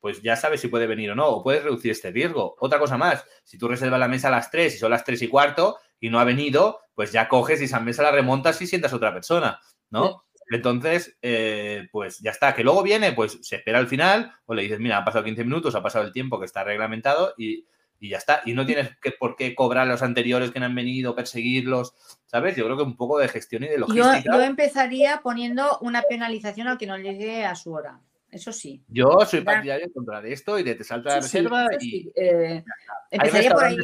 [0.00, 2.56] pues ya sabes si puede venir o no, o puedes reducir este riesgo.
[2.60, 5.20] Otra cosa más, si tú reservas la mesa a las 3 y son las 3
[5.22, 8.66] y cuarto y no ha venido, pues ya coges y esa mesa la remontas y
[8.66, 9.60] sientas otra persona,
[9.90, 10.24] ¿no?
[10.50, 14.62] Entonces, eh, pues ya está, que luego viene, pues se espera al final, o le
[14.62, 17.66] dices, mira, ha pasado 15 minutos, ha pasado el tiempo que está reglamentado y,
[18.00, 18.42] y ya está.
[18.44, 21.94] Y no tienes que, por qué cobrar a los anteriores que no han venido, perseguirlos,
[22.26, 22.56] ¿sabes?
[22.56, 24.20] Yo creo que un poco de gestión y de logística.
[24.20, 28.00] Yo, yo empezaría poniendo una penalización al que no llegue a su hora.
[28.30, 28.82] Eso sí.
[28.88, 32.12] Yo soy partidario de controlar esto y de te salta la reserva y.
[32.14, 32.62] Eh,
[33.10, 33.76] empezaría por ahí.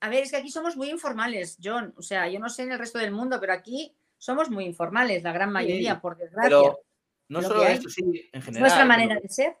[0.00, 1.94] a ver, es que aquí somos muy informales, John.
[1.96, 5.22] O sea, yo no sé en el resto del mundo, pero aquí somos muy informales,
[5.22, 6.48] la gran mayoría, por desgracia.
[6.48, 6.80] Pero
[7.28, 8.54] no solo esto, sí, en general.
[8.54, 9.56] Es nuestra manera de ser.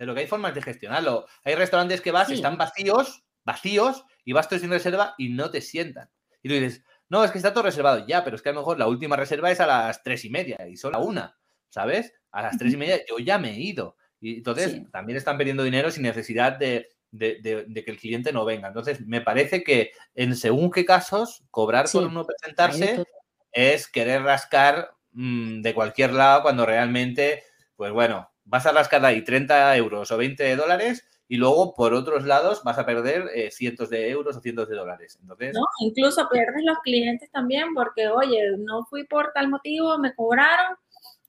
[0.00, 1.26] Pero que hay formas de gestionarlo.
[1.44, 5.60] Hay restaurantes que vas, están vacíos, vacíos, y vas tú sin reserva y no te
[5.60, 6.08] sientan.
[6.42, 8.06] Y tú dices, no, es que está todo reservado.
[8.06, 10.30] Ya, pero es que a lo mejor la última reserva es a las tres y
[10.30, 12.14] media y son la una, ¿sabes?
[12.30, 13.98] A las tres y media yo ya me he ido.
[14.20, 18.68] Y entonces también están perdiendo dinero sin necesidad de, que el cliente no venga.
[18.68, 23.04] Entonces, me parece que en según qué casos, cobrar por uno presentarse
[23.52, 27.42] es querer rascar mm, de cualquier lado cuando realmente,
[27.76, 32.24] pues bueno, vas a rascar ahí 30 euros o 20 dólares y luego por otros
[32.24, 35.16] lados vas a perder eh, cientos de euros o cientos de dólares.
[35.22, 40.12] Entonces, no, incluso pierdes los clientes también porque, oye, no fui por tal motivo, me
[40.14, 40.76] cobraron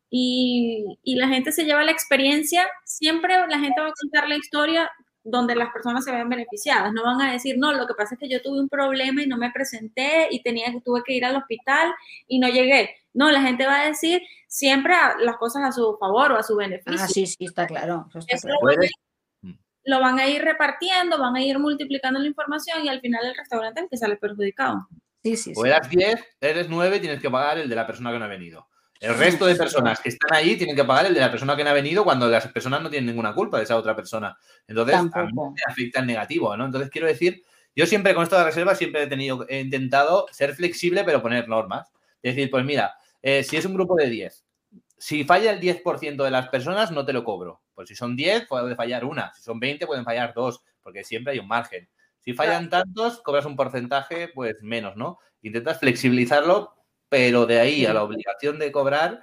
[0.09, 4.37] y, y la gente se lleva la experiencia, siempre la gente va a contar la
[4.37, 4.91] historia
[5.23, 6.91] donde las personas se ven beneficiadas.
[6.93, 9.27] No van a decir, no, lo que pasa es que yo tuve un problema y
[9.27, 11.93] no me presenté y tenía, tuve que ir al hospital
[12.27, 12.89] y no llegué.
[13.13, 14.21] No, la gente va a decir
[14.51, 16.99] siempre las cosas a su favor o a su beneficio.
[17.01, 18.09] Ah, sí, sí, está claro.
[19.85, 23.35] Lo, van a ir repartiendo, van a ir multiplicando la información y al final el
[23.35, 24.87] restaurante es el que sale perjudicado.
[25.23, 28.19] Sí, sí, o eras 10, eres 9, tienes que pagar el de la persona que
[28.19, 28.67] no ha venido.
[28.99, 31.63] El resto de personas que están ahí tienen que pagar el de la persona que
[31.63, 34.37] no ha venido cuando las personas no tienen ninguna culpa de esa otra persona.
[34.67, 36.65] Entonces, a mí me afecta en negativo, ¿no?
[36.65, 37.43] Entonces, quiero decir,
[37.75, 41.47] yo siempre con esto de reserva siempre he tenido, he intentado ser flexible, pero poner
[41.47, 41.89] normas.
[42.21, 44.45] Es decir, pues mira, eh, si es un grupo de 10,
[44.97, 47.61] si falla el 10% de las personas, no te lo cobro.
[47.73, 49.33] Pues si son 10, puede fallar una.
[49.33, 51.89] Si son 20, pueden fallar dos, porque siempre hay un margen.
[52.19, 55.17] Si fallan tantos, cobras un porcentaje, pues menos, ¿no?
[55.41, 56.75] Intentas flexibilizarlo
[57.11, 59.21] pero de ahí a la obligación de cobrar,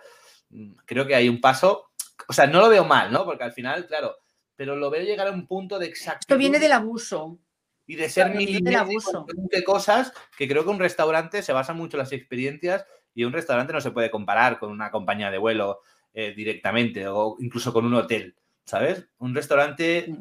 [0.50, 1.90] mm, creo que hay un paso,
[2.28, 3.24] o sea, no lo veo mal, ¿no?
[3.24, 4.14] Porque al final, claro,
[4.54, 6.34] pero lo veo llegar a un punto de exactitud.
[6.34, 7.38] Esto viene del abuso.
[7.86, 12.00] Y de ser milimétrico de cosas que creo que un restaurante se basa mucho en
[12.00, 12.84] las experiencias
[13.18, 15.80] y un restaurante no se puede comparar con una compañía de vuelo
[16.14, 19.08] eh, directamente o incluso con un hotel, ¿sabes?
[19.18, 20.14] Un restaurante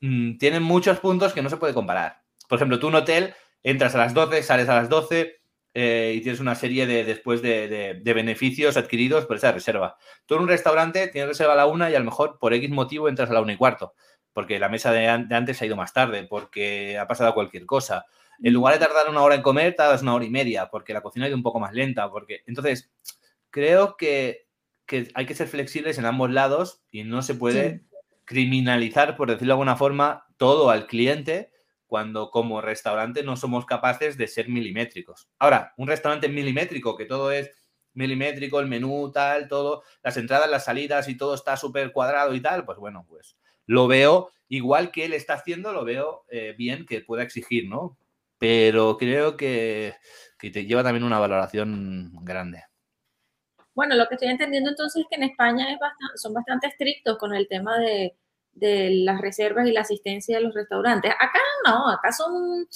[0.00, 2.22] mm, tiene muchos puntos que no se puede comparar.
[2.48, 5.40] Por ejemplo, tú un hotel entras a las 12, sales a las 12,
[5.74, 9.96] eh, y tienes una serie de después de, beneficios adquiridos por esa reserva.
[10.24, 12.70] Tú en un restaurante tienes reserva a la una y a lo mejor por X
[12.70, 13.94] motivo entras a la una y cuarto,
[14.32, 18.06] porque la mesa de, antes ha ido más tarde, porque ha pasado cualquier cosa.
[18.42, 21.02] En lugar de tardar una hora en comer, tardas una hora y media, porque la
[21.02, 22.10] cocina ha ido un poco más lenta.
[22.10, 22.42] Porque...
[22.46, 22.90] Entonces,
[23.50, 24.48] creo que,
[25.14, 27.84] hay que ser flexibles en ambos lados y no se puede
[28.24, 31.52] criminalizar, por decirlo de alguna forma, todo al cliente
[31.86, 35.28] cuando como restaurante no somos capaces de ser milimétricos.
[35.38, 37.50] Ahora, un restaurante milimétrico, que todo es
[37.92, 42.40] milimétrico, el menú, tal, todo, las entradas, las salidas y todo está súper cuadrado y
[42.40, 43.36] tal, pues bueno, pues
[43.66, 47.96] lo veo igual que él está haciendo, lo veo eh, bien que pueda exigir, ¿no?
[48.44, 49.94] Pero creo que,
[50.38, 52.62] que te lleva también una valoración grande.
[53.74, 55.78] Bueno, lo que estoy entendiendo entonces es que en España es
[56.20, 58.18] son bastante estrictos con el tema de,
[58.52, 61.10] de las reservas y la asistencia de los restaurantes.
[61.12, 62.66] Acá no, acá son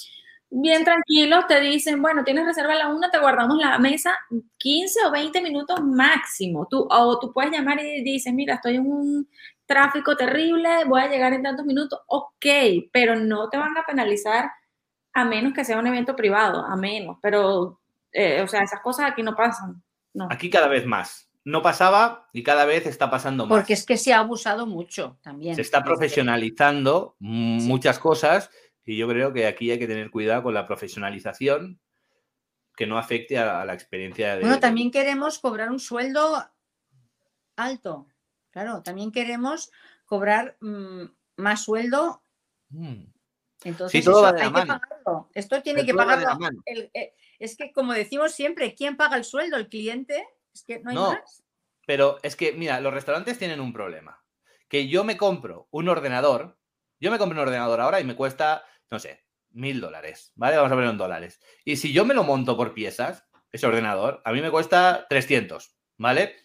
[0.49, 4.17] bien tranquilos, te dicen, bueno, tienes reserva a la una, te guardamos la mesa
[4.57, 6.67] 15 o 20 minutos máximo.
[6.67, 9.29] Tú, o tú puedes llamar y dices, mira, estoy en un
[9.67, 12.45] tráfico terrible, voy a llegar en tantos minutos, ok,
[12.91, 14.49] pero no te van a penalizar
[15.13, 17.79] a menos que sea un evento privado, a menos, pero,
[18.11, 19.81] eh, o sea, esas cosas aquí no pasan.
[20.13, 20.27] No.
[20.31, 23.57] Aquí cada vez más no pasaba y cada vez está pasando más.
[23.57, 25.55] Porque es que se ha abusado mucho también.
[25.55, 28.49] Se está profesionalizando muchas cosas
[28.85, 31.79] Y yo creo que aquí hay que tener cuidado con la profesionalización
[32.75, 34.41] que no afecte a, la experiencia de...
[34.41, 36.43] Bueno, también queremos cobrar un sueldo
[37.57, 38.07] alto.
[38.51, 39.69] Claro, también queremos
[40.05, 41.03] cobrar mm,
[41.35, 42.23] más sueldo.
[42.69, 43.03] Mm.
[43.63, 45.29] Entonces, eso hay que pagarlo.
[45.33, 46.47] Esto tiene que pagarlo.
[46.65, 49.57] Eh, es que, como decimos siempre, ¿quién paga el sueldo?
[49.57, 50.27] ¿El cliente?
[50.53, 51.43] Es que no hay más.
[51.85, 54.23] Pero es que, mira, los restaurantes tienen un problema.
[54.67, 56.57] Que yo me compro un ordenador,
[56.99, 60.55] yo me compro un ordenador ahora y me cuesta, no sé, mil dólares, ¿vale?
[60.57, 61.41] Vamos a verlo en dólares.
[61.65, 65.75] Y si yo me lo monto por piezas, ese ordenador, a mí me cuesta 300,
[65.97, 66.35] ¿vale?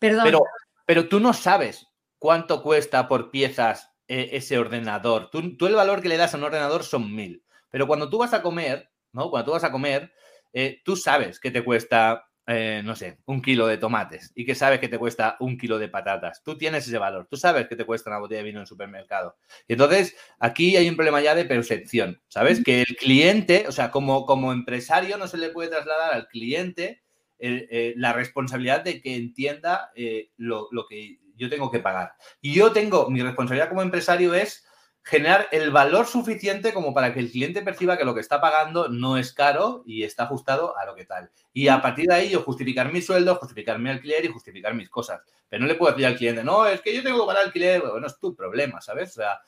[0.00, 0.24] Perdón.
[0.24, 0.40] Pero,
[0.84, 1.86] pero tú no sabes
[2.18, 5.30] cuánto cuesta por piezas eh, ese ordenador.
[5.30, 7.44] Tú, tú, el valor que le das a un ordenador son mil.
[7.70, 9.30] Pero cuando tú vas a comer, ¿no?
[9.30, 10.12] Cuando tú vas a comer,
[10.52, 14.54] eh, tú sabes que te cuesta eh, no sé, un kilo de tomates y que
[14.54, 16.44] sabes que te cuesta un kilo de patatas.
[16.44, 18.68] Tú tienes ese valor, tú sabes que te cuesta una botella de vino en el
[18.68, 19.36] supermercado.
[19.66, 22.62] Y entonces aquí hay un problema ya de percepción, ¿sabes?
[22.62, 27.02] Que el cliente, o sea, como, como empresario no se le puede trasladar al cliente
[27.40, 29.90] eh, la responsabilidad de que entienda
[30.36, 32.14] lo, lo que yo tengo que pagar.
[32.40, 34.64] Y yo tengo, mi responsabilidad como empresario es
[35.02, 38.88] generar el valor suficiente como para que el cliente perciba que lo que está pagando
[38.88, 41.30] no es caro y está ajustado a lo que tal.
[41.52, 44.90] Y a partir de ahí yo justificar mi sueldo, justificar mi alquiler y justificar mis
[44.90, 45.20] cosas.
[45.48, 47.82] Pero no le puedo decir al cliente, no, es que yo tengo que pagar alquiler,
[47.82, 49.10] bueno, es tu problema, ¿sabes?
[49.10, 49.40] O sea,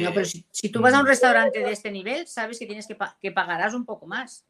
[0.00, 2.96] no, pero si, tú vas a un restaurante de este nivel, sabes que tienes que,
[3.20, 4.46] que pagarás un poco más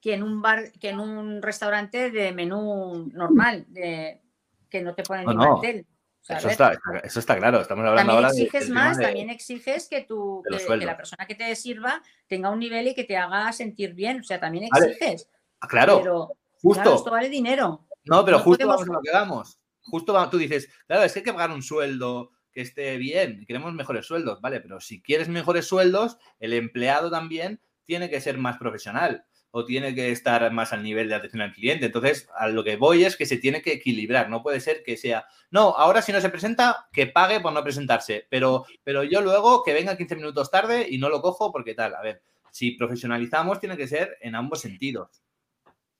[0.00, 4.20] que en un bar, que en un restaurante de menú normal, de,
[4.68, 5.86] que no te ponen ni mantel.
[6.28, 10.42] Eso está, eso está, claro, estamos hablando también ahora exiges más, también exiges que, tu,
[10.48, 14.20] que, la persona que te sirva tenga un nivel y que te haga sentir bien,
[14.20, 15.30] o sea, también exiges.
[15.60, 16.96] Ah, claro, pero, justo.
[16.96, 17.86] esto vale dinero.
[18.04, 19.60] No, pero justo vamos a lo que vamos.
[19.82, 23.72] Justo tú dices, claro, es que hay que pagar un sueldo que esté bien, queremos
[23.74, 24.60] mejores sueldos, ¿vale?
[24.60, 29.24] Pero si quieres mejores sueldos, el empleado también tiene que ser más profesional
[29.56, 31.86] o tiene que estar más al nivel de atención al cliente.
[31.86, 34.28] Entonces, a lo que voy es que se tiene que equilibrar.
[34.28, 37.62] No puede ser que sea, no, ahora si no se presenta, que pague por no
[37.62, 41.72] presentarse, pero, pero yo luego que venga 15 minutos tarde y no lo cojo porque
[41.72, 41.94] tal.
[41.94, 42.20] A ver,
[42.50, 45.22] si profesionalizamos, tiene que ser en ambos sentidos.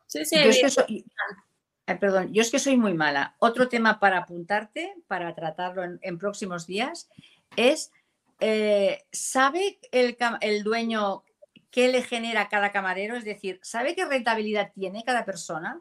[0.04, 0.36] Sí, sí.
[0.36, 1.06] Yo es que soy,
[1.98, 3.36] perdón, yo es que soy muy mala.
[3.38, 7.08] Otro tema para apuntarte, para tratarlo en, próximos días,
[7.56, 7.90] es,
[8.38, 11.22] eh, ¿sabe el, el dueño
[11.76, 15.78] qué le genera cada camarero, es decir, ¿sabe qué rentabilidad tiene cada persona?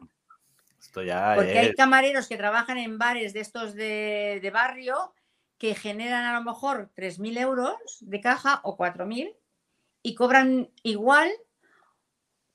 [0.78, 5.14] Esto ya Porque hay camareros que trabajan en bares de estos de, barrio
[5.56, 9.34] que generan a lo mejor 3.000 euros de caja o 4.000
[10.02, 11.32] y cobran igual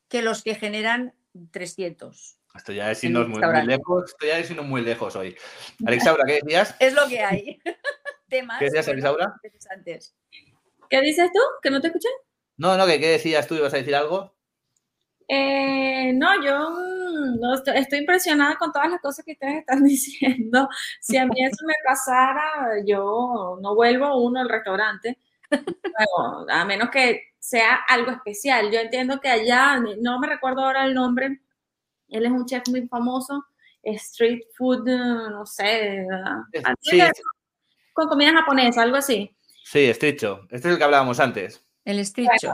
[0.07, 1.15] que los que generan
[1.49, 2.38] 300.
[2.53, 5.35] Esto ya es irnos muy, lejos, esto ya es irnos muy lejos hoy.
[5.84, 6.76] Alexaura, ¿qué decías?
[6.80, 7.59] es lo que hay.
[8.30, 9.34] Temas ¿Qué decías, Alexaura?
[9.41, 11.39] ¿Qué dices tú?
[11.63, 12.09] ¿Que no te escuché?
[12.57, 13.56] No, no, ¿qué, decías tú?
[13.56, 14.36] ¿Ibas a decir algo?
[15.28, 20.68] Eh, no, yo mm, no, estoy, impresionada con todas las cosas que ustedes están diciendo.
[20.99, 25.18] Si a mí eso me pasara, yo no vuelvo uno al restaurante,
[26.49, 28.72] a menos que sea algo especial.
[28.72, 31.41] Yo entiendo que allá, no me recuerdo ahora el nombre,
[32.10, 33.45] él es un chef muy famoso,
[33.84, 36.06] street food, no sé,
[37.94, 39.36] con comida japonesa, algo así.
[39.64, 40.41] Sí, estrecho.
[40.49, 41.65] Este es el que hablábamos antes.
[41.86, 42.53] El estrecho.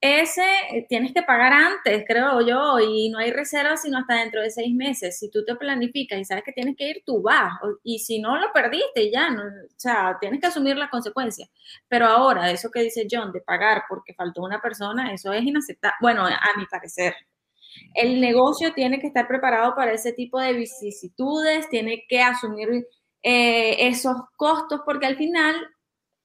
[0.00, 4.40] ese eh, tienes que pagar antes, creo yo, y no hay reserva sino hasta dentro
[4.42, 5.18] de seis meses.
[5.18, 7.52] Si tú te planificas y sabes que tienes que ir, tú vas.
[7.82, 9.30] Y si no, lo perdiste ya.
[9.30, 11.50] No, o sea, tienes que asumir las consecuencias.
[11.88, 15.96] Pero ahora, eso que dice John, de pagar porque faltó una persona, eso es inaceptable.
[16.00, 17.14] Bueno, a mi parecer.
[17.94, 22.86] El negocio tiene que estar preparado para ese tipo de vicisitudes, tiene que asumir
[23.22, 25.54] eh, esos costos, porque al final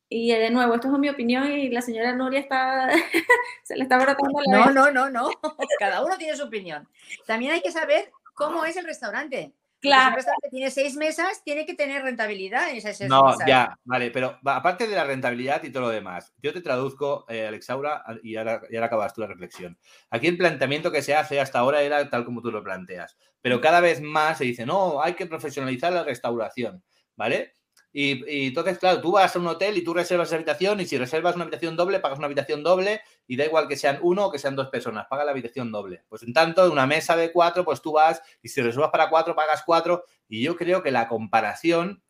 [0.10, 2.90] y de nuevo, esto es mi opinión y la señora Nuria está,
[3.64, 5.30] se le está brotando la No, no, no, no.
[5.80, 6.88] Cada uno tiene su opinión.
[7.26, 9.54] También hay que saber cómo es el restaurante.
[9.80, 10.04] Claro.
[10.04, 13.78] Si un restaurante tiene seis mesas, tiene que tener rentabilidad en esas seis no, ya,
[13.84, 18.02] vale, pero aparte de la rentabilidad y todo lo demás, yo te traduzco, eh, Alexaura,
[18.24, 19.78] y ahora, y ahora acabas tú la reflexión.
[20.10, 23.60] Aquí el planteamiento que se hace hasta ahora era tal como tú lo planteas, pero
[23.60, 26.82] cada vez más se dice, no, hay que profesionalizar la restauración,
[27.18, 27.54] ¿vale?
[27.96, 30.98] Y, entonces, claro, tú vas a un hotel y tú reservas esa habitación y si
[30.98, 34.32] reservas una habitación doble, pagas una habitación doble y da igual que sean uno o
[34.32, 36.04] que sean dos personas, paga la habitación doble.
[36.10, 39.36] Pues en tanto, una mesa de cuatro, pues tú vas y si reservas para cuatro,
[39.36, 40.06] pagas cuatro.
[40.28, 42.02] Y yo creo que la comparación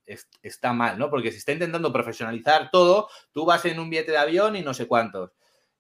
[0.42, 1.10] está mal, ¿no?
[1.10, 4.74] Porque se está intentando profesionalizar todo, tú vas en un billete de avión y no
[4.74, 5.32] sé cuántos.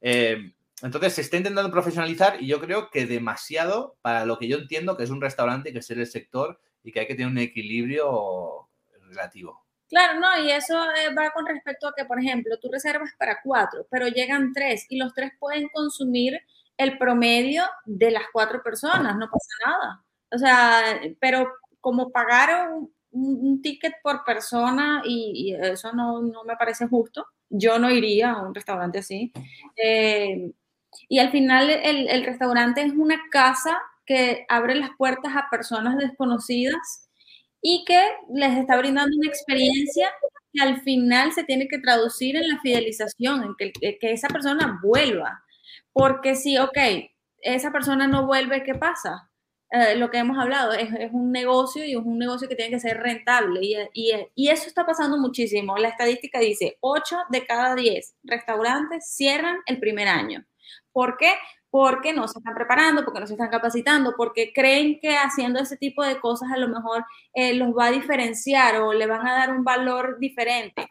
[0.01, 4.57] Eh, entonces se está intentando profesionalizar y yo creo que demasiado para lo que yo
[4.57, 7.31] entiendo que es un restaurante y que es el sector y que hay que tener
[7.31, 8.67] un equilibrio
[9.07, 9.62] relativo.
[9.93, 13.39] Claro, no, y eso eh, va con respecto a que, por ejemplo, tú reservas para
[13.43, 16.41] cuatro, pero llegan tres y los tres pueden consumir
[16.77, 20.03] el promedio de las cuatro personas, no pasa nada.
[20.31, 21.47] O sea, pero
[21.79, 27.91] como pagaron un, ticket por persona y, eso no, no, me parece justo, yo no
[27.91, 29.31] iría a un restaurante así.
[29.75, 30.53] Eh,
[31.07, 35.97] y al final el, el restaurante es una casa que abre las puertas a personas
[35.99, 37.02] desconocidas
[37.63, 37.99] y que
[38.31, 40.11] les está brindando una experiencia
[40.51, 44.79] que al final se tiene que traducir en la fidelización, en que, que esa persona
[44.83, 45.43] vuelva.
[45.93, 46.77] Porque si, ok,
[47.39, 49.31] esa persona no vuelve, ¿qué pasa?
[49.71, 52.69] Eh, lo que hemos hablado, es, es, un negocio y es un negocio que tiene
[52.71, 53.61] que ser rentable.
[53.63, 55.77] Y, y, y, eso está pasando muchísimo.
[55.77, 60.45] La estadística dice, 8 de cada 10 restaurantes cierran el primer año.
[60.91, 61.33] ¿Por qué?
[61.73, 65.75] Porque no se están preparando, porque no se están capacitando, porque creen que haciendo ese
[65.75, 69.33] tipo de cosas a lo mejor eh, los va a diferenciar o le van a
[69.33, 70.87] dar un valor diferente.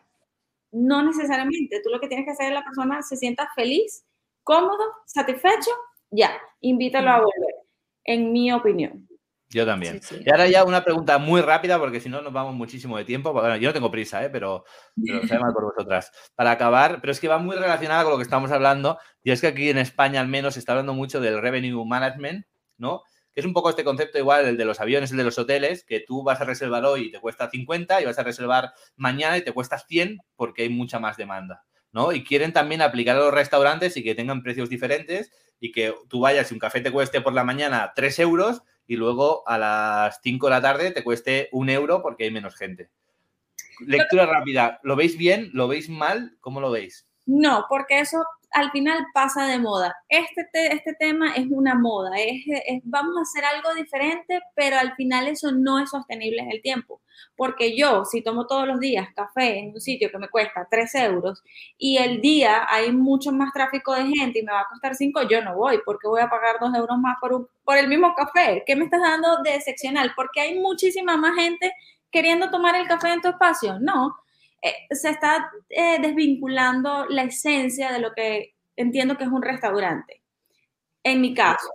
[0.72, 4.04] No necesariamente, tú lo que tienes que hacer es que la persona se sienta feliz,
[4.42, 5.70] cómodo, satisfecho,
[6.10, 6.32] ya,
[6.62, 7.54] invítalo a volver,
[8.02, 9.08] en mi opinión.
[9.52, 10.00] Yo también.
[10.24, 13.32] Y ahora ya una pregunta muy rápida, porque si no nos vamos muchísimo de tiempo.
[13.32, 14.30] Bueno, yo no tengo prisa, ¿eh?
[14.30, 14.64] pero,
[15.04, 16.10] pero sé mal por vosotras.
[16.34, 19.40] Para acabar, pero es que va muy relacionada con lo que estamos hablando, y es
[19.42, 22.46] que aquí en España al menos se está hablando mucho del revenue management,
[22.78, 23.02] ¿no?
[23.34, 25.84] Que es un poco este concepto igual, el de los aviones, el de los hoteles,
[25.84, 29.36] que tú vas a reservar hoy y te cuesta 50 y vas a reservar mañana
[29.36, 32.12] y te cuesta 100 porque hay mucha más demanda, ¿no?
[32.12, 35.30] Y quieren también aplicar a los restaurantes y que tengan precios diferentes
[35.60, 38.96] y que tú vayas y un café te cueste por la mañana 3 euros y
[38.96, 42.90] luego a las 5 de la tarde te cueste un euro porque hay menos gente.
[43.86, 45.50] Lectura rápida, ¿lo veis bien?
[45.52, 46.36] ¿Lo veis mal?
[46.40, 47.06] ¿Cómo lo veis?
[47.26, 49.96] No, porque eso al final pasa de moda.
[50.08, 52.10] Este, este tema es una moda,
[52.84, 57.00] vamos a hacer algo diferente, pero al final eso no es sostenible en el tiempo.
[57.36, 60.94] Porque yo, si tomo todos los días café en un sitio que me cuesta 3
[60.96, 61.42] euros
[61.78, 65.22] y el día hay mucho más tráfico de gente y me va a costar 5,
[65.28, 68.62] yo no voy, porque voy a pagar 2 euros más por, por el mismo café.
[68.66, 70.12] ¿Qué me estás dando de excepcional?
[70.14, 71.72] Porque hay muchísima más gente
[72.10, 73.78] queriendo tomar el café en tu espacio.
[73.80, 74.14] No,
[74.62, 80.22] eh, se está eh, desvinculando la esencia de lo que entiendo que es un restaurante.
[81.02, 81.74] En mi caso,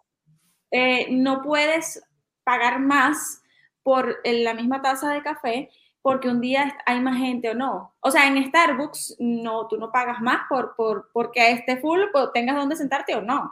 [0.72, 2.02] eh, no puedes
[2.46, 3.42] pagar más
[3.84, 5.70] por la misma taza de café
[6.02, 7.94] porque un día hay más gente o no.
[8.00, 12.30] O sea, en Starbucks no, tú no pagas más por, por porque esté full, pues,
[12.34, 13.52] tengas donde sentarte o no.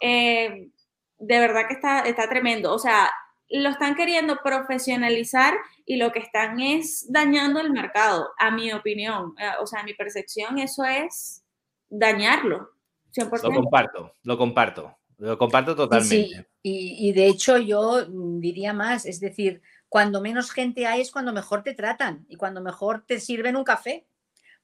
[0.00, 0.70] de
[1.18, 2.74] verdad que está, está tremendo.
[2.74, 3.08] O sea,
[3.48, 5.54] lo están queriendo profesionalizar
[5.84, 9.34] y lo que están es dañando el mercado, a mi opinión.
[9.38, 11.44] Eh, o sea, a mi percepción, eso es
[11.88, 12.70] dañarlo.
[13.14, 13.42] 100%.
[13.42, 16.28] Lo comparto, lo comparto, lo comparto totalmente.
[16.28, 18.04] Sí, y, y, de hecho yo
[18.40, 22.60] diría más, es decir, cuando menos gente hay es cuando mejor te tratan y cuando
[22.60, 24.06] mejor te sirven un café.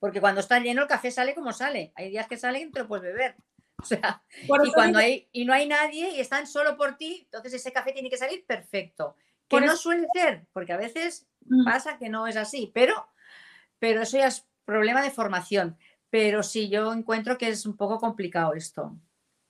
[0.03, 1.93] Porque cuando está lleno el café sale como sale.
[1.95, 3.37] Hay días que sale y te lo puedes beber.
[3.83, 4.23] O sea,
[4.65, 7.93] y cuando hay, y no hay nadie y están solo por ti, entonces ese café
[7.93, 9.17] tiene que salir perfecto.
[9.49, 11.65] Que no suele ser, porque a veces mm.
[11.65, 13.09] pasa que no es así, pero,
[13.79, 15.77] pero eso ya es problema de formación.
[16.11, 18.97] Pero sí, yo encuentro que es un poco complicado esto.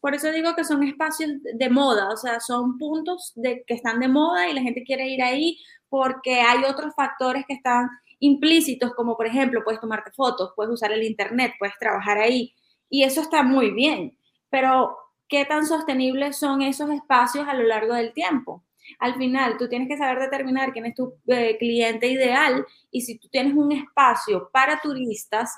[0.00, 4.00] Por eso digo que son espacios de moda, o sea, son puntos de, que están
[4.00, 5.58] de moda y la gente quiere ir ahí
[5.88, 7.88] porque hay otros factores que están
[8.18, 12.54] implícitos, como por ejemplo, puedes tomarte fotos, puedes usar el internet, puedes trabajar ahí,
[12.92, 14.16] y eso está muy bien
[14.52, 14.98] pero
[15.28, 18.62] ¿qué tan sostenibles son esos espacios a lo largo del tiempo?
[18.98, 23.18] Al final, tú tienes que saber determinar quién es tu eh, cliente ideal y si
[23.18, 25.56] tú tienes un espacio para turistas,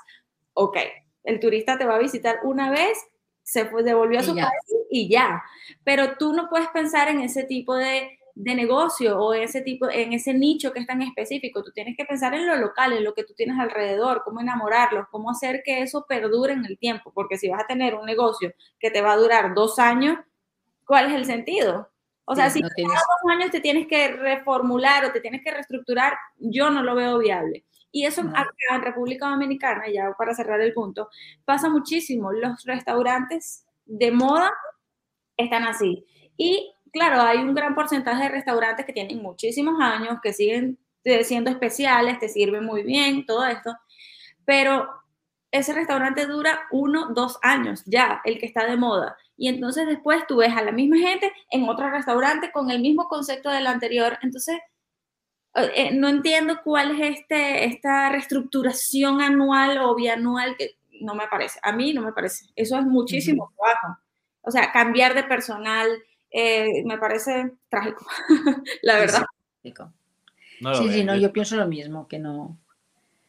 [0.53, 0.77] ok,
[1.25, 2.97] el turista te va a visitar una vez,
[3.43, 4.47] se devolvió a su país
[4.89, 5.43] y ya.
[5.83, 10.11] Pero tú no puedes pensar en ese tipo de de negocio o ese tipo, en
[10.11, 11.63] ese nicho que es tan específico.
[11.63, 15.07] Tú tienes que pensar en lo local, en lo que tú tienes alrededor, cómo enamorarlos,
[15.09, 17.11] cómo hacer que eso perdure en el tiempo.
[17.13, 20.17] Porque si vas a tener un negocio que te va a durar dos años,
[20.85, 21.89] ¿cuál es el sentido?
[22.25, 26.13] O sea, si cada dos años te tienes que reformular o te tienes que reestructurar,
[26.37, 27.65] yo no lo veo viable.
[27.91, 31.07] Y eso acá en República Dominicana, ya para cerrar el punto,
[31.45, 32.33] pasa muchísimo.
[32.33, 34.51] Los restaurantes de moda
[35.37, 36.05] están así.
[36.35, 41.25] Y claro, hay un gran porcentaje de restaurantes que tienen muchísimos años, que siguen eh,
[41.25, 43.75] siendo especiales, te sirven muy bien, todo esto,
[44.45, 44.87] pero
[45.51, 49.17] ese restaurante dura uno, dos años ya, el que está de moda.
[49.35, 53.09] Y entonces después tú ves a la misma gente en otro restaurante con el mismo
[53.09, 54.17] concepto del anterior.
[54.21, 54.57] Entonces,
[55.55, 61.27] eh, eh, no entiendo cuál es este, esta reestructuración anual o bianual que no me
[61.27, 61.59] parece.
[61.61, 62.45] A mí no me parece.
[62.55, 63.99] Eso es muchísimo trabajo.
[64.41, 65.89] O sea, cambiar de personal,
[66.37, 68.05] eh, me parece trágico,
[68.81, 69.25] la verdad.
[69.63, 72.59] Sí, sí, no, yo pienso lo mismo, que no.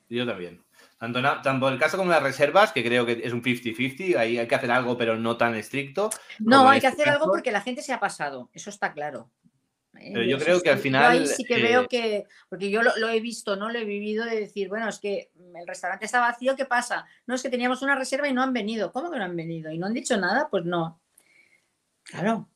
[0.08, 0.60] Yo también.
[0.98, 4.38] Tanto, en, tanto el caso como las reservas, que creo que es un 50-50, ahí
[4.38, 6.10] hay que hacer algo, pero no tan estricto.
[6.40, 9.30] No, hay que hacer algo porque la gente se ha pasado, eso está claro.
[10.00, 10.10] ¿eh?
[10.12, 11.14] Pero yo creo que al final.
[11.14, 12.26] Yo ahí sí que eh, veo que.
[12.48, 13.70] Porque yo lo, lo, he visto, ¿no?
[13.70, 17.06] Lo he vivido de decir, bueno, es que el restaurante está vacío, ¿qué pasa?
[17.24, 18.90] No, es que teníamos una reserva y no han venido.
[18.90, 19.70] ¿Cómo que no han venido?
[19.70, 20.48] ¿Y no han dicho nada?
[20.50, 21.00] Pues no.
[22.02, 22.48] Claro.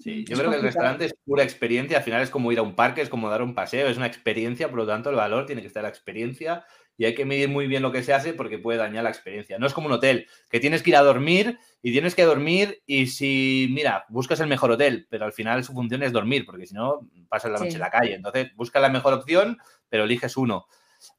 [0.00, 0.50] Sí, yo es creo complicado.
[0.50, 3.10] que el restaurante es pura experiencia, al final es como ir a un parque, es
[3.10, 5.82] como dar un paseo, es una experiencia, por lo tanto el valor tiene que estar
[5.82, 6.64] en la experiencia
[6.96, 9.58] y hay que medir muy bien lo que se hace porque puede dañar la experiencia.
[9.58, 12.82] No es como un hotel, que tienes que ir a dormir y tienes que dormir
[12.86, 16.66] y si, mira, buscas el mejor hotel, pero al final su función es dormir, porque
[16.66, 17.76] si no, pasas la noche sí.
[17.76, 18.14] en la calle.
[18.14, 19.58] Entonces, busca la mejor opción,
[19.90, 20.66] pero eliges uno.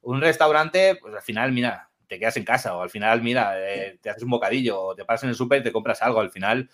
[0.02, 3.98] Un restaurante, pues al final, mira, te quedas en casa o al final, mira, eh,
[4.02, 6.20] te haces un bocadillo o te pasas en el súper y te compras algo.
[6.20, 6.70] Al final,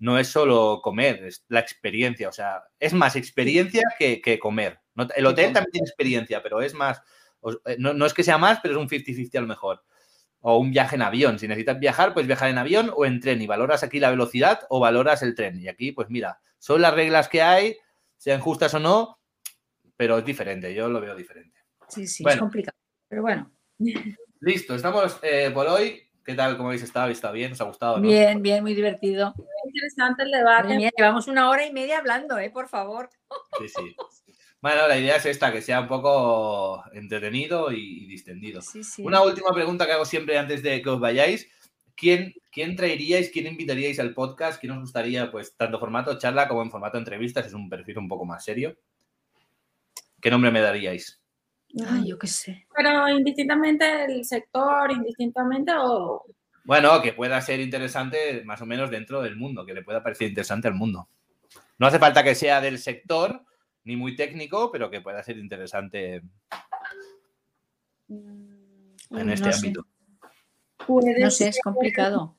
[0.00, 2.28] no es solo comer, es la experiencia.
[2.28, 4.80] O sea, es más experiencia que, que comer.
[5.14, 7.00] El hotel también tiene experiencia, pero es más,
[7.78, 9.84] no, no es que sea más, pero es un 50-50 a lo mejor.
[10.40, 11.38] O un viaje en avión.
[11.38, 13.42] Si necesitas viajar, pues viajar en avión o en tren.
[13.42, 15.60] Y valoras aquí la velocidad o valoras el tren.
[15.60, 17.76] Y aquí, pues mira, son las reglas que hay,
[18.16, 19.20] sean justas o no,
[19.96, 20.74] pero es diferente.
[20.74, 21.60] Yo lo veo diferente.
[21.88, 22.78] Sí, sí, bueno, es complicado.
[23.06, 23.52] Pero bueno.
[24.40, 26.09] Listo, estamos eh, por hoy.
[26.24, 26.56] ¿Qué tal?
[26.56, 27.10] ¿Cómo habéis estado?
[27.10, 27.52] ¿Está bien?
[27.52, 27.96] ¿Os ha gustado?
[27.96, 28.02] ¿no?
[28.02, 29.34] Bien, bien, muy divertido.
[29.36, 30.76] Muy interesante el debate.
[30.76, 32.50] Mía, llevamos una hora y media hablando, ¿eh?
[32.50, 33.08] Por favor.
[33.58, 33.96] Sí, sí.
[34.60, 38.60] Bueno, la idea es esta, que sea un poco entretenido y, distendido.
[38.60, 39.02] Sí, sí.
[39.02, 41.48] Una última pregunta que hago siempre antes de que os vayáis.
[41.96, 44.60] ¿Quién, ¿Quién traeríais, quién invitaríais al podcast?
[44.60, 47.46] ¿Quién os gustaría, pues, tanto formato charla como en formato entrevistas?
[47.46, 48.76] Es un perfil un poco más serio.
[50.20, 51.19] ¿Qué nombre me daríais?
[51.88, 52.66] Ay, yo qué sé.
[52.74, 56.24] Pero indistintamente el sector, indistintamente o...
[56.64, 60.28] Bueno, que pueda ser interesante más o menos dentro del mundo, que le pueda parecer
[60.28, 61.08] interesante al mundo.
[61.78, 63.44] No hace falta que sea del sector,
[63.84, 66.22] ni muy técnico, pero que pueda ser interesante
[68.08, 69.86] en este no ámbito.
[70.88, 72.36] No sé, es complicado.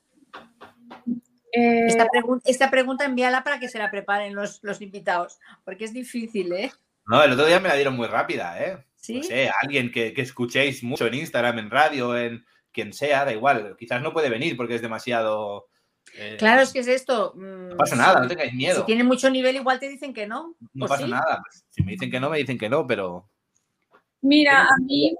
[1.52, 2.06] Eh, esta,
[2.44, 6.72] esta, pregunta envíala para que se la preparen los, los, invitados, porque es difícil, ¿eh?
[7.06, 8.78] No, el otro día me la dieron muy rápida, ¿eh?
[9.02, 9.16] ¿Sí?
[9.18, 13.32] No sé, alguien que, que escuchéis mucho en Instagram, en radio, en quien sea, da
[13.32, 13.76] igual.
[13.78, 15.66] Quizás no puede venir porque es demasiado
[16.14, 17.32] eh, claro, es que es esto.
[17.36, 18.80] No pasa nada, no tengáis miedo.
[18.80, 20.54] Si tiene mucho nivel, igual te dicen que no.
[20.74, 21.10] No pasa sí?
[21.10, 21.42] nada.
[21.70, 23.28] Si me dicen que no, me dicen que no, pero.
[24.20, 25.16] Mira, a mí,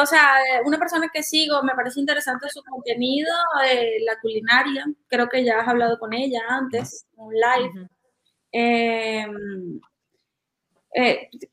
[0.00, 3.32] o sea, una persona que sigo, me parece interesante su contenido,
[3.64, 4.86] eh, la culinaria.
[5.08, 7.70] Creo que ya has hablado con ella antes, un live.
[7.74, 7.88] Uh -huh.
[8.52, 9.26] eh,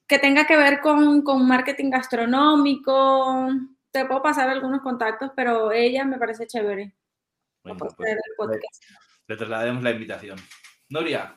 [0.07, 3.49] que tenga que ver con, con marketing gastronómico.
[3.91, 6.95] Te puedo pasar algunos contactos, pero ella me parece chévere.
[7.63, 8.57] Bueno, pues,
[9.27, 10.37] le trasladaremos la invitación.
[10.89, 11.35] Noria.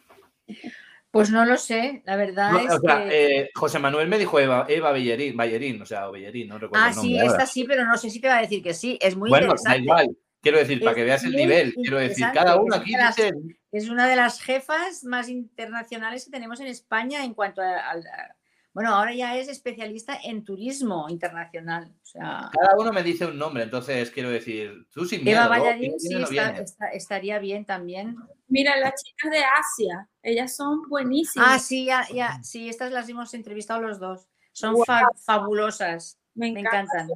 [1.11, 3.39] Pues no lo sé, la verdad no, es o sea, que...
[3.41, 6.85] eh, José Manuel me dijo Eva, Eva Bellerín, Bellerín, o sea, o Bellerín, no recuerdo
[6.85, 7.33] Ah, el nombre sí, ahora.
[7.33, 9.47] esta sí, pero no sé si te va a decir que sí, es muy bueno,
[9.47, 9.79] interesante.
[9.79, 10.17] da igual,
[10.51, 13.33] quiero decir, para que veas el nivel, quiero decir, cada uno aquí las- dice,
[13.73, 17.77] Es una de las jefas más internacionales que tenemos en España en cuanto a...
[17.77, 18.37] a- a-
[18.73, 21.95] bueno, ahora ya es especialista en turismo internacional.
[22.03, 25.77] O sea, cada uno me dice un nombre, entonces quiero decir, tú sin miedo, Eva
[25.79, 28.17] ¿Quién sí no está- está- estaría bien también.
[28.49, 31.49] Mira, las chicas de Asia, ellas son buenísimas.
[31.51, 34.29] Ah, sí, ya, ya, sí, estas las hemos entrevistado los dos.
[34.53, 36.19] Son fa- fabulosas.
[36.35, 37.01] me me encanta.
[37.01, 37.09] encantan.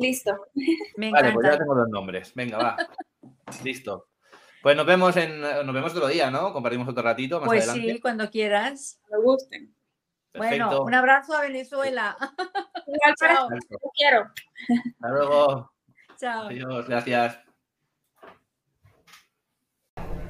[0.00, 0.46] Listo.
[0.96, 2.32] Me Vale, pues ya tengo los nombres.
[2.34, 2.76] Venga, va.
[3.64, 4.06] Listo.
[4.62, 6.52] Pues nos vemos en nos vemos otro día, ¿no?
[6.52, 7.94] Compartimos otro ratito más Pues adelante.
[7.94, 9.00] sí, cuando quieras.
[9.10, 9.74] Me gusten.
[10.32, 10.66] Perfecto.
[10.66, 12.16] Bueno, un abrazo a Venezuela.
[12.86, 14.26] Igual para te quiero.
[14.94, 15.72] Hasta luego.
[16.18, 16.46] Chao.
[16.48, 17.38] Adiós, gracias.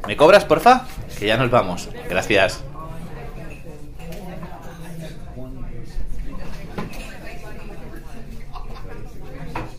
[0.06, 0.86] ¿Me cobras, porfa?
[1.18, 1.88] Que ya nos vamos.
[2.08, 2.64] Gracias.